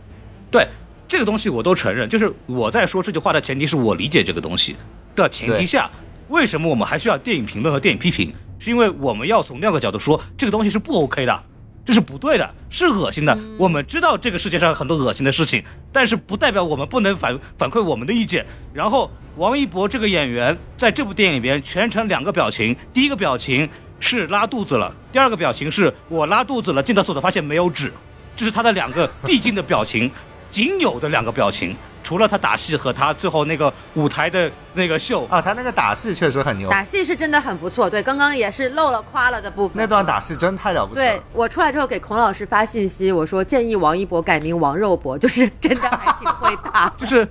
[0.52, 0.68] 对
[1.16, 4.76] 这个东西我都承认，就是我在说这句话的前提是我理解这个东西
[5.16, 5.90] 的前提下，
[6.28, 8.34] 为什么我们还需要电影评论和电影批评？
[8.60, 11.44] 是因为我们要从另一个角度说，这个东西是不 OK 的，
[11.86, 13.40] 这是不对的，是恶心的。
[13.58, 18.46] 我们知道这个世界上有很多恶心的事情，但是不代表我们不能反反馈我们的意见。
[18.74, 23.70] 然后王一博这个演员在这部电影里边全程两个表情，第一个表情
[24.02, 27.90] 是拉肚子了，第二个表情是我拉肚子了，进厕所的发现没有纸。
[28.36, 30.12] 这是他的两个递进的表情，
[30.56, 37.90] 仅有的两个表情，除了他打戏和他最后那个舞台的那个秀，啊，他那个打戏确实很牛，打戏是真的很不错。
[37.90, 39.76] 对，刚刚也是漏了夸了的部分。
[39.76, 41.22] 那段打戏真太了不起对。
[41.34, 46.88] 我出来之后给孔老师发信息，我说建议王一博改名王肉博，就是真的还挺会打。
[46.98, 47.28] 就是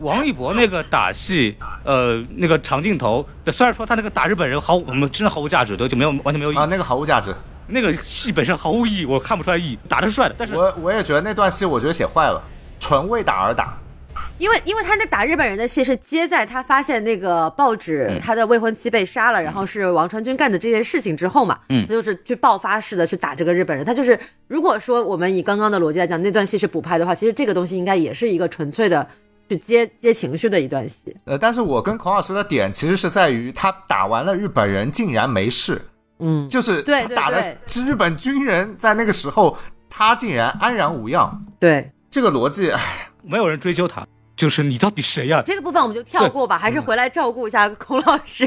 [0.00, 7.32] 王一博那个打戏，呃，那个长镜头，虽然说他那个打日本人毫无我们真的毫无价值，对，就没有完全没有意义啊，那个毫无价值。
[7.70, 9.78] 那个戏本身毫无意义，我看不出来意义。
[9.88, 12.42] 打的是帅的，但是我我也觉得那段戏，我觉得写坏了，
[12.78, 13.76] 纯为打而打。
[14.38, 23.84] 因为因为他那打日本人的戏是接在他发现那个报纸嗯他的未婚妻被杀了，然后是王传君干的这件事情之后嘛，嗯他就是去爆发式的去打这个日本人。
[23.84, 24.18] 他就是
[24.48, 29.06] 如果说我们以刚刚的逻辑来讲，那段戏是补拍的话，其实这个东西应该也是一个纯粹的
[29.48, 31.14] 去接接情绪的一段戏。
[31.26, 35.80] 呃，但是我跟孔老师的点其实是在于，他打完了日本人竟然没事，
[36.20, 39.56] 嗯，就是对打的是日本军人，在那个时候
[39.88, 41.90] 他竟然安然无恙，对。
[42.10, 43.06] 这个逻辑，唉。
[43.22, 48.46] 没有人追究他，就是你到底谁呀、这个部分我们就跳过吧，还是回来照顾一下孔老师，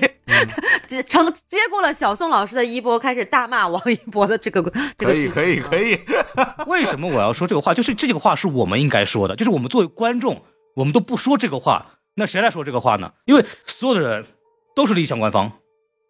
[0.88, 4.64] 接承接过了小宋老师的衣钵，开始大骂王一博的这个
[4.98, 6.00] 这个可以可以可以，以，
[6.66, 7.72] 为什么我要说这个话？
[7.72, 10.42] 就是这个话是我们应该说的，就是我们作为观众，
[10.76, 11.86] 我们都不说这个话，
[12.16, 13.12] 那谁来说这个话呢？
[13.26, 14.26] 因为所有的人
[14.76, 15.52] 都是立项官方，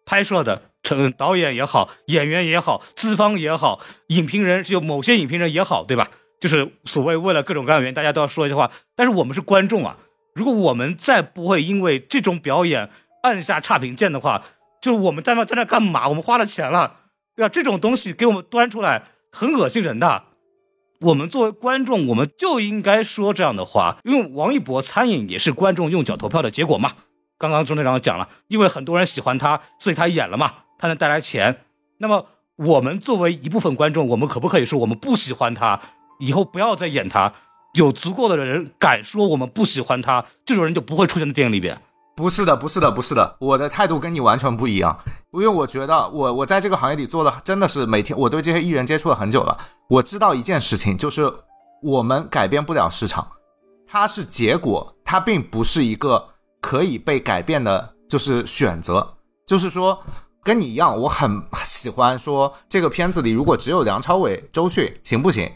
[0.06, 6.08] 拍摄的，成导演也好，演员也好，资方也好，影评人就某些影评人也好，对吧？
[6.40, 9.96] 就是所谓为了各种各样的原因，大家都要说一些话，但是我们是观众啊，
[10.34, 12.90] 如果我们再不会因为这种表演
[13.22, 14.44] 按下差评键的话，
[14.82, 16.06] 就是我们在那在那干嘛？
[16.08, 16.96] 我们花了钱了，
[17.34, 17.48] 对吧？
[17.48, 20.24] 这种东西给我们端出来，很恶心人的。
[21.00, 26.92] 我们作为观众，我们就应该说这样的话，因为王一博参演也是观众用脚投票的结果嘛。
[27.36, 30.52] 刚刚钟队长讲了，因为很多人喜欢他，所以他演了嘛，
[30.84, 31.62] 他能带来钱。
[31.96, 35.80] 那么我们作为一部分观众，我们可不可以说我们不喜欢他，
[36.18, 37.32] 以后不要再演他？
[37.72, 41.80] 有足够的人敢说我们不喜欢他，这种人就不会出现在电影里边。
[42.14, 44.94] 不是的，不是的，不是的，我的态度跟你完全不一样，
[45.32, 49.56] 因为我觉得我我在这个行业里做的真的是每天，我对这些艺人接触了很久了，
[49.88, 51.32] 我知道一件事情，就是
[51.82, 53.26] 我们改变不了市场，
[53.88, 56.28] 它是结果，它并不是一个
[56.60, 59.14] 可以被改变的，就是选择，
[59.46, 60.02] 就是说。
[60.44, 65.50] 跟你一样，我很喜欢说这个片子里如果只有梁朝伟、周迅行不行？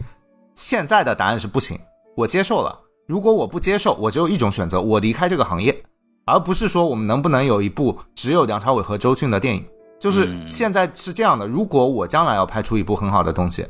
[0.54, 1.78] 现在的答案是不行，
[2.16, 2.76] 我接受了。
[3.06, 5.84] 如果我不接受，我只有一种选择，我离开这个行业。
[6.24, 9.64] 而不是说我们能不能有一部只有梁朝伟和周迅的电影，
[9.98, 11.46] 就是嗯现在是这样的。
[11.46, 13.66] 如果我将来要拍出一部很好的东西，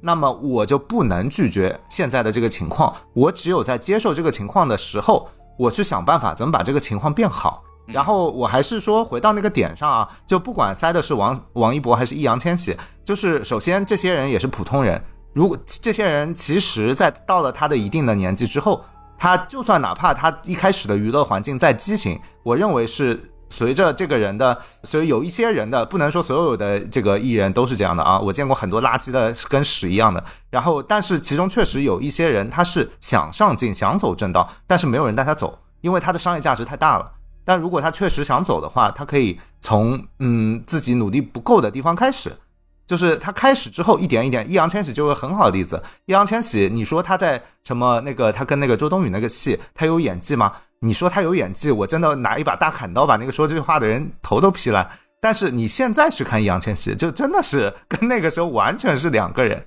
[0.00, 2.94] 那么我就不能拒绝现在的这个情况。
[3.14, 5.28] 我只有在接受这个情况的时候，
[5.58, 7.62] 我去想办法怎么把这个情况变好。
[7.86, 15.02] 然后我还是说回到那个点上啊，就不管塞的是王王一博还是易烊千玺，就是首先这些人也是普通人。
[15.32, 18.84] 如果这些人其实，在到了他的一定的年纪之后，
[19.18, 30.22] 他就算哪怕他一开始的娱乐环境再畸形，我认为是随着这个人的，所以有一些人的不能说所有的这个艺人都是这样的啊，我见过很多垃圾的跟屎一样的。
[30.50, 37.10] 然后，但是其中确实有一些人他是想上进、想走正道，但是没有人带他走，因为他的商业价值太大了。
[37.44, 42.36] 但如果他确实想走的话，他可以从嗯自己努力不够的地方开始。
[42.84, 45.80] 就是他开始之后一点一点，易烊千玺就是很好的例子。
[46.04, 50.52] 易烊千玺，你说他在什么那个他跟那个周冬雨那个戏，他有演技吗？
[50.80, 54.86] 你说他有演技，我真的拿一把大砍刀把那个说这句话的人头都劈烂。
[55.20, 59.64] 但是你现在去看易烊千玺，就真的是跟那个时候完全是两个人，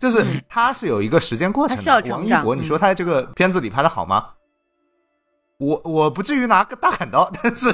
[0.00, 1.76] 就是他是有一个时间过程。
[2.08, 4.24] 王一博，你说他在这个片子里拍的好吗？
[5.58, 7.72] 我我不至于拿个大砍刀， 但是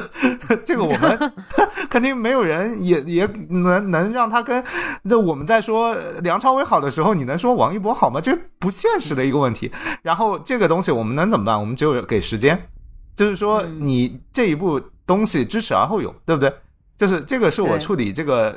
[0.65, 1.33] 这个我们
[1.89, 4.63] 肯定没有人也也能能让他跟
[5.09, 8.21] 这我们在说梁朝伟好的时候，你能说王一博好吗？
[8.21, 9.73] 这不现实的一个问题。
[10.03, 11.59] 然后这个东西我们能怎么办？
[11.59, 12.69] 我们只有给时间，
[13.17, 16.53] 就是说嗯你这一步东西知耻而后勇，对不对？
[16.99, 18.55] 就是这个是我处理这个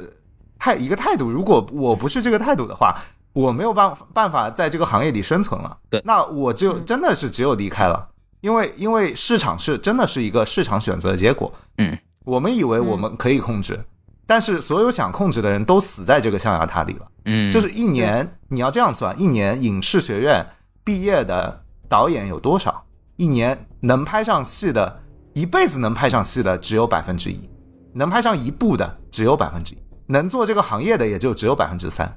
[0.60, 1.32] 态一个态度。
[1.32, 2.94] 如果我不是这个态度的话，
[3.32, 5.78] 我没有办办法在这个行业里生存了。
[5.90, 8.10] 对那我就嗯真的是只有离开了。
[8.44, 13.80] 因为因为市场是真的是一个市场选择的结果，嗯，我们以为我们可以控制，
[14.28, 17.08] 但是所有想控制的人都死在这个象牙塔里了。
[17.24, 20.46] 嗯就是一年，你要这样算，一年影视学院
[20.84, 22.84] 毕业的导演有多少？
[23.16, 25.02] 一年能拍上戏的，
[25.34, 27.50] 一辈子能拍上戏的只有百分之一，
[27.94, 32.14] 能拍上一部的只有百分之一，能做这个行业的也就只有百分之三。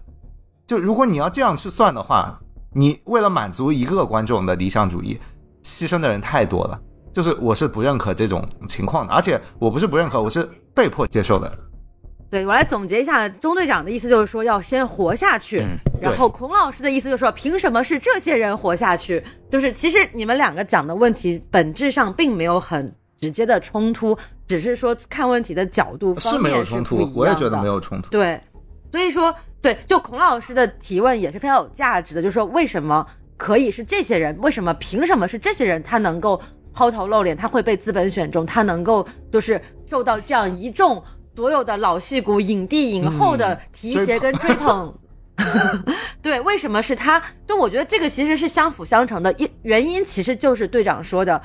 [0.66, 2.36] 就如果你要这样去算的话，
[2.72, 5.20] 你为了满足一个观众的理想主义，
[5.66, 6.80] 牺牲的人太多了。
[7.12, 11.50] 就是我是不认可这种情况的，而且我不是不认可，我是被迫接受的。
[12.28, 19.22] 对我来总结一下，中队长的意思就是说要先活下去，嗯然后孔老师的意思就是说，凭什么是这些人活下去？
[19.48, 28.10] 就是其实你们两个讲的问题本质上并没有很直接的冲突，只是说看问题的角度是方面没有冲突我也觉得没有冲突。
[28.10, 28.38] 对，
[28.90, 33.06] 所以说对，就孔老师的提问也是非常有价值的，就是说为什么
[33.36, 34.36] 可以是这些人？
[34.40, 35.82] 为什么凭什么是这些人？
[35.82, 36.40] 他能够
[36.72, 41.02] 抛头露脸，他会被资本选中，他能够就是受到这样一众
[41.34, 44.98] 所有的老戏骨、影帝、影后的提携跟追捧。
[46.22, 47.22] 对，为什么是他？
[47.46, 51.40] 就我觉得这个其实是相辅相成的，一原因其实就是队长说的，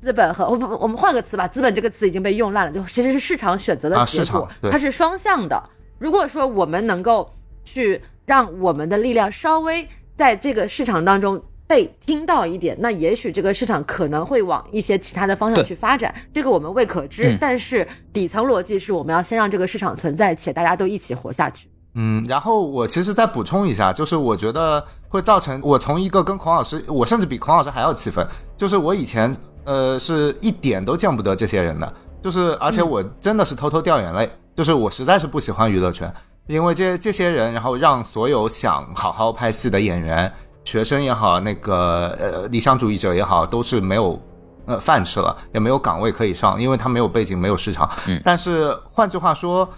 [0.00, 5.70] 资本和我不我们换个词吧，资本这个词已经被用烂了，就其实是市场选择的啊结果，市场它是双向的。
[5.98, 7.34] 如果说我们能够
[7.64, 17.28] 去让我们的力量稍微在这个市场当中被听到一点，那也许这个市场可能会往一些其他的方向去发展，这个我们未可知。
[17.30, 21.68] 嗯但是底层逻辑是我们要先让这个市场存在，且大家都一起活下去。
[21.96, 28.26] 嗯，然后我其实再补充一下，就是我觉得会造成我从一个跟孔老师，我甚至比孔老师还要气愤，
[28.56, 29.32] 就是我以前
[29.64, 36.12] 呃是一点都见不得这些人的，就是而且我真的是偷偷掉眼泪，就是我实在是不喜欢娱乐圈，
[36.46, 40.32] 因为这这些人，然后让所有想好好拍戏的演员、
[40.64, 44.20] 学生也好，那个呃理想主义者也好，都是没有。
[44.66, 47.86] 呃，饭吃了，也没有岗位可以上，因为他没有背景，没有市场。
[48.06, 49.68] 嗯但是换句话说，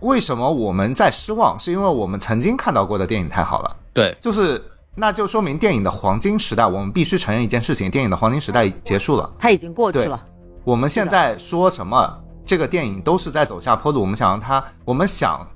[0.00, 1.56] 为什么我们在失望？
[1.56, 4.60] 是因为我们曾经看到过的电影太好了，对，就是
[4.96, 9.32] 那就说明电影的黄金时代，我们必须承认一件事情：电影的黄金时代结束了。
[9.38, 10.20] 它已经过去对了。
[10.64, 14.00] 我们现在说什么，这个电影都是在走下坡路。
[14.00, 15.46] 我们想让它，我们想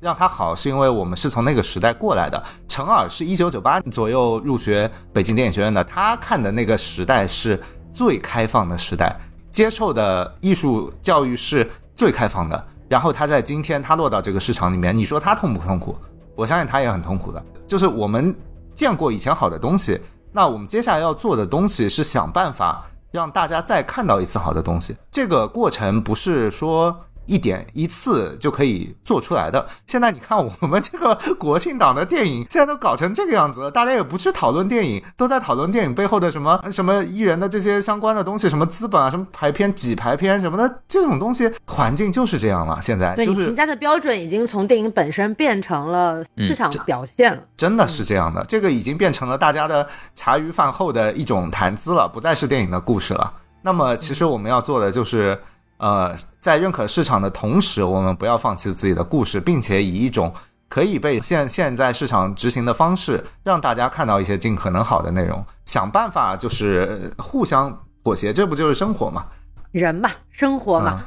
[0.00, 2.42] 让它好，是因为我们是从那个时代过来的。
[2.66, 7.60] 陈耳是一九九八左右入学北京电影学院的，他看的那个时代是
[7.92, 9.18] 最开放的时代，
[9.50, 12.66] 接受的艺术教育是最开放的。
[12.88, 15.96] 然后他在今天他落到这个市场里面，你说他痛不痛苦？
[16.34, 17.44] 我相信他也很痛苦的。
[17.66, 18.34] 就是我们
[18.74, 20.00] 见过以前好的东西，
[20.32, 24.96] 那我们接下来要做的东西是想办法让大家再看到一次好的东西。
[25.10, 26.96] 这个过程不是说
[27.28, 29.64] 一点一次就可以做出来的。
[29.86, 42.80] 现在你看我们这个国庆档的电影，现在都搞成这个样子了，大家也不去讨论电影，都在讨论电影背后的什么什么艺人的这些相关的东西，什么资本啊，什么排片、挤排片什么的，这种东西环境就是这样了。
[42.80, 47.42] 现在就是对你评价的标准已经从电影本身变成了市场表现了。
[47.56, 53.32] 真的是这样的，这个已经变成了大家的茶余饭后的一种谈资了，不再是电影的故事了。
[53.62, 55.38] 那么，其实我们要做的就是，
[55.78, 60.32] 呃，在认可市场的同时，我们不要放弃自己的故事，并且以一种
[60.68, 69.26] 可以被现现在市场执行的方式，让大家看到一些尽可能好的内容，想办法就是呃互相妥协，这不就是生活吗？
[69.70, 71.00] 人嘛， 生活嘛，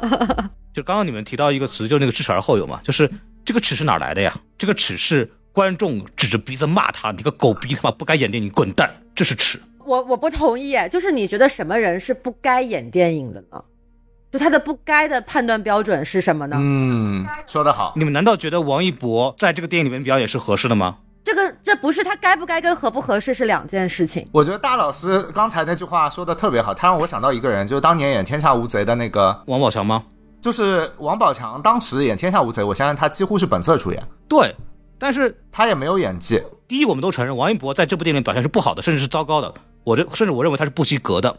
[0.72, 3.10] 就刚刚你们提到一个词，就那个知耻而后勇嘛，就是
[3.44, 4.34] 这个耻是哪儿来的呀？
[4.58, 9.60] 这个耻是观众指着鼻子骂他，你个狗逼他妈不该演电影，滚蛋，这是耻。
[9.84, 13.62] 我我不同意，就是你觉得什么人是不该演电影的呢？
[14.32, 16.56] 就他的不该的判断标准是什么呢？
[16.58, 17.92] 嗯，说得好。
[17.94, 20.96] 你们难道觉得王一博在这个电影里面表演是合适的吗？
[21.22, 24.26] 这个这不是他该不该跟合不合适是两件事情。
[24.32, 30.02] 我觉得大老师刚才那句话说的特别好，他让我想到一个人，就是当年演《天下无贼》的那个王宝强吗？
[30.40, 34.56] 就是王宝强当时演《天下无贼》，我相信他几乎是本色出演，对，
[34.98, 36.42] 但是他也没有演技。
[36.66, 39.52] 第一，我们都承认王一博在这部电影里表现是不好的，甚至是糟糕的。
[39.84, 41.36] 我这甚至我认为他是不及格的，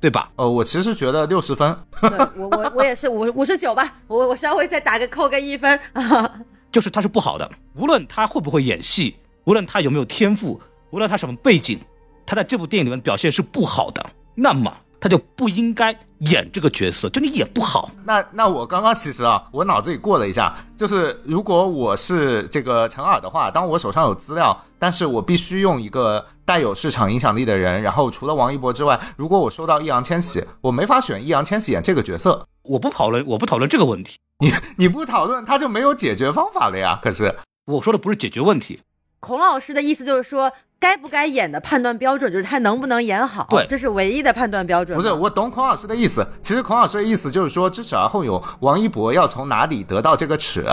[0.00, 0.30] 对吧？
[0.36, 6.32] 呃，我其实觉得六十分，对我我我也是五五十九吧，我我稍微再打个扣个一分啊。
[6.72, 7.50] 就是他是不好的。
[7.74, 9.14] 无论他会不会演戏，
[9.44, 10.60] 无论他有没有天赋，
[10.90, 11.78] 无论他什么背景，
[12.24, 14.04] 他在这部电影里面表现是不好的，
[14.34, 17.08] 那么他就不应该演这个角色。
[17.10, 32.44] 就你演不好，那那我刚刚其实啊，我脑子里过了一下，就是如果我是这个陈耳的话，当我手上有资料，但是我必须用一个带有市场影响力的人，然后除了王一博之外，如果我收到易烊千玺，我没法选易烊千玺演这个角色。
[32.62, 34.18] 我不讨论，我不讨论这个问题。
[34.40, 36.98] 你你不讨论，他就没有解决方法了呀。
[37.00, 37.36] 可是，
[37.66, 38.80] 我说的不是解决问题，
[39.20, 40.50] 孔老师的意思就是说，
[40.80, 44.96] 该不该演的判断标准就是他能不能演好，对这是唯一的判断标准。
[44.98, 46.26] 不是我懂孔老师的意思。
[46.42, 48.42] 其实孔老师的意思就是说，知耻而后勇。
[48.58, 50.66] 王一博要从哪里得到这个耻？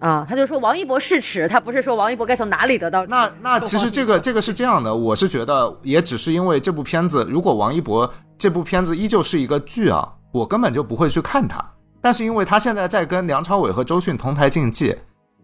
[0.00, 3.10] 啊，他就说王一博是耻，他不是说王一博该从哪里得到耻。
[3.10, 8.08] 那那其实这个这个是这样的，我是觉得也只是因为这部片子，如果王一博
[8.38, 11.64] 这部片子依旧是一个剧啊，我根本就不会去看它。
[12.00, 14.96] 但是因为他现在在跟梁朝伟和周迅同台竞技，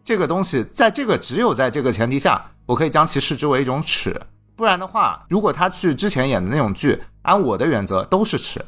[0.05, 4.21] 这个东西在这个只有在这个前提下，我可以将其视之为一种耻。
[4.55, 8.65] 不然的话，如果他去之前演的那种剧，按我的原则都是耻，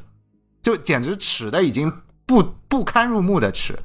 [0.61, 1.93] 就简直耻的已经
[2.27, 3.79] 不不堪入目的耻，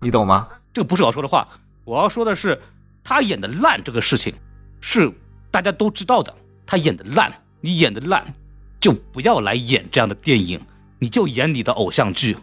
[0.00, 0.48] 你懂吗？
[0.74, 1.48] 这个不是我要说的话。
[1.84, 2.60] 我要说的是，
[3.02, 4.34] 他演的烂这个事情
[4.80, 5.10] 是
[5.50, 6.34] 大家都知道的。
[6.66, 8.24] 他演的烂，你演的烂，
[8.80, 10.60] 就不要来演这样的电影，
[10.98, 12.36] 你就演你的偶像剧，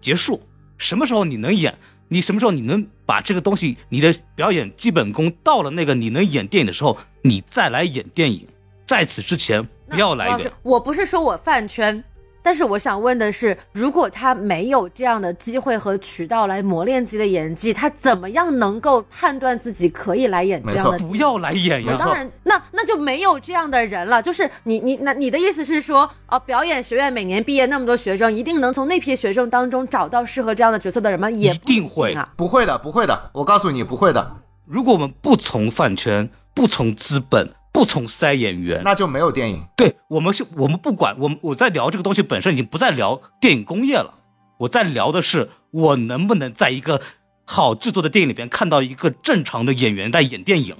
[0.00, 0.40] 结束。
[0.78, 1.76] 什么时候你能演？
[2.08, 8.46] 你什么时候你能把这个东西，你的表演基本功到了那个你能演电影的时候，你再来演电影。
[8.86, 10.52] 在此之前，不要来演。
[10.62, 12.04] 我不是说我饭圈，
[12.42, 20.98] 但是我想问的是，如果他没有这样的机会和渠道来磨练自己的演技，他怎么样能够判断自己可以来演这样的？
[20.98, 21.96] 不要来演呀！
[21.98, 24.20] 当然，那那就没有这样的人了。
[24.22, 31.30] 就是你你那你的意思是说，哦，表演学院每年毕业那么多学生，一定能从那批学生当中找到适合这样的角色的人吗？
[31.30, 34.36] 也一定会啊，不会的，不会的，我告诉你不会的。
[34.66, 37.50] 如果我们不从饭圈，不从资本。
[37.72, 39.64] 不从塞演员，那就没有电影。
[39.74, 44.18] 对我们是，我们不管我们我在聊这个东西本身已经不再聊电影工业了，
[44.58, 47.00] 我在聊的是我能不能在一个
[47.46, 50.76] 好制作的电影里边看到一个正常的演员在演电影。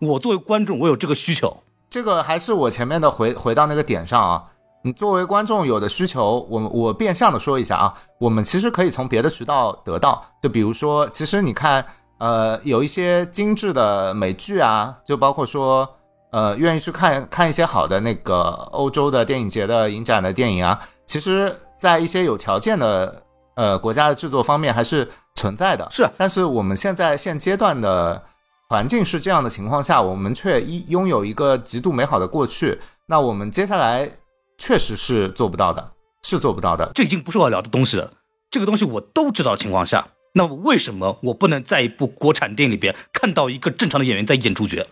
[0.00, 1.62] 我作为观众，我有这个需求。
[1.90, 4.44] 这个还是我前面的回回到那个点上啊。
[4.82, 10.24] 你作为观众有的需求，我我变相的说一下啊，我们其实可以从别的渠道得到。
[10.42, 11.84] 就比如说，其实你看，
[12.16, 15.86] 呃，有一些精致的美剧啊，就包括说。
[16.32, 23.22] 呃，愿意去看看一些好的那个欧洲的电影节的影展的电影啊，其实，在一些有条件的
[23.56, 25.86] 呃国家的制作方面还是存在的。
[25.90, 28.22] 是，但是我们现在现阶段的
[28.68, 34.08] 环境是这样的情况下，我们却一拥有一个极度美好的过去，那我们接下来
[34.56, 35.90] 确实是做不到的，
[36.22, 36.92] 是做不到的。
[36.94, 38.12] 这已经不是我聊的东西了。
[38.52, 44.86] 这个东西我都知道的情况下，那为什么我不能在一部国产电影里边看到一个正常的演员在演主角？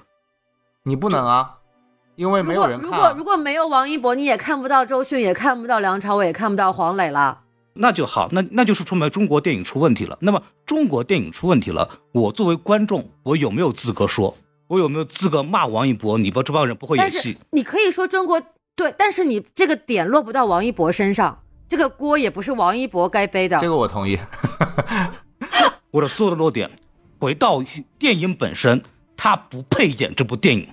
[0.89, 1.57] 你不能啊，
[2.17, 2.91] 因为没有人看。
[2.91, 7.41] 如果如果没有王一博，你也看不到周迅，也看不到梁朝伟，也看不到黄磊了。
[7.75, 10.17] 那就好，那那就是说明中国电影出问题了。
[10.23, 14.35] 那么中国电影出问题了，我作为观众，我有没有资格说？
[14.69, 16.17] 我有没有资格骂王一博？
[16.17, 17.37] 你不这帮人不会演戏？
[17.51, 18.43] 你可以说中国
[18.75, 23.59] 对，但是你这个点落不到王一博身上，这个锅也不是王一博该背的。
[23.59, 24.19] 这个我同意。
[25.93, 26.71] 我的所有的落点，
[27.21, 27.63] 回到
[27.99, 28.83] 电影本身，
[29.17, 30.69] 他不配演这部电影。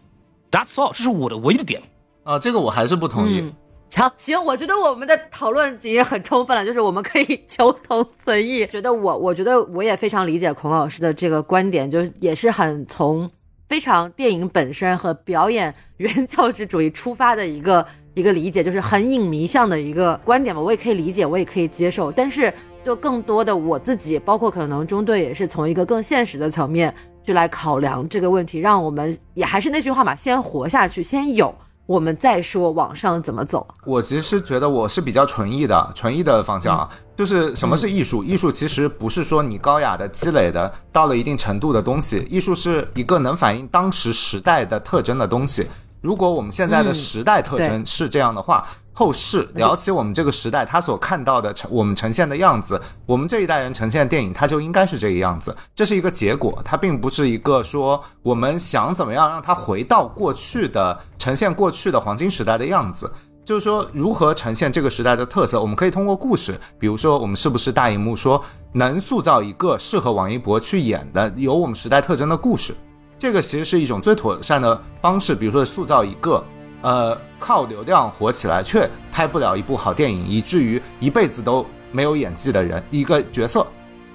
[0.56, 1.82] That's all，这是我的唯一的点
[2.24, 3.44] 啊，这个我还是不同意。
[3.90, 8.66] 行行，我觉得我们的讨论已经很充分了，就是我们可以 求同存异。
[8.68, 13.30] 觉得我，我觉得我也非常理解孔老师的这个观点，就是也是很从
[13.68, 20.62] 非常电影本身和表演原教旨主义出发的一个一个理解，就是很影迷向的一个观点吧。
[20.62, 22.10] 我也可以理解，我也可以接受。
[22.10, 26.94] 但是，就更多的我自己，包括可能中队也是从一个更现实的层面。
[27.26, 31.54] 去来考量这个问题，让我们也还是那句话嘛，先活下去，先有，
[31.88, 33.68] 我们再说往上怎么走。
[33.84, 38.24] 我其实觉得我是比较纯艺的，纯艺的方向啊，就是什么是艺术？
[38.24, 45.66] 艺术其实不是说你高雅的积累的到了一定程度的东西，艺术是一个能反映当时时代的特征的东西。
[46.06, 48.64] 如果我们现在的时代特征是这样的话，
[48.94, 55.58] 后世聊起我们这个时代，他所看到的呈我们呈现的样子，我们这一代人呈现的电影，它就应该是这个样子。
[55.74, 63.12] 这是一个结果，它并不是一个说我们想怎么样让它回到过去的呈现过去的黄金时代的样子。
[63.44, 68.40] 就是说，如何呈现这个时代的特色，我们可以通过故事，比如说我们是不是大荧幕说
[68.74, 72.76] 能塑造一个适合王一博去演的有我们时代特征的故事。
[73.18, 76.44] 这个其实是一种最妥善的方式，比如说塑造一个，
[76.82, 83.66] 呃，靠流量火起来却拍不了一部好电影，以至于一辈子都没有演技的人一个角色，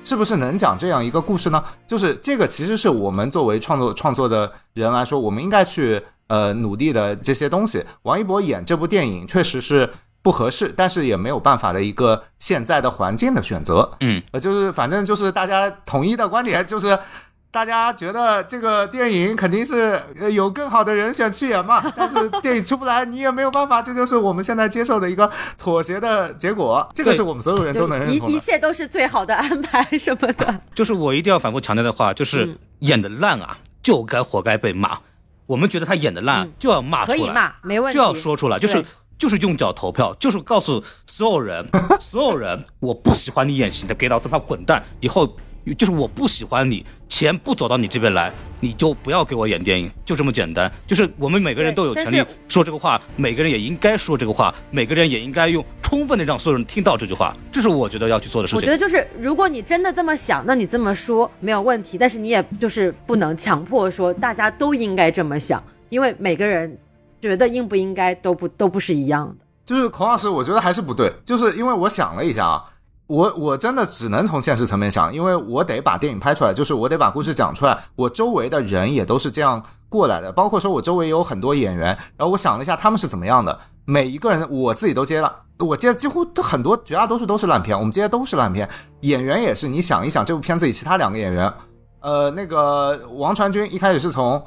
[0.04, 1.62] 是不是能讲这样一个故事呢？
[1.86, 7.82] 就是这个其实是我们作为创作创作的人来说，我们应该去呃努力的这些东西。
[8.02, 9.88] 王一博演这部电影确实是
[10.20, 13.90] 不合适，但是也没有办法的一个现在的环境的选择。
[14.00, 16.98] 嗯，呃，就是反正就是大家统一的观点就是。
[17.52, 20.00] 大家觉得这个电影肯定是
[20.32, 21.82] 有更好的人选去演嘛？
[21.96, 25.28] 但是电影出不来，你也没有办法，这就是我们现在接受的一个
[25.58, 26.88] 妥协的结果。
[26.94, 28.32] 这个是我们所有人都能认同的。
[28.32, 30.60] 一一切都是最好的安排什么的。
[30.76, 34.98] 就是我一定要反复强调的话，就是演的烂啊，就该活该被骂。
[35.46, 38.84] 我们觉得他演的烂，就要骂出来，可以骂，没问题，就要说出来，就是
[39.18, 41.66] 就是用脚投票，就是告诉所有人，
[41.98, 45.36] 所有人，我不喜欢你演戏的，给老子他滚蛋，以后。
[45.76, 50.70] 就是我不喜欢你，钱不走到你这边来，你就不要给我演电影，就这么简单。
[50.86, 57.36] 就是我们每个人都有权利说这个话，每个人也应该说这个话，每个人也应该用充分的让所有人听到这句话。
[57.52, 58.58] 这是我觉得要去做的事情。
[58.58, 66.76] 我觉得就是，如果你真的这么想，那你这么说没有问题，但是你也就是不能强迫说大家都应该这么想，因为每个人
[67.20, 69.44] 觉得应不应该都不都不是一样的。
[69.64, 72.64] 就是孔老师，我觉得还是不对，就是因为我想了一下啊。
[73.10, 77.76] 我我真的只能从现实层面想，因为我得把电影拍出来，就是我得把故事讲出来。
[77.96, 81.86] 我周围的人也都是这样过来的，包括说我周围有很多演员。
[82.16, 88.68] 然后我想了一下，他们是怎么样的，每一个人我自己都接了，我接几乎很多，绝大多数都是烂片，我们接的都是烂片。
[89.00, 91.52] 演员也是，你想一想，这部片子里其他两个演员，
[92.02, 94.40] 呃，那个王传君一开始是从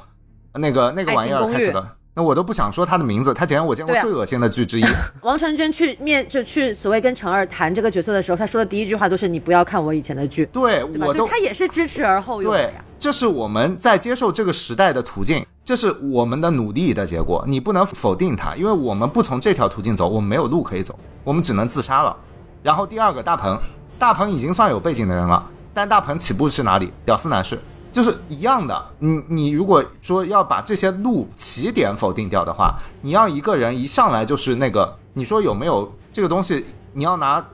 [0.54, 1.86] 那个那个玩意儿开始的。
[2.16, 4.84] 那我都不想说他的名字，他简直我见过最恶心的剧之一。
[5.22, 11.06] 王传君去面就去所谓跟陈二谈这个角色的时候，他说的第一句话都是“你不要看我以前的剧”，对对？
[11.06, 22.16] 我都就他也是知耻而后勇的对呀。，这是我们在接受这个时代的途径，这是我们的努力的结果，你不能否定他，因为我们不从这条途径走，我们没有路可以走，我们只能自杀了。
[22.62, 23.60] 然后第二个，大鹏，
[23.98, 26.92] 大鹏已经算有背景的人了，但大鹏起步是哪里？
[27.04, 27.58] 屌丝男士。
[27.94, 36.66] 就是一样的，你你如果说要把这些路起点否定掉的话，你要一个人一上来就是那个，你说有没有这个东西？
[36.92, 37.44] 你要拿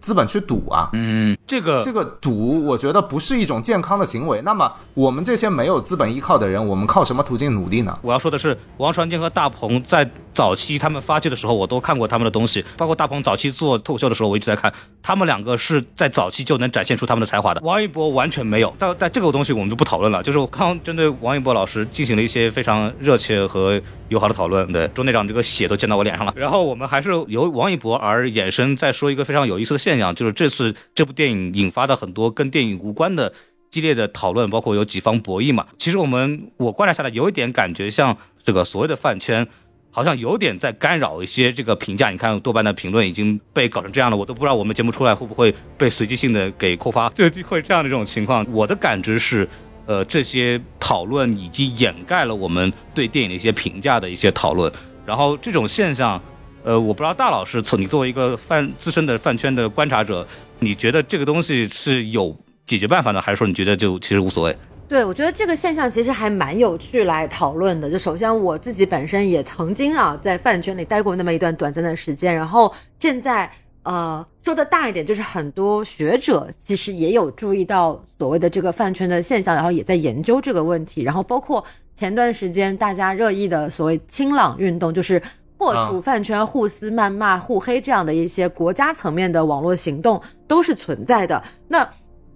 [0.00, 4.40] 资本去赌啊，嗯，这个这个赌，我觉得不是一种健康的行为。
[4.42, 7.98] 那么，我们这些没有资本依靠的人，我们靠什么途径努力呢？
[8.02, 14.72] 我要说的是，王传君和大鹏在早期他们发迹的时候，我都看过他们的东西，包括大鹏早期做脱口秀的时候，我一直在看，
[15.02, 17.60] 他们两个是在早期就能展现出他们的才华的。
[17.62, 20.22] 王一博完全没有，但但这个东西我们就不讨论了。
[20.22, 26.32] 就是我刚刚针对王一博老师进行了一些非常热切和友好的讨论，对，周队长这个血都溅到我脸上了。
[26.36, 33.32] 然后我们还是由王一博而衍生，再说一个非常有意思的现现象，就是这次这部电影引发的很多跟电影无关的
[33.70, 35.66] 激烈的讨论，包括有几方博弈嘛。
[35.78, 39.46] 其实我们我观察下来，有一点感觉像这个所谓的饭圈。
[39.92, 48.46] 好像有点在干扰一些这个评价，你看豆瓣的评论已经被搞成这样了，我都不知道我们节目出来会不会被随机性的给扣发，就会这样的这种情况。
[48.52, 49.48] 我的感知是，
[49.86, 54.72] 呃，这些讨论已经掩盖了我们对电影的一些评价的一些讨论，
[55.04, 56.22] 然后这种现象，
[56.62, 60.26] 呃，我不知道大老师，从你作为一个饭资深的饭圈的观察者，
[60.58, 64.56] 你觉得这个东西是有解决办法呢，还是说你觉得就其实无所谓？
[64.86, 67.88] 对，我觉得这个现象其实还蛮有趣来讨论的。
[67.88, 73.50] 就首先我自己本身也曾经啊在饭圈里待过那么一段短暂的时间，然后现在
[73.84, 81.02] 呃说的大一点，就是很多学者其实也有注意到所谓的这个饭圈的现象，然后也在研究这个问题。
[81.02, 81.64] 然后包括
[81.94, 85.22] 前段时间大家热议的所谓“清朗运动”，就是
[85.60, 90.18] 破除饭圈互撕、谩骂、互黑这样的一些国家层面的网络行动
[90.48, 91.42] 都是存在的。
[91.68, 91.86] 那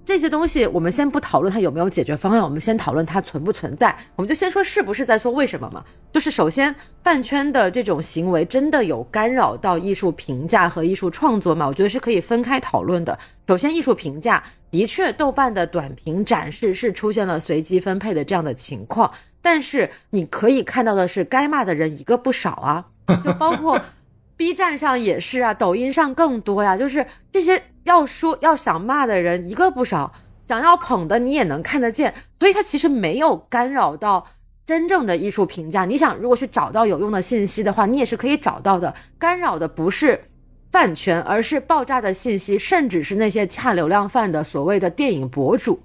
[0.05, 3.97] 这些东西我们先不讨论它有没有解决方案，我们先讨论它存不存在。
[4.15, 5.83] 我们就先说是不是在说为什么嘛？
[6.13, 11.67] 就是首先饭圈的这种行为真的有干扰到艺术评价和艺术创作吗？
[11.67, 13.19] 我觉得是可以分开讨论的。
[13.49, 19.11] 首先，艺术评价的确，豆瓣的短评展示是出现了随机分配的这样的情况，
[19.41, 22.89] 但是你可以看到的是，该骂的人一个不少啊，
[23.25, 23.81] 就包括
[24.37, 30.13] B 站上也是啊，抖音上更多呀，就是这些要说要想骂的人一个不少，
[30.47, 34.27] 想要捧的你也能看得见，所以它其实没有干扰到
[34.67, 35.85] 真正的艺术评价。
[35.85, 38.95] 你想，如果去找到有用的信息的话，你也是可以找到的。
[39.19, 40.25] 干扰的不是
[40.73, 45.81] 饭圈，而是爆炸的信息，甚至是那些恰流量饭的所谓的电影博主。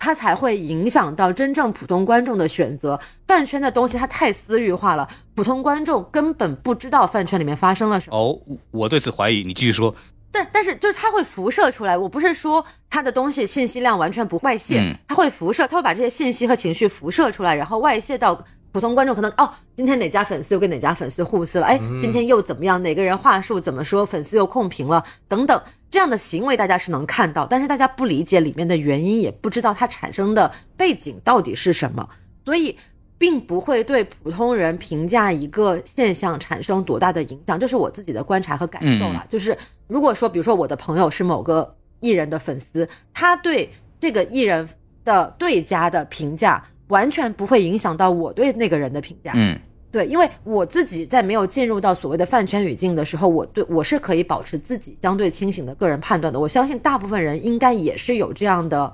[0.00, 2.98] 它才会影响到真正普通观众的选择。
[3.28, 5.06] 饭圈的东西它太私域化了，
[5.36, 8.16] 普通观众根本不知道饭圈里面发生了什么。
[8.16, 8.40] 哦，
[8.72, 9.94] 我对此怀疑，你继续说。
[10.32, 22.82] 但但是就是它会辐射出来，我不是说它的东西信息量完全不外泄，嗯它会辐射，它会把这些信息和情绪辐射出来，然后外泄到普通观众可能哦，今天哪家粉丝又跟哪家粉丝互撕了，哎，今天又怎么样？
[22.82, 24.04] 哪个人话术怎么说？
[24.04, 32.08] 粉丝又控评了，等等，这样的行为大家是能看到，但是大家不理解里面的原因，也不知道它产生的背景到底是什么，
[32.44, 32.76] 所以。
[33.20, 39.22] 并不会对普通人评价一个现象产生多大的影响，这是我自己的观察和感受啦。
[39.28, 39.54] 就是
[39.88, 43.70] 如果说，比如说我的朋友是某个艺人的粉丝，他对
[44.00, 44.66] 这个艺人
[45.04, 49.32] 的对家的评价完全不会影响到我对那个人的评价。
[49.34, 49.58] 嗯，
[49.90, 56.38] 对，因为我自己在没有进入到所谓的饭圈语境的时候，我对我是可以保持自己相对清醒的个人判断的。
[56.38, 58.92] 我相信大部分人应该也是有这样的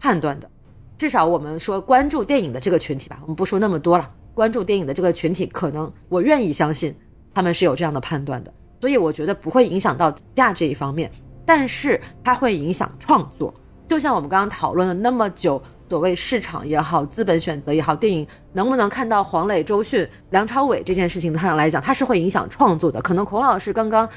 [0.00, 0.50] 判断的。
[0.98, 4.10] 至少我们说关注电影的这个群体吧，我们不说那么多了。
[4.32, 6.94] 关注电影的这个群体，可能我愿意相信
[7.34, 11.10] 他们是有这样的判断的，所以我觉得不会影响到价这一方面，
[11.44, 13.52] 但是它会影响创作。
[13.88, 23.00] 就像我们刚刚讨论了那么久，所谓市场也好，资本选择也好，电影能不能看到黄磊、周迅、梁朝伟这件事情上来讲，它是会影响创作的。
[23.00, 24.08] 可能孔老师刚刚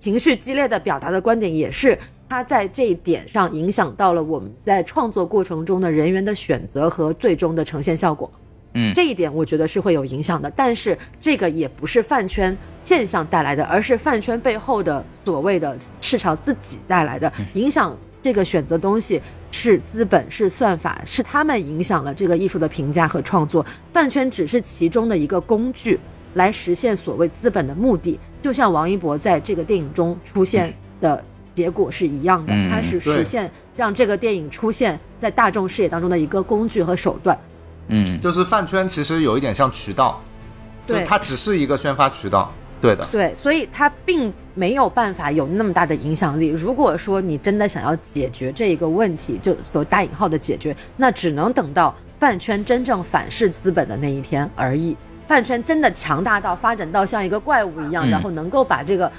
[0.00, 1.96] 情绪激烈的表达的观点，也是
[2.28, 8.30] 他在这一点上影响到了我们在创作过程中的人员的选择和最终的呈现效果。
[8.78, 17.96] 嗯这一点我觉得是会有影响的，但是这个也不是饭圈现象带来的，而是饭圈背后的所谓的市场自己带来的影响。
[18.26, 19.22] 这个选择东西
[19.52, 23.64] 是资本，是算法，是他们影响了这个艺术的评价和创作。
[23.92, 25.96] 饭圈只是其中的一个工具，
[26.34, 28.18] 来实现所谓资本的目的。
[28.42, 31.24] 就像王一博在这个电影中出现的
[31.54, 37.38] 结果是一样的，嗯它是实对现让这个电影出现在大众视野当中的一个工具和手段。
[37.86, 40.20] 嗯，就是饭圈其实有一点像渠道，
[40.84, 42.52] 对它只是一个宣发渠道。
[42.80, 46.48] 对的，对，所以它并没有办法有那么大的影响力。
[46.48, 54.96] 如果说你真的想要解决这一个问题，就所谓打引号的解决，那只能等到饭圈真正反噬资本的那一天而已。
[55.26, 59.10] 饭圈真的强大到发展到像一个怪物一样，嗯然后能够把这个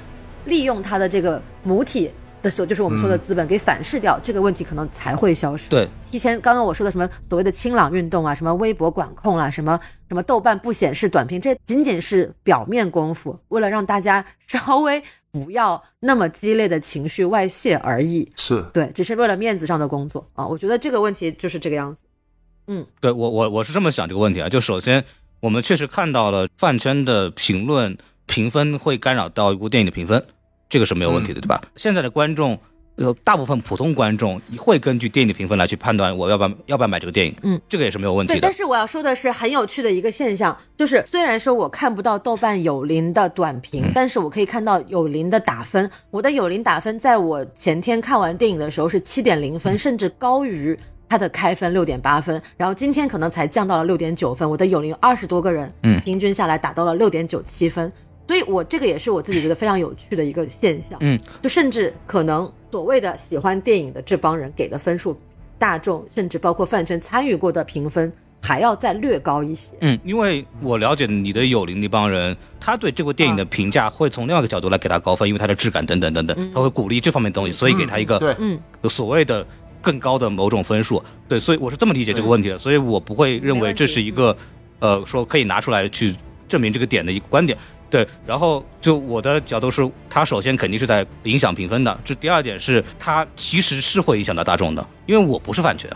[0.45, 2.11] 利用它的这个母体
[2.47, 5.69] 的时候，就是我们说的资本给反噬掉，这个问题可能才会消失。
[5.69, 18.31] 对，提前刚刚我说的什么所谓的清朗运动啊，什么微博管控啊，什么什么豆瓣不显示短评，这仅仅是表面功夫，为了让大家 稍微不要那么激烈的情绪外泄而已。
[18.37, 20.47] 是对，只是为了面子上的工作啊。
[20.47, 22.01] 我觉得这个问题就是这个样子。
[22.69, 25.03] 嗯对我我我是这么想这个问题啊，就首先
[25.39, 30.25] 我们确实看到了饭圈的评论评分会干扰到一部电影的评分，
[30.69, 31.61] 这个是没有问题的，对吧？
[31.75, 32.57] 现在的观众。
[32.99, 38.51] 呃，大部分普通观众会根据电影的评分来去判断我要不要要不要买这个电影，嗯，这个也是没有问题对，的但。
[38.51, 45.87] 是我要说的是，很有趣的一个现象，就是虽然说我看不到豆瓣有零的短评，嗯但是我可以看到有零的打分。
[46.09, 50.75] 我的有零打分，在我前天看完电影的时候是七点零嗯分，甚至高于
[51.07, 54.49] 它的开分六点八分，然后今天可能才降到了六点九分。
[54.49, 57.93] 我的有零二十多个人，嗯平均下来达到了六点九七分。
[58.27, 65.17] 所以我这个也是我自己觉得非常有趣的一个现象，嗯，就甚至可能所谓的喜欢电影的这帮人给的分数，
[65.57, 69.73] 大众甚至包括饭圈参与过的评分还要再略高一些。
[69.79, 78.59] 嗯，因为我了解你的友邻那帮人，他对这部电影的评价会从另外一个角度来给他高分，因为它的质感等等等等，他会鼓励这方面的东西，所以给他一个对，嗯，
[78.89, 79.45] 所谓的
[79.81, 81.01] 更高的某种分数。
[81.29, 84.35] 对，所以我是这么理解这个问题的，所以我不会认为这是一个
[84.79, 86.13] 呃说可以拿出来去
[86.47, 87.57] 证明这个点的一个观点。
[87.89, 91.99] 对，然后就我的角度是，它首先肯定是在影响评分的。
[92.03, 95.89] 这第二点是，它其实是会影响到大众的，因为我不是饭圈，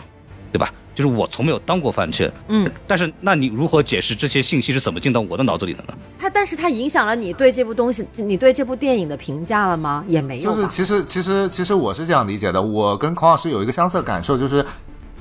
[0.50, 0.72] 对吧？
[0.94, 5.96] 就是我从没有当过饭圈，嗯，但是那你如何解释这些信息是怎么进到我的脑子里的呢？
[6.18, 10.04] 它但是它影响了你对这部东西，你对这部电影的评价了吗？
[10.06, 10.42] 也没有。
[10.42, 14.62] 就是其实其实其实我是这样理解的，我跟孔老师有一个相似的感受，就是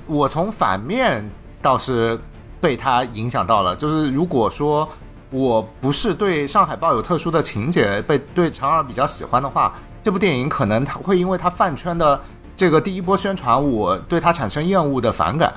[0.07, 1.25] 我从反面
[1.61, 2.19] 倒是
[2.59, 3.73] 被他影响到了。
[3.73, 4.87] 就是如果说
[5.31, 12.21] 我不是对上海报有特殊的情节，被对长二比较喜欢的话，这部电影可能它会因为它饭圈的
[12.55, 15.51] 这个第一波宣传，我对它产生厌恶的反感。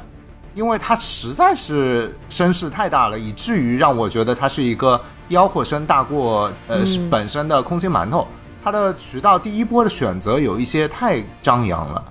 [0.54, 8.24] 因为他实在是声势太大了，以至于让我觉得他是一个吆喝声大过呃、嗯本身的空心馒头。
[8.62, 12.04] 它的渠道第一波的选择有一些太张扬了，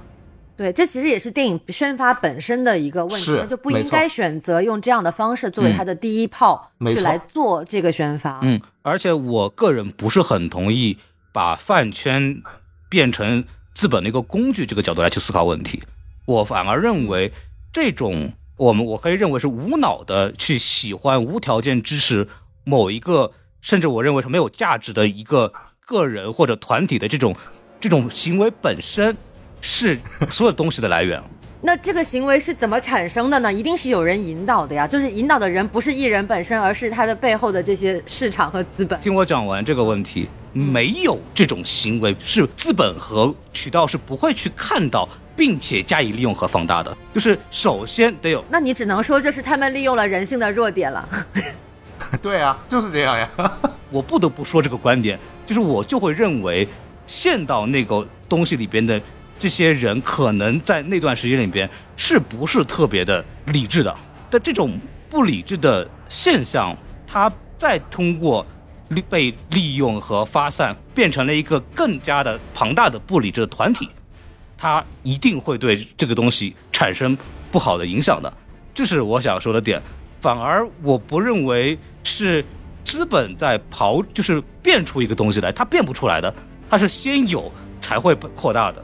[0.56, 8.40] 对，这其实也是电影宣发本身的一个问题，是它就不应该选择用这样的方式作为它的第一炮，去来做这个宣发。
[8.44, 10.98] 嗯，而且我个人不是很同意
[11.32, 12.42] 把饭圈
[12.88, 13.44] 变成
[13.74, 15.82] 资本的一个工具这个角度来去思考问题。
[16.26, 17.32] 我反而认为
[17.72, 22.28] 这种我们我可以认为是无脑的去喜欢、无条件支持
[22.64, 25.52] 某一个，甚至我认为是没有价值的一个
[25.84, 27.36] 个人或者团体的这种
[27.82, 29.18] 这种行为本身
[29.64, 29.98] 是
[30.30, 31.24] 所有东西的来源。
[31.66, 33.52] 那这个行为是怎么产生的呢？
[33.52, 39.00] 一定是有人引导的呀，就是引导的人不是艺人本身，而是他的背后的这些市场和资本。
[39.00, 45.08] 听我讲完这个问题，没有这种行为是资本和渠道是不会去看到，
[45.38, 46.98] 并且加以利用和放大的。
[47.14, 51.08] 就是首先得有，那你只能说这是他们利用了人性的弱点了。
[52.22, 53.30] 对啊，就是这样呀。
[53.90, 55.18] 我不得不说这个观点，
[55.48, 56.68] 就是我就会认为，
[57.08, 59.02] 陷到那个东西里边的
[59.44, 63.94] 这些人，可能在那段时间里边是不是特别的理智的？
[64.30, 64.80] 但这种
[65.10, 66.74] 不理智的现象，
[67.06, 68.48] 它再通过
[69.10, 73.90] 被利用和发散，变成了一个更加的庞大的不理智的团体，
[74.58, 77.18] 它一定会对这个东西产生
[77.52, 78.34] 不好的影响的。
[78.74, 79.82] 这是我想说的点。
[80.22, 82.46] 反而我不认为是
[82.86, 86.34] 资本在刨，就是变出一个东西来，它变不出来的，
[86.70, 87.52] 它是先有
[87.82, 88.82] 才会扩大的。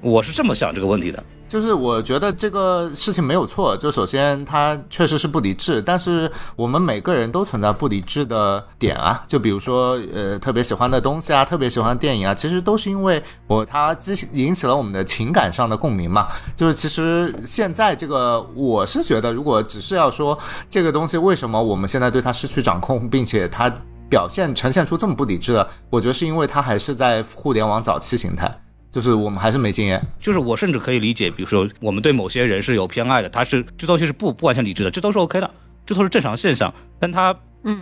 [0.00, 1.22] 我是这么想这个问题的。
[1.48, 16.28] 就是我觉得这个事情没有错，就首先它确实是不理智，但是我们每个人都存在不理智的点啊，就比如说呃特别喜欢的东西啊，特别喜欢电影啊，其实都是因为我它激引起了我们的情感上的共鸣嘛。
[16.54, 23.68] 就是其实现在这个我是觉得，如果只是要说这个东西为什么我们现在对它失去掌控，并且它
[24.08, 28.56] 表现呈现出这么不理智的，我觉得是因为它还是在互联网早期形态。
[28.90, 35.50] 就是我们还是没经验，就是我甚至可以理解，比如说我们对某些人是有偏爱的，他是这东西是不不完全理智的，这都是 OK 的，
[35.86, 36.72] 这都是正常现象。
[36.98, 37.34] 但它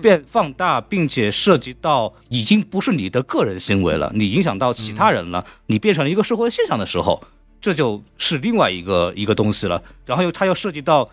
[0.02, 7.22] 变放大，并且涉及到已经不是你的个人行为了，你影响到其他人了，你变成了一个社会现象的时候，
[7.60, 9.82] 这就是另外一个一个东西了。
[10.05, 11.09] 然后又它又涉及到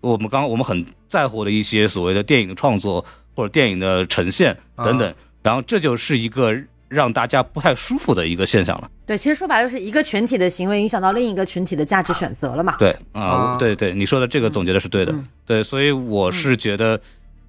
[0.00, 3.04] 我们刚刚我们很在乎的一些所谓的电影的创作
[3.34, 6.54] 或者电影的呈现等等，然后这就是一个
[6.90, 8.90] 让大家不太舒服的一个现象了。
[9.06, 12.74] 对，其实说白了，就是一个群体的行为影响到另一个群体的价值选择了嘛。
[12.78, 17.00] 对啊、啊对对，你说的这个总结的是对的，嗯对，所以我是觉得，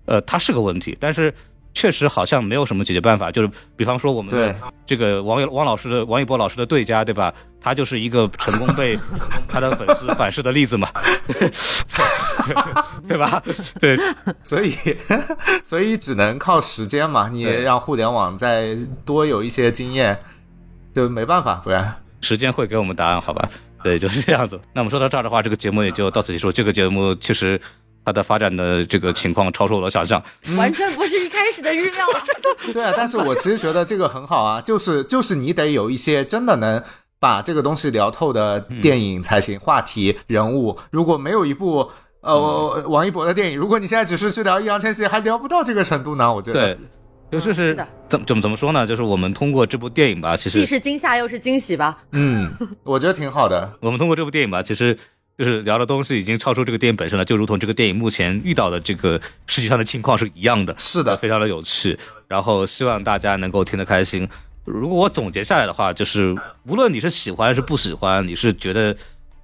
[0.06, 1.34] 呃，它是个问题，但是
[1.74, 3.32] 确实好像没有什么解决办法。
[3.32, 7.34] 就是比方说我们的对这个王王老师的王一博老师的对家，对吧？
[7.64, 8.98] 他就是一个成功被
[9.48, 10.90] 他的粉丝反噬的例子嘛，
[13.08, 13.42] 对吧？
[13.80, 13.96] 对
[14.42, 14.74] 所以
[15.64, 17.30] 所以只能靠时间嘛。
[17.30, 18.76] 你也让互联网再
[19.06, 20.18] 多有一些经验，
[20.94, 21.96] 就没办法，不然。
[22.22, 23.50] 时间会给我们答案，好吧？
[23.84, 24.60] 对，就是这样子。
[24.74, 26.52] 那我们说到这儿的话，这个节目也就到此结束。
[26.52, 27.60] 这个节目确实
[28.04, 30.22] 它的发展的这个情况超出我的想象。
[30.58, 32.06] 完全不是一开始的预料。
[32.74, 36.82] 对啊，但是我其实觉得这个很好啊， 就是就是你得有一些真的能
[37.20, 40.78] 把这个东西聊透的电影才行，话题、人物。
[40.92, 41.90] 如果没有一部
[42.22, 46.34] 呃王一博的电影，如果你现在只是去聊易烊千玺，还聊不到这个程度呢。
[46.34, 46.78] 我觉得对，
[47.32, 48.86] 就是是的怎么怎么怎么说呢？
[48.86, 51.98] 就是我们通过这部电影吧，其实既是惊吓又是惊喜吧？
[52.12, 52.52] 嗯，
[52.84, 53.72] 我觉得挺好的。
[53.82, 54.98] 我们通过这部电影吧，其实
[55.42, 60.76] 就是聊的东西已经超出这个电影本身了，就如同这个电影目前遇到的这个世界上的情况是一样的。
[60.78, 61.98] 是的，非常的有趣，
[62.28, 64.30] 然后希望大家能够听得开心。
[64.66, 66.38] 如果我总结下来的话，就是
[66.68, 68.96] 无论你是喜欢还是不喜欢，你是觉得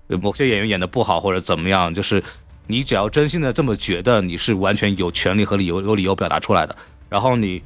[0.06, 2.24] 呃某些演员演的不好或者怎么样，就是
[2.68, 6.78] 你只要真心的这么觉得，你是完全有权利和理由有理由表达出来的。
[7.10, 7.64] 然后你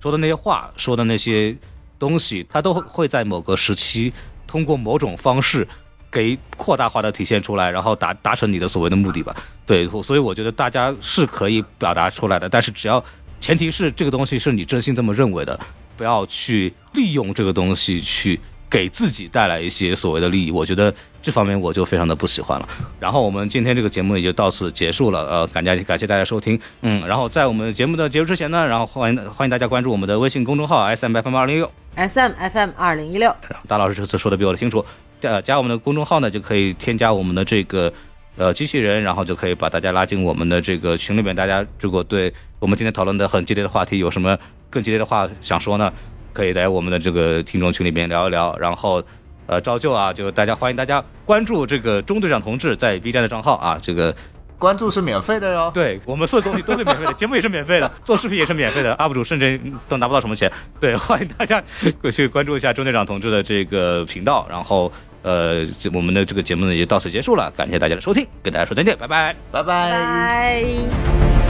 [0.00, 1.56] 说的那些话，说的那些
[1.98, 4.12] 东西，它都会在某个时期
[4.46, 5.66] 通过某种方式
[6.12, 9.34] 给扩大化的体现出来，然后达达成你的所谓的目的吧。
[9.66, 13.02] 对，所以我觉得大家是可以表达出来的，但是只要
[13.40, 15.58] 前提是这个东西是你真心这么认为的，
[15.96, 20.50] 不要去利用这个东西去给自己带来一些所谓的利益。
[20.50, 22.68] 我觉得这方面我就非常的不喜欢了。
[23.00, 33.34] 然后我们今天这个节目也就到此结束了，呃，感谢感谢大家收听，嗯，然后在我们节目的结束之前呢，然后欢迎欢迎大家关注我们的微信公众号 S M F M 二零一六，S M F M 二零一六，
[33.66, 34.84] 大老师这次说的比我的清楚。
[35.22, 37.90] 加加我们的公众号呢，就可以添加我们的这个
[38.36, 41.34] 呃机器人，然后就可以把大家拉进我们的这个群里面。
[41.34, 44.36] 大家如果对我们今天讨论的很激烈的话题有什么
[44.68, 45.92] 更激烈的话想说呢，
[46.32, 48.56] 可以来我们的这个听众群里面聊一聊。
[48.58, 49.02] 然后
[49.46, 54.14] 呃，照旧啊，就大家欢迎大家关注这个中队长同志在 B 站的账号啊，这个
[54.56, 55.70] 关注是免费的哟。
[55.74, 60.50] 对我们所有东西都是免费的，节目也是免费的，做视频也是免费的，UP 主甚至都拿不到什么钱。
[60.78, 61.62] 对，欢迎大家
[62.00, 64.46] 过去关注一下钟队长同志的这个频道。
[64.48, 64.90] 然后，
[65.22, 69.34] 呃，我们的这个节目呢也到此结束了，感谢大家的收听，跟大家说再见，拜拜。
[69.50, 71.41] 拜拜。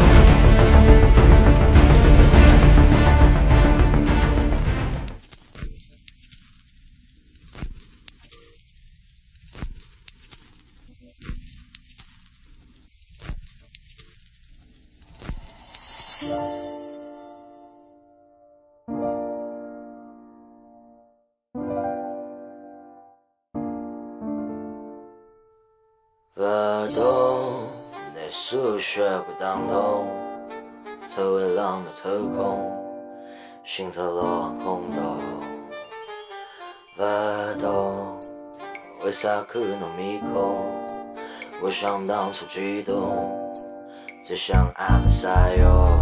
[28.54, 30.06] 你数学会当通，
[31.16, 32.70] 周围浪漫抽空，
[33.64, 35.16] 心在落空洞。
[36.94, 37.02] 不
[37.58, 38.20] 懂
[39.02, 40.84] 为啥看侬面孔，
[41.62, 43.26] 我想当初激动，
[44.22, 46.01] 只想按个啥用。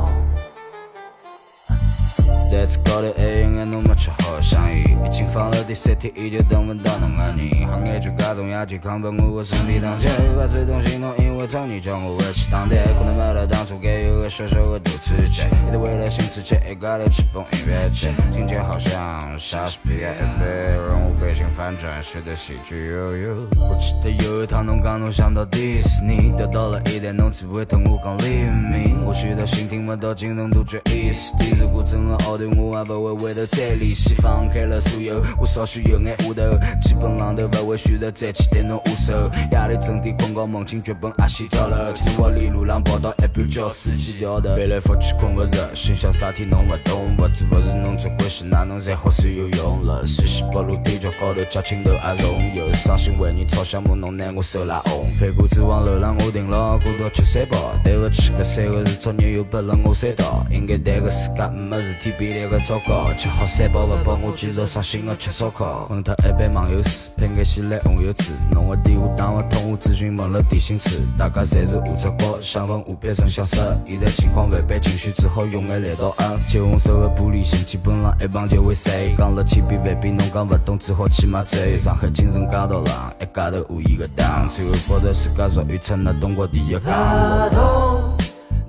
[2.50, 7.48] 再次高的 A 应该侬没吃好香烟，已经放了第三天，依旧等不到侬安宁。
[7.64, 23.34] 行业就感动亚健康把我的身体当前，把最动心动，因为当年叫我回去当爹，可能买了当初该有个小小的多刺激，也得为了新刺激，一家头去蹦音乐节，情节好像莎士比亚一杯，让我背景反转，学的喜剧悠悠。
[23.52, 39.30] 我记得有一趟侬讲侬想到迪士尼，得到了一代侬只会同我讲黎明，或许到心听不到惊动杜绝 East，如果真的后头我也不会回头再联系，放开了所有，我稍许有眼下头，基本上都不会选择再去对侬下手。
[39.52, 50.04] 夜里整点困觉，梦境剧本阿西跳楼，青花里路上跑到一半叫司机掉头，翻来覆去困不着，心想啥体侬不懂，不知不是侬最欢喜，哪能才好算有用了？
[50.06, 61.90] 随西北路天桥高头脚青头也重游，伤心为你吵相骂，侬拿我手拉红，陪过子往楼上我停了，过道吃三包，对不起，搿三个字作业又拨了我三道，应该对个自家没事。
[62.00, 81.76] 体比那个糟糕，吃好三包不饱，我继续伤心的吃烧烤，混脱一杯网友水，配眼稀烂红油汁，侬个电话打不通，我咨询问了电信处，大家侪是下只高，想问下班辰想杀，现在情况反叛，情绪只好用眼来到啊，橘红色的玻璃心，基本上一碰就会碎，讲了千遍万遍，侬讲不懂，只好去买醉。
[81.76, 86.88] 上海精神街道上，一家头无言个档，最后跑到自家属于出那东国第一不。
[87.50, 88.00] 懂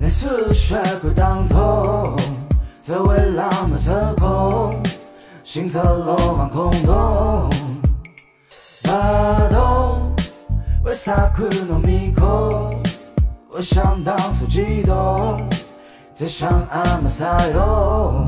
[0.00, 2.16] 你似血鬼当头，
[2.84, 4.74] 这为浪漫折扣，
[5.44, 7.48] 心侧罗网空洞。
[8.82, 10.12] 巴东，
[10.84, 12.74] 为啥哭弄迷空？
[13.52, 15.40] 我想当初激动，
[16.12, 18.26] 只想阿玛萨哟。